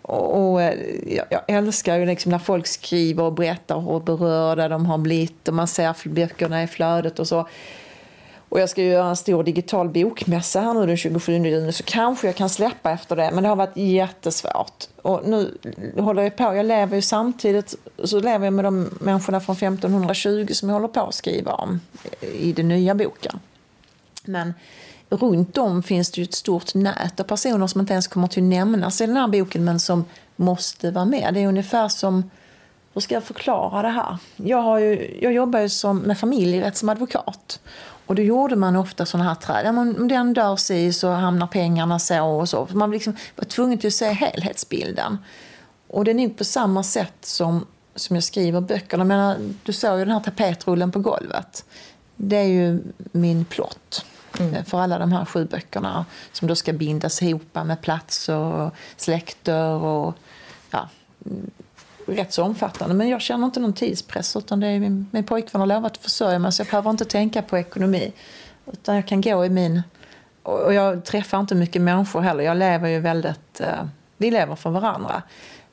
Och, 0.03 0.53
och 0.53 0.63
eh, 0.63 0.79
jag, 1.07 1.27
jag, 1.31 1.43
älskar 1.49 1.97
ju 1.97 2.07
liksom 2.07 2.33
när 2.33 2.39
folk 2.39 2.67
skriver 2.67 3.23
och 3.23 3.33
berättar 3.33 3.81
hur 3.81 4.01
berörda 4.01 4.69
de 4.69 4.87
har 4.87 4.99
blivit 4.99 5.49
och 5.49 5.55
man 5.55 5.69
ser 5.69 6.09
böckerna 6.09 6.63
i 6.63 6.67
flödet 6.67 7.19
och 7.19 7.29
så 7.29 7.49
och 8.51 8.61
jag 8.61 8.69
ska 8.69 8.83
ju 8.83 8.89
göra 8.89 9.09
en 9.09 9.17
stor 9.17 9.45
digital 9.45 9.89
bokmässa 9.89 10.61
här 10.61 10.75
nu 10.75 10.87
den 10.87 10.97
27 10.97 11.33
juni 11.33 11.73
så 11.73 11.83
kanske 11.83 12.27
jag 12.27 12.37
kan 12.37 12.49
släppa 12.49 12.91
efter 12.91 13.17
det. 13.17 13.31
Men 13.33 13.43
det 13.43 13.49
har 13.49 13.57
varit 13.57 13.77
jättesvårt. 13.77 14.85
Och 15.03 15.29
nu 15.29 15.59
håller 15.99 16.23
jag 16.23 16.37
på, 16.37 16.43
jag 16.43 16.67
lever 16.67 16.97
ju 16.97 17.03
samtidigt 17.03 17.75
så 18.05 18.21
lever 18.21 18.47
jag 18.47 18.53
med 18.53 18.65
de 18.65 18.91
människorna 19.01 19.41
från 19.41 19.57
1520 19.57 20.49
som 20.53 20.69
jag 20.69 20.77
håller 20.77 20.89
på 20.89 21.01
att 21.01 21.15
skriva 21.15 21.53
om 21.53 21.81
i 22.21 22.53
den 22.53 22.69
nya 22.69 22.95
boken. 22.95 23.41
Men 24.27 24.55
runt 25.09 25.59
om 25.59 25.83
finns 25.83 26.11
det 26.11 26.21
ju 26.21 26.25
ett 26.25 26.35
stort 26.35 26.75
nät 26.75 27.21
av 27.21 27.25
personer 27.25 27.67
som 27.67 27.81
inte 27.81 27.93
ens 27.93 28.09
kommer 28.09 28.29
till 28.29 28.43
nämnas 28.43 29.01
i 29.01 29.07
den 29.07 29.17
här 29.17 29.29
boken 29.29 29.65
men 29.65 29.81
som 29.81 30.05
måste 30.37 30.91
vara 30.91 31.05
med. 31.05 31.35
Det 31.35 31.41
är 31.41 31.49
ungefär 31.49 31.89
som 31.89 32.31
hur 32.95 33.01
ska 33.01 33.15
jag 33.15 33.25
förklara 33.25 33.83
det 33.83 33.89
här? 33.89 34.17
Jag, 34.37 34.63
har 34.63 34.79
ju, 34.79 35.19
jag 35.23 35.33
jobbar 35.33 35.61
ju 35.61 35.69
som, 35.69 35.99
med 35.99 36.19
familjerätt 36.19 36.77
som 36.77 36.89
advokat. 36.89 37.61
Och 38.07 38.15
då 38.15 38.23
gjorde 38.23 38.57
man 38.57 38.77
ofta 38.77 39.07
sådana 39.07 39.29
här 39.29 39.35
träd. 39.35 39.67
Om 39.67 40.09
den 40.09 40.33
dör 40.33 40.57
sig 40.57 40.93
så 40.93 41.11
hamnar 41.11 41.47
pengarna 41.47 41.99
så 41.99 42.25
och 42.25 42.49
så. 42.49 42.69
Man 42.73 42.91
liksom 42.91 43.17
var 43.37 43.45
tvungen 43.45 43.79
till 43.79 43.87
att 43.87 43.95
se 43.95 44.13
helhetsbilden. 44.13 45.19
Och 45.89 46.05
det 46.05 46.11
är 46.11 46.15
nog 46.15 46.39
på 46.39 46.45
samma 46.45 46.83
sätt 46.83 47.17
som, 47.21 47.67
som 47.95 48.17
jag 48.17 48.25
skriver 48.25 48.61
böckerna. 48.61 49.05
menar, 49.05 49.37
du 49.63 49.73
såg 49.73 49.99
ju 49.99 50.05
den 50.05 50.15
här 50.15 50.21
tapetrullen 50.21 50.93
på 50.93 50.99
golvet. 50.99 51.65
Det 52.23 52.37
är 52.37 52.49
ju 52.49 52.83
min 53.13 53.45
plott. 53.45 54.05
Mm. 54.41 54.65
För 54.65 54.81
alla 54.81 54.99
de 54.99 55.13
här 55.13 55.25
sju 55.25 55.45
böckerna 55.45 56.07
som 56.33 56.49
då 56.49 56.55
ska 56.55 56.73
bindas 56.73 57.23
ihop 57.23 57.55
med 57.55 57.81
platser 57.81 58.37
och 58.37 58.75
släkter 58.97 59.71
och 59.71 60.15
ja, 60.71 60.89
rätt 62.07 62.33
så 62.33 62.45
omfattande. 62.45 62.95
Men 62.95 63.09
jag 63.09 63.21
känner 63.21 63.47
inte 63.47 63.61
någon 63.61 63.73
tidspress 63.73 64.37
utan 64.37 64.61
det 64.61 64.67
är 64.67 64.81
min, 64.81 65.07
min 65.11 65.25
pojkvän 65.25 65.61
har 65.61 65.67
lovat 65.67 65.93
att 65.93 66.03
försörja 66.03 66.39
mig 66.39 66.53
så 66.53 66.61
jag 66.61 66.67
behöver 66.67 66.91
inte 66.91 67.05
tänka 67.05 67.43
på 67.43 67.59
ekonomi. 67.59 68.13
Utan 68.73 68.95
jag 68.95 69.07
kan 69.07 69.21
gå 69.21 69.45
i 69.45 69.49
min... 69.49 69.83
Och 70.43 70.75
jag 70.75 71.05
träffar 71.05 71.41
inte 71.41 71.55
mycket 71.55 71.83
människor 71.83 72.21
heller. 72.21 72.45
Jag 72.45 72.57
lever 72.57 72.89
ju 72.89 73.01
väldigt... 73.01 73.61
Eh, 73.61 73.85
vi 74.17 74.31
lever 74.31 74.55
för 74.55 74.71
varandra. 74.71 75.23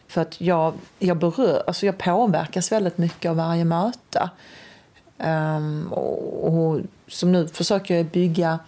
För 0.07 0.21
att 0.21 0.41
jag, 0.41 0.73
jag, 0.99 1.17
berör, 1.17 1.63
alltså 1.67 1.85
jag 1.85 1.97
påverkas 1.97 2.71
väldigt 2.71 2.97
mycket 2.97 3.29
av 3.29 3.35
varje 3.35 3.65
möte. 3.65 4.29
Um, 5.17 5.93
och, 5.93 6.47
och, 6.47 6.81
som 7.07 7.31
nu 7.31 7.47
försöker 7.47 7.95
jag 7.95 8.05
bygga... 8.05 8.59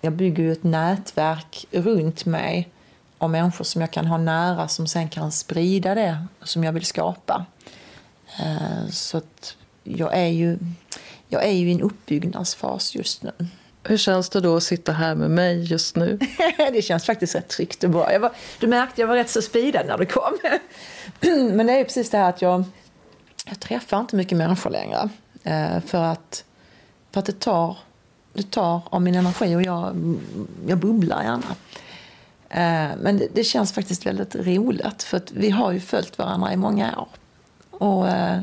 Jag 0.00 0.12
bygger 0.12 0.42
ju 0.42 0.52
ett 0.52 0.64
nätverk 0.64 1.66
runt 1.70 2.24
mig 2.24 2.68
av 3.18 3.30
människor 3.30 3.64
som 3.64 3.80
jag 3.80 3.90
kan 3.90 4.06
ha 4.06 4.18
nära 4.18 4.68
som 4.68 4.86
sen 4.86 5.08
kan 5.08 5.32
sprida 5.32 5.94
det 5.94 6.26
som 6.42 6.64
jag 6.64 6.72
vill 6.72 6.84
skapa. 6.84 7.46
Eh, 8.40 8.88
så 8.90 9.18
att 9.18 9.56
jag 9.84 10.16
är 10.16 10.26
ju, 10.26 10.58
jag 11.28 11.44
är 11.44 11.52
ju 11.52 11.68
i 11.68 11.72
en 11.72 11.80
uppbyggnadsfas 11.80 12.94
just 12.94 13.22
nu. 13.22 13.32
Hur 13.82 13.96
känns 13.96 14.28
det 14.28 14.40
då 14.40 14.56
att 14.56 14.62
sitta 14.62 14.92
här 14.92 15.14
med 15.14 15.30
mig 15.30 15.64
just 15.64 15.96
nu? 15.96 16.18
det 16.72 16.82
känns 16.82 17.04
faktiskt 17.04 17.34
rätt 17.34 17.48
tryggt 17.48 17.84
och 17.84 17.90
bra. 17.90 18.18
Var, 18.18 18.32
du 18.60 18.66
märkte 18.66 19.00
jag 19.00 19.08
var 19.08 19.14
rätt 19.14 19.30
så 19.30 19.42
speedad 19.42 19.86
när 19.86 19.98
du 19.98 20.06
kom. 20.06 20.38
Men 21.56 21.66
det 21.66 21.72
är 21.72 21.84
precis 21.84 22.10
det 22.10 22.18
här 22.18 22.28
att 22.28 22.42
jag, 22.42 22.64
jag 23.46 23.60
träffar 23.60 24.00
inte 24.00 24.16
mycket 24.16 24.38
människor 24.38 24.70
längre. 24.70 25.08
Eh, 25.46 25.80
för 25.80 26.04
att, 26.04 26.44
för 27.10 27.20
att 27.20 27.26
det, 27.26 27.40
tar, 27.40 27.76
det 28.32 28.50
tar 28.50 28.82
av 28.90 29.02
min 29.02 29.14
energi 29.14 29.56
och 29.56 29.62
jag, 29.62 29.96
jag 30.66 30.78
bubblar 30.78 31.22
gärna. 31.22 31.56
Eh, 32.48 32.96
men 33.00 33.22
det, 33.34 33.44
känns 33.44 33.72
faktiskt 33.72 34.06
väldigt 34.06 34.34
roligt 34.34 35.02
för 35.02 35.16
att 35.16 35.32
vi 35.32 35.50
har 35.50 35.72
ju 35.72 35.80
följt 35.80 36.18
varandra 36.18 36.52
i 36.52 36.56
många 36.56 36.98
år. 36.98 37.08
Och 37.70 38.08
eh, 38.08 38.40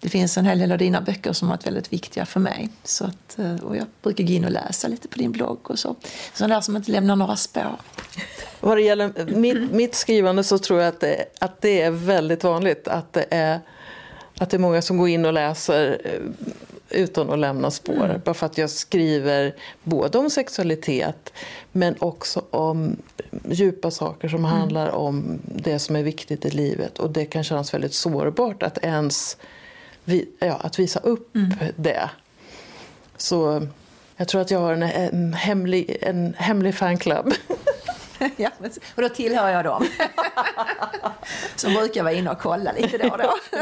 det 0.00 0.08
finns 0.08 0.38
en 0.38 0.44
hel 0.44 0.58
del 0.58 0.72
av 0.72 0.78
dina 0.78 1.00
böcker 1.00 1.32
som 1.32 1.48
har 1.48 1.56
varit 1.56 1.66
väldigt 1.66 1.92
viktiga 1.92 2.26
för 2.26 2.40
mig. 2.40 2.68
Så 2.84 3.04
att, 3.04 3.38
eh, 3.38 3.56
och 3.56 3.76
jag 3.76 3.86
brukar 4.02 4.24
gå 4.24 4.32
in 4.32 4.44
och 4.44 4.50
läsa 4.50 4.88
lite 4.88 5.08
på 5.08 5.18
din 5.18 5.32
blogg 5.32 5.70
och 5.70 5.78
så. 5.78 5.96
Sådana 6.34 6.54
där 6.54 6.60
som 6.60 6.76
inte 6.76 6.92
lämnar 6.92 7.16
några 7.16 7.36
spår. 7.36 7.76
Vad 8.60 8.76
det 8.76 8.82
gäller 8.82 9.26
mitt, 9.34 9.72
mitt 9.72 9.94
skrivande 9.94 10.44
så 10.44 10.58
tror 10.58 10.80
jag 10.80 10.88
att 10.88 11.00
det, 11.00 11.24
att 11.38 11.60
det 11.60 11.82
är 11.82 11.90
väldigt 11.90 12.44
vanligt 12.44 12.88
att 12.88 13.12
det 13.12 13.26
är 13.30 13.60
att 14.38 14.50
det 14.50 14.56
är 14.56 14.58
många 14.58 14.82
som 14.82 14.98
går 14.98 15.08
in 15.08 15.24
och 15.24 15.32
läser 15.32 16.00
utan 16.90 17.30
att 17.30 17.38
lämna 17.38 17.70
spår. 17.70 18.04
Mm. 18.04 18.20
Bara 18.24 18.34
för 18.34 18.46
att 18.46 18.58
jag 18.58 18.70
skriver 18.70 19.54
både 19.82 20.18
om 20.18 20.30
sexualitet 20.30 21.32
men 21.72 21.94
också 21.98 22.42
om 22.50 22.96
djupa 23.50 23.90
saker 23.90 24.28
som 24.28 24.44
mm. 24.44 24.50
handlar 24.50 24.90
om 24.90 25.38
det 25.44 25.78
som 25.78 25.96
är 25.96 26.02
viktigt 26.02 26.44
i 26.44 26.50
livet. 26.50 26.98
Och 26.98 27.10
det 27.10 27.24
kan 27.24 27.44
kännas 27.44 27.74
väldigt 27.74 27.94
sårbart 27.94 28.62
att 28.62 28.78
ens 28.78 29.36
ja, 30.38 30.52
att 30.52 30.78
visa 30.78 31.00
upp 31.00 31.36
mm. 31.36 31.54
det. 31.76 32.10
Så 33.16 33.66
jag 34.16 34.28
tror 34.28 34.40
att 34.40 34.50
jag 34.50 34.60
har 34.60 34.72
en, 34.72 34.82
en 34.82 35.34
hemlig, 35.34 35.96
en 36.00 36.34
hemlig 36.38 36.74
fanclub. 36.74 37.34
ja, 38.36 38.50
och 38.94 39.02
då 39.02 39.08
tillhör 39.08 39.50
jag 39.50 39.64
dem. 39.64 39.86
Som 41.56 41.74
brukar 41.74 42.02
vara 42.02 42.12
inne 42.12 42.30
och 42.30 42.38
kolla 42.38 42.72
lite 42.72 42.98
då 42.98 43.08
och 43.08 43.18
då. 43.18 43.34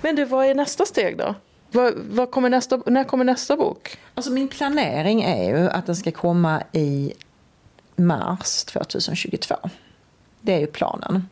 Men 0.00 0.16
du, 0.16 0.24
vad 0.24 0.46
är 0.46 0.54
nästa 0.54 0.84
steg 0.84 1.18
då? 1.18 1.34
Vad, 1.70 1.94
vad 1.94 2.30
kommer 2.30 2.50
nästa, 2.50 2.82
när 2.86 3.04
kommer 3.04 3.24
nästa 3.24 3.56
bok? 3.56 3.98
Alltså 4.14 4.32
min 4.32 4.48
planering 4.48 5.22
är 5.22 5.44
ju 5.44 5.70
att 5.70 5.86
den 5.86 5.96
ska 5.96 6.10
komma 6.10 6.62
i 6.72 7.12
mars 7.96 8.64
2022. 8.64 9.56
Det 10.40 10.54
är 10.54 10.60
ju 10.60 10.66
planen. 10.66 11.28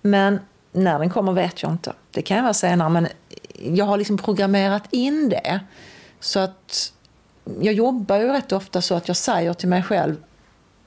Men 0.00 0.40
när 0.72 0.98
den 0.98 1.10
kommer 1.10 1.32
vet 1.32 1.62
jag 1.62 1.72
inte. 1.72 1.92
Det 2.10 2.22
kan 2.22 2.42
vara 2.42 2.54
senare, 2.54 2.88
men 2.88 3.08
jag 3.54 3.84
har 3.84 3.96
liksom 3.96 4.18
programmerat 4.18 4.84
in 4.90 5.28
det. 5.28 5.60
Så 6.20 6.40
att 6.40 6.92
jag 7.60 7.74
jobbar 7.74 8.16
ju 8.16 8.28
rätt 8.28 8.52
ofta 8.52 8.82
så 8.82 8.94
att 8.94 9.08
jag 9.08 9.16
säger 9.16 9.54
till 9.54 9.68
mig 9.68 9.82
själv 9.82 10.16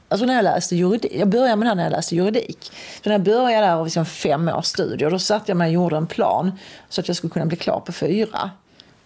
Alltså 0.10 0.26
när 0.26 0.36
jag 0.36 0.44
läste 0.44 0.76
juridik, 0.76 1.12
jag 1.16 1.28
började 1.30 1.56
med 1.56 1.66
det 1.66 1.70
här 1.70 1.76
när 1.76 1.84
jag 1.84 1.92
läste 1.92 2.16
juridik. 2.16 2.72
Så 3.04 3.10
när 3.10 3.12
jag 3.12 3.24
började 3.24 3.68
där 3.68 3.78
och 3.78 3.86
liksom 3.86 4.06
fem 4.06 4.48
års 4.48 4.66
studier, 4.66 5.12
då 5.12 5.20
satte 5.20 5.52
jag 5.52 5.58
mig 5.58 5.68
och 5.68 5.74
gjorde 5.74 5.98
en 5.98 6.08
plan 6.08 6.52
så 6.90 7.02
att 7.02 7.08
jag 7.08 7.18
skulle 7.18 7.32
kunna 7.32 7.46
bli 7.46 7.58
klar 7.58 7.80
på 7.80 7.92
fyra. 7.92 8.52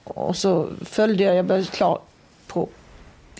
Och 0.03 0.35
så 0.35 0.69
följde 0.85 1.23
jag, 1.23 1.35
jag 1.35 1.45
blev 1.45 1.65
klar 1.65 1.99
på, 2.47 2.69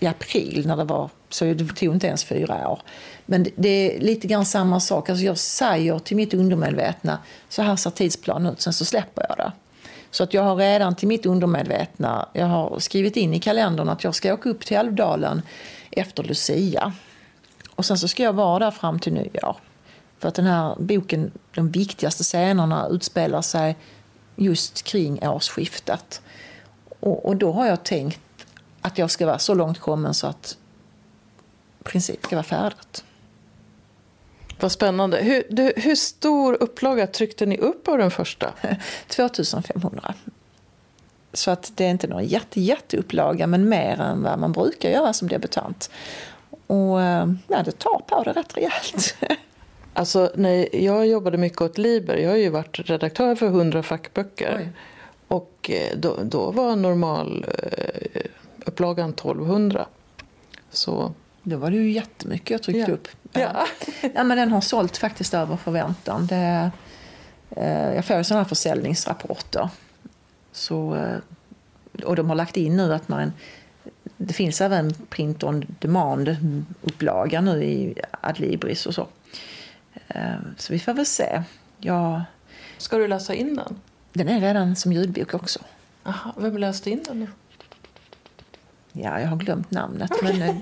i 0.00 0.06
april 0.06 0.66
när 0.66 0.76
det 0.76 0.84
var, 0.84 1.10
så 1.28 1.44
det 1.44 1.64
tog 1.64 1.94
inte 1.94 2.06
ens 2.06 2.24
fyra 2.24 2.68
år. 2.68 2.80
Men 3.26 3.46
det 3.56 3.68
är 3.68 4.00
lite 4.00 4.26
grann 4.26 4.46
samma 4.46 4.80
sak, 4.80 5.08
alltså 5.08 5.24
jag 5.24 5.38
säger 5.38 5.98
till 5.98 6.16
mitt 6.16 6.34
undermedvetna, 6.34 7.18
så 7.48 7.62
här 7.62 7.76
ser 7.76 7.90
tidsplanen 7.90 8.52
ut, 8.52 8.60
sen 8.60 8.72
så 8.72 8.84
släpper 8.84 9.26
jag 9.28 9.36
det. 9.36 9.52
Så 10.10 10.22
att 10.22 10.34
jag 10.34 10.42
har 10.42 10.56
redan 10.56 10.96
till 10.96 11.08
mitt 11.08 11.26
undermedvetna, 11.26 12.28
jag 12.32 12.46
har 12.46 12.78
skrivit 12.78 13.16
in 13.16 13.34
i 13.34 13.40
kalendern 13.40 13.88
att 13.88 14.04
jag 14.04 14.14
ska 14.14 14.34
åka 14.34 14.48
upp 14.48 14.66
till 14.66 14.76
Älvdalen 14.76 15.42
efter 15.90 16.22
Lucia. 16.22 16.92
Och 17.74 17.84
sen 17.84 17.98
så 17.98 18.08
ska 18.08 18.22
jag 18.22 18.32
vara 18.32 18.58
där 18.58 18.70
fram 18.70 18.98
till 18.98 19.12
nyår. 19.12 19.56
För 20.18 20.28
att 20.28 20.34
den 20.34 20.46
här 20.46 20.76
boken, 20.78 21.32
de 21.54 21.70
viktigaste 21.70 22.24
scenerna 22.24 22.88
utspelar 22.88 23.42
sig 23.42 23.76
just 24.36 24.82
kring 24.82 25.28
årsskiftet. 25.28 26.22
Och, 27.00 27.26
och 27.26 27.36
då 27.36 27.52
har 27.52 27.66
jag 27.66 27.82
tänkt 27.84 28.20
att 28.80 28.98
jag 28.98 29.10
ska 29.10 29.26
vara 29.26 29.38
så 29.38 29.54
långt 29.54 29.78
kommen 29.78 30.14
så 30.14 30.26
att 30.26 30.56
i 31.80 31.84
princip 31.84 32.24
ska 32.24 32.36
vara 32.36 32.44
färdigt. 32.44 33.04
Vad 34.60 34.72
spännande. 34.72 35.16
Hur, 35.16 35.44
du, 35.50 35.72
hur 35.76 35.94
stor 35.94 36.62
upplaga 36.62 37.06
tryckte 37.06 37.46
ni 37.46 37.58
upp 37.58 37.88
av 37.88 37.98
den 37.98 38.10
första? 38.10 38.52
2500. 39.08 40.14
Så 41.32 41.50
att 41.50 41.72
det 41.74 41.84
är 41.84 41.90
inte 41.90 42.06
någon 42.06 42.24
jätte, 42.24 42.60
jätteupplaga, 42.60 43.46
men 43.46 43.68
mer 43.68 44.00
än 44.00 44.22
vad 44.22 44.38
man 44.38 44.52
brukar 44.52 44.90
göra 44.90 45.12
som 45.12 45.28
debutant. 45.28 45.90
Och 46.66 47.00
ja, 47.48 47.62
det 47.64 47.78
tar 47.78 48.02
på 48.06 48.22
det 48.22 48.32
rätt 48.32 48.56
rejält. 48.56 49.14
Alltså, 49.94 50.30
när 50.34 50.76
jag 50.76 51.06
jobbade 51.06 51.38
mycket 51.38 51.60
åt 51.60 51.78
Liber, 51.78 52.16
jag 52.16 52.30
har 52.30 52.36
ju 52.36 52.48
varit 52.48 52.78
redaktör 52.78 53.34
för 53.34 53.46
100 53.46 53.82
fackböcker. 53.82 54.56
Oj. 54.58 54.68
Och 55.28 55.70
eh, 55.72 55.96
då, 55.96 56.16
då 56.22 56.50
var 56.50 56.76
normal 56.76 57.46
eh, 57.62 58.22
upplagan 58.66 59.10
1200. 59.10 59.86
Så. 60.70 61.14
Då 61.42 61.56
var 61.56 61.70
det 61.70 61.76
ju 61.76 61.92
jättemycket 61.92 62.50
jag 62.50 62.62
tryckte 62.62 62.90
ja. 62.90 62.94
upp. 62.94 63.08
Ja. 63.32 63.66
ja, 64.14 64.24
men 64.24 64.36
den 64.36 64.52
har 64.52 64.60
sålt 64.60 64.96
faktiskt 64.96 65.34
över 65.34 65.56
förväntan. 65.56 66.26
Det, 66.26 66.70
eh, 67.50 67.94
jag 67.94 68.04
får 68.04 68.16
ju 68.16 68.24
sådana 68.24 68.42
här 68.42 68.48
försäljningsrapporter. 68.48 69.68
Så, 70.52 70.94
eh, 70.94 72.04
och 72.04 72.16
de 72.16 72.28
har 72.28 72.36
lagt 72.36 72.56
in 72.56 72.76
nu 72.76 72.94
att 72.94 73.08
man 73.08 73.32
det 74.26 74.34
finns 74.34 74.60
även 74.60 74.94
print 74.94 75.44
on 75.44 75.64
demand-upplaga 75.80 77.40
nu 77.40 77.64
i 77.64 77.94
Adlibris 78.20 78.86
och 78.86 78.94
så. 78.94 79.08
Eh, 80.08 80.34
så 80.58 80.72
vi 80.72 80.78
får 80.78 80.94
väl 80.94 81.06
se. 81.06 81.42
Jag... 81.78 82.22
Ska 82.78 82.98
du 82.98 83.08
läsa 83.08 83.34
in 83.34 83.56
den? 83.56 83.80
Den 84.12 84.28
är 84.28 84.40
redan 84.40 84.76
som 84.76 84.92
ljudbok 84.92 85.34
också. 85.34 85.60
Aha, 86.04 86.34
vem 86.36 86.58
läste 86.58 86.90
in 86.90 87.02
den 87.02 87.20
nu? 87.20 87.26
Ja, 88.92 89.20
jag 89.20 89.28
har 89.28 89.36
glömt 89.36 89.70
namnet, 89.70 90.10
men, 90.22 90.42
eh, 90.42 90.54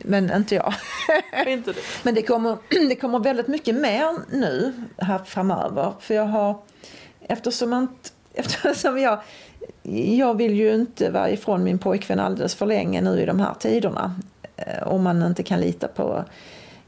men 0.00 0.32
inte 0.32 0.54
jag. 0.54 0.74
inte 1.46 1.72
det. 1.72 1.80
Men 2.02 2.14
det 2.14 2.22
kommer, 2.22 2.58
det 2.88 2.94
kommer 2.94 3.18
väldigt 3.18 3.48
mycket 3.48 3.74
mer 3.74 4.16
nu 4.30 4.72
här 4.96 5.18
framöver. 5.18 5.92
För 6.00 6.14
jag 6.14 6.26
har, 6.26 6.58
eftersom, 7.20 7.70
man, 7.70 7.88
eftersom 8.34 8.98
jag 8.98 9.20
jag 10.18 10.34
vill 10.36 10.54
ju 10.54 10.74
inte 10.74 11.10
vara 11.10 11.30
ifrån 11.30 11.64
min 11.64 11.78
pojkvän 11.78 12.20
alldeles 12.20 12.54
för 12.54 12.66
länge 12.66 13.00
nu 13.00 13.20
i 13.20 13.26
de 13.26 13.40
här 13.40 13.54
tiderna. 13.54 14.14
Eh, 14.56 14.88
om 14.88 15.02
man 15.02 15.22
inte 15.22 15.42
kan 15.42 15.60
lita 15.60 15.88
på 15.88 16.24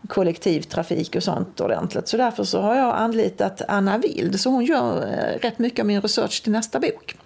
kollektivtrafik 0.09 1.17
och 1.17 1.23
sånt 1.23 1.61
ordentligt. 1.61 2.09
Så 2.09 2.17
därför 2.17 2.45
så 2.45 2.61
har 2.61 2.75
jag 2.75 2.97
anlitat 2.97 3.63
Anna 3.69 3.99
Wild, 3.99 4.41
så 4.41 4.51
hon 4.51 4.65
gör 4.65 5.03
eh, 5.03 5.39
rätt 5.41 5.59
mycket 5.59 5.81
av 5.81 5.87
min 5.87 6.01
research 6.01 6.43
till 6.43 6.53
nästa 6.53 6.81
bok. 6.81 7.17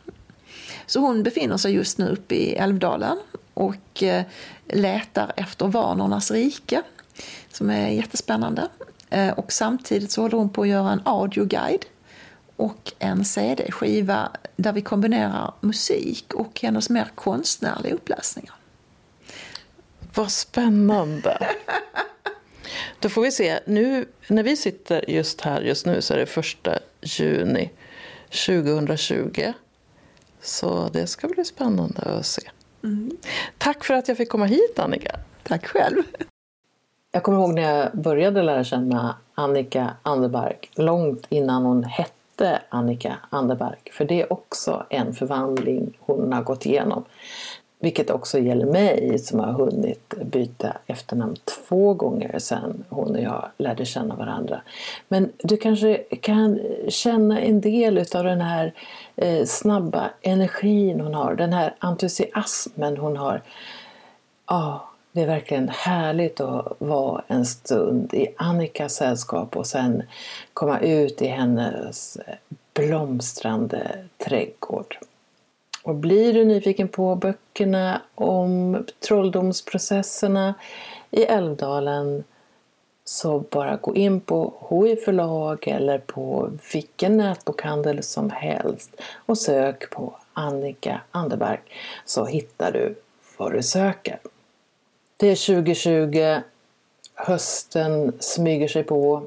Så 0.87 1.01
hon 1.01 1.23
befinner 1.23 1.57
sig 1.57 1.73
just 1.73 1.99
nu 1.99 2.09
uppe 2.09 2.35
i 2.35 2.55
Älvdalen 2.55 3.19
och 3.55 4.03
eh, 4.03 4.25
letar 4.67 5.33
efter 5.37 5.67
Vanornas 5.67 6.31
rike, 6.31 6.83
som 7.53 7.71
är 7.71 7.89
jättespännande. 7.89 8.69
Och 9.37 9.53
samtidigt 9.53 10.11
så 10.11 10.23
håller 10.23 10.39
hon 10.39 10.49
på 10.49 10.63
att 10.63 10.69
göra 10.69 10.91
en 10.91 11.01
audioguide 11.05 11.85
och 12.57 12.93
en 12.99 13.25
CD-skiva 13.25 14.31
där 14.57 14.73
vi 14.73 14.83
kombinerar 14.83 15.55
musik 15.61 16.35
och 16.35 16.61
hennes 16.61 16.91
mer 16.91 17.11
konstnärliga 17.15 17.95
uppläsningar. 17.95 18.55
Vad 20.15 20.31
spännande! 20.31 21.39
Då 23.01 23.09
får 23.09 23.23
vi 23.23 23.33
se. 23.33 23.61
Nu, 23.67 24.09
när 24.29 24.43
vi 24.43 24.57
sitter 24.57 25.11
just 25.11 25.41
här 25.41 25.61
just 25.61 25.87
nu 25.87 26.03
så 26.03 26.15
är 26.15 26.19
det 26.19 26.27
första 26.27 26.79
juni 27.01 27.71
2020. 28.47 29.53
Så 30.41 30.89
det 30.93 31.07
ska 31.07 31.29
bli 31.29 31.45
spännande 31.45 32.03
att 32.03 32.27
se. 32.27 32.43
Mm. 32.85 33.17
Tack 33.59 33.85
för 33.85 33.95
att 33.95 34.09
jag 34.09 34.17
fick 34.17 34.29
komma 34.29 34.47
hit 34.47 34.79
Annika. 34.79 35.17
Tack 35.43 35.67
själv. 35.67 36.03
Jag 37.13 37.23
kommer 37.23 37.39
ihåg 37.39 37.55
när 37.55 37.63
jag 37.63 37.97
började 37.97 38.43
lära 38.43 38.65
känna 38.65 39.17
Annika 39.35 39.97
Anderberg 40.03 40.57
långt 40.75 41.27
innan 41.29 41.65
hon 41.65 41.85
hette 41.85 42.24
hette 42.35 42.63
Annika 42.69 43.17
Anderberg. 43.31 43.79
För 43.93 44.05
det 44.05 44.23
är 44.23 44.33
också 44.33 44.87
en 44.91 45.15
förvandling 45.15 45.99
hon 46.01 46.33
har 46.33 46.43
gått 46.43 46.67
igenom. 46.67 47.05
Vilket 47.79 48.11
också 48.11 48.39
gäller 48.39 48.67
mig 48.67 49.19
som 49.19 49.41
har 49.41 49.53
hunnit 49.53 50.15
byta 50.25 50.77
efternamn 50.87 51.37
två 51.45 51.95
gånger 51.95 52.39
sedan 52.39 52.85
hon 52.89 53.17
och 53.17 53.23
jag 53.23 53.49
lärde 53.59 53.85
känna 53.85 54.17
varandra. 54.17 54.61
Men 55.09 55.33
du 55.39 55.57
kanske 55.57 55.97
kan 56.21 56.61
känna 56.89 57.41
en 57.41 57.61
del 57.61 57.99
av 57.99 58.25
den 58.25 58.41
här 58.41 58.73
eh, 59.17 59.45
snabba 59.45 60.11
energin 60.23 61.01
hon 61.01 61.15
har, 61.15 61.35
den 61.35 61.53
här 61.53 61.75
entusiasmen 61.79 62.97
hon 62.97 63.17
har. 63.17 63.43
Ja, 64.47 64.89
det 65.15 65.23
är 65.23 65.27
verkligen 65.27 65.69
härligt 65.69 66.41
att 66.41 66.73
vara 66.79 67.23
en 67.27 67.47
stund 67.47 68.15
i 68.15 68.35
Annikas 68.37 68.95
sällskap 68.95 69.57
och 69.57 69.67
sen 69.67 70.03
komma 70.55 70.81
ut 70.81 71.23
i 71.23 71.27
hennes 71.27 72.19
blomstrande 72.75 74.05
trädgård. 74.19 74.99
Och 75.83 75.95
blir 75.95 76.35
du 76.35 76.45
nyfiken 76.45 76.89
på 76.89 77.15
böckerna 77.15 78.03
om 78.15 78.85
trolldomsprocesserna 79.09 80.55
i 81.11 81.25
Älvdalen 81.25 82.25
så 83.05 83.39
bara 83.39 83.77
gå 83.77 83.95
in 83.95 84.21
på 84.21 84.55
HI 84.69 84.97
förlag 84.97 85.69
eller 85.69 85.99
på 85.99 86.51
vilken 86.73 87.17
nätbokhandel 87.17 88.03
som 88.03 88.31
helst 88.31 89.01
och 89.27 89.39
sök 89.39 89.91
på 89.91 90.17
Annika 90.33 91.01
Anderberg 91.11 91.61
så 92.05 92.25
hittar 92.25 92.73
du 92.73 92.95
vad 93.37 93.53
du 93.53 93.63
söker. 93.63 94.19
Det 95.25 95.31
är 95.31 95.63
2020, 95.63 96.41
hösten 97.15 98.13
smyger 98.21 98.69
sig 98.69 98.85
på. 98.85 99.23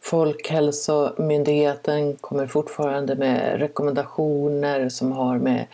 Folkhälsomyndigheten 0.00 2.16
kommer 2.16 2.46
fortfarande 2.46 3.14
med 3.14 3.58
rekommendationer 3.58 4.88
som 4.88 5.12
har 5.12 5.38
med 5.38 5.66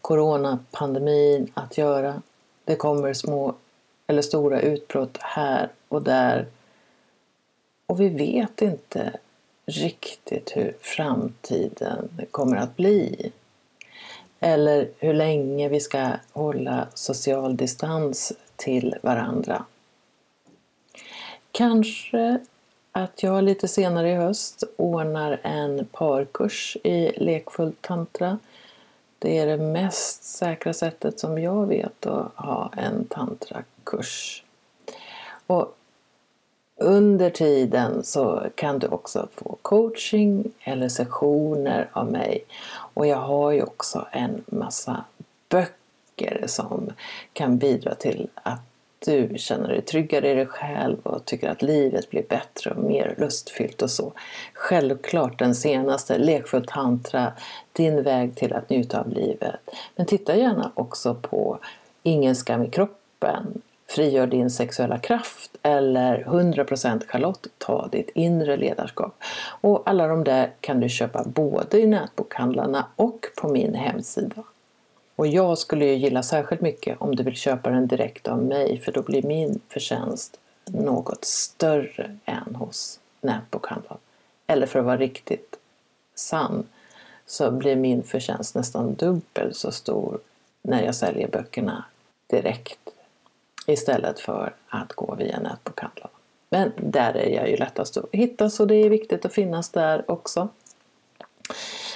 coronapandemin 0.00 1.52
att 1.54 1.78
göra. 1.78 2.22
Det 2.64 2.76
kommer 2.76 3.12
små 3.12 3.54
eller 4.06 4.22
stora 4.22 4.60
utbrott 4.60 5.16
här 5.20 5.68
och 5.88 6.02
där. 6.02 6.46
Och 7.86 8.00
vi 8.00 8.08
vet 8.08 8.62
inte 8.62 9.12
riktigt 9.66 10.56
hur 10.56 10.76
framtiden 10.80 12.08
kommer 12.30 12.56
att 12.56 12.76
bli. 12.76 13.32
Eller 14.40 14.88
hur 14.98 15.14
länge 15.14 15.68
vi 15.68 15.80
ska 15.80 16.10
hålla 16.32 16.88
social 16.94 17.56
distans 17.56 18.32
till 18.60 18.96
varandra. 19.02 19.64
Kanske 21.52 22.38
att 22.92 23.22
jag 23.22 23.44
lite 23.44 23.68
senare 23.68 24.10
i 24.10 24.14
höst 24.14 24.64
ordnar 24.76 25.40
en 25.42 25.86
parkurs 25.92 26.76
i 26.84 27.12
lekfull 27.24 27.72
tantra. 27.80 28.38
Det 29.18 29.38
är 29.38 29.46
det 29.46 29.64
mest 29.64 30.24
säkra 30.24 30.72
sättet 30.72 31.20
som 31.20 31.38
jag 31.38 31.66
vet 31.66 32.06
att 32.06 32.32
ha 32.34 32.72
en 32.76 33.04
tantrakurs. 33.04 34.44
Och 35.46 35.76
Under 36.82 37.30
tiden 37.30 38.04
så 38.04 38.46
kan 38.54 38.78
du 38.78 38.86
också 38.86 39.28
få 39.34 39.56
coaching 39.62 40.44
eller 40.60 40.88
sessioner 40.88 41.88
av 41.92 42.12
mig. 42.12 42.44
Och 42.94 43.06
jag 43.06 43.16
har 43.16 43.50
ju 43.50 43.62
också 43.62 44.06
en 44.12 44.44
massa 44.46 45.04
böcker 45.48 45.79
som 46.46 46.92
kan 47.32 47.58
bidra 47.58 47.94
till 47.94 48.28
att 48.34 48.60
du 49.04 49.34
känner 49.36 49.68
dig 49.68 49.82
tryggare 49.82 50.30
i 50.30 50.34
dig 50.34 50.46
själv 50.46 50.96
och 51.02 51.24
tycker 51.24 51.48
att 51.48 51.62
livet 51.62 52.10
blir 52.10 52.22
bättre 52.28 52.70
och 52.70 52.76
mer 52.76 53.14
lustfyllt 53.18 53.82
och 53.82 53.90
så. 53.90 54.12
Självklart 54.54 55.38
den 55.38 55.54
senaste, 55.54 56.18
Lekfull 56.18 56.66
tantra, 56.66 57.32
din 57.72 58.02
väg 58.02 58.36
till 58.36 58.52
att 58.52 58.70
njuta 58.70 59.00
av 59.00 59.08
livet. 59.08 59.60
Men 59.96 60.06
titta 60.06 60.36
gärna 60.36 60.72
också 60.74 61.14
på 61.14 61.58
Ingen 62.02 62.36
skam 62.36 62.62
i 62.62 62.70
kroppen, 62.70 63.62
Frigör 63.86 64.26
din 64.26 64.50
sexuella 64.50 64.98
kraft 64.98 65.56
eller 65.62 66.24
100% 66.24 67.06
Charlotte, 67.06 67.46
ta 67.58 67.88
ditt 67.88 68.10
inre 68.14 68.56
ledarskap. 68.56 69.22
Och 69.60 69.82
alla 69.86 70.06
de 70.06 70.24
där 70.24 70.52
kan 70.60 70.80
du 70.80 70.88
köpa 70.88 71.24
både 71.24 71.80
i 71.80 71.86
nätbokhandlarna 71.86 72.86
och 72.96 73.26
på 73.36 73.48
min 73.48 73.74
hemsida. 73.74 74.42
Och 75.20 75.26
jag 75.26 75.58
skulle 75.58 75.84
ju 75.84 75.94
gilla 75.94 76.22
särskilt 76.22 76.60
mycket 76.60 77.00
om 77.00 77.16
du 77.16 77.22
vill 77.22 77.36
köpa 77.36 77.70
den 77.70 77.86
direkt 77.86 78.28
av 78.28 78.42
mig 78.42 78.78
för 78.78 78.92
då 78.92 79.02
blir 79.02 79.22
min 79.22 79.60
förtjänst 79.68 80.40
något 80.66 81.24
större 81.24 82.16
än 82.24 82.54
hos 82.54 83.00
nätbokhandlaren. 83.20 83.98
Eller 84.46 84.66
för 84.66 84.78
att 84.78 84.84
vara 84.84 84.96
riktigt 84.96 85.56
sann 86.14 86.66
så 87.26 87.50
blir 87.50 87.76
min 87.76 88.02
förtjänst 88.02 88.54
nästan 88.54 88.94
dubbelt 88.94 89.56
så 89.56 89.72
stor 89.72 90.18
när 90.62 90.82
jag 90.82 90.94
säljer 90.94 91.28
böckerna 91.28 91.84
direkt 92.26 92.88
istället 93.66 94.20
för 94.20 94.54
att 94.68 94.92
gå 94.92 95.14
via 95.14 95.40
nätbokhandlarna. 95.40 96.10
Men 96.50 96.72
där 96.76 97.16
är 97.16 97.36
jag 97.36 97.50
ju 97.50 97.56
lättast 97.56 97.96
att 97.96 98.08
hitta 98.12 98.50
så 98.50 98.64
det 98.64 98.74
är 98.74 98.90
viktigt 98.90 99.24
att 99.24 99.32
finnas 99.34 99.70
där 99.70 100.10
också. 100.10 100.48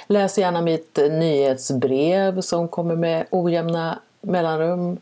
Läs 0.07 0.37
gärna 0.37 0.61
mitt 0.61 0.97
nyhetsbrev 0.97 2.41
som 2.41 2.67
kommer 2.67 2.95
med 2.95 3.25
ojämna 3.29 3.99
mellanrum. 4.21 4.97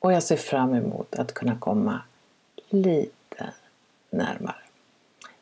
och 0.00 0.12
jag 0.12 0.22
ser 0.22 0.36
fram 0.36 0.74
emot 0.74 1.14
att 1.14 1.34
kunna 1.34 1.58
komma 1.58 2.00
lite 2.68 3.52
närmare. 4.10 4.56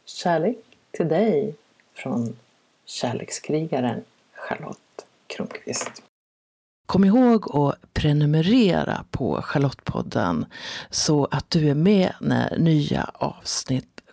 Kärlek 0.05 0.59
till 0.91 1.09
dig 1.09 1.55
från 1.95 2.37
kärlekskrigaren 2.85 4.05
Charlotte 4.35 5.07
Kronqvist. 5.27 6.03
Kom 6.87 7.05
ihåg 7.05 7.57
att 7.57 7.95
prenumerera 7.95 9.05
på 9.11 9.43
Charlottepodden 9.43 10.47
så 10.91 11.29
att 11.31 11.51
du 11.51 11.71
är 11.71 11.75
med 11.75 12.13
när 12.21 12.59
nya 12.59 13.11
avsnitt 13.15 13.92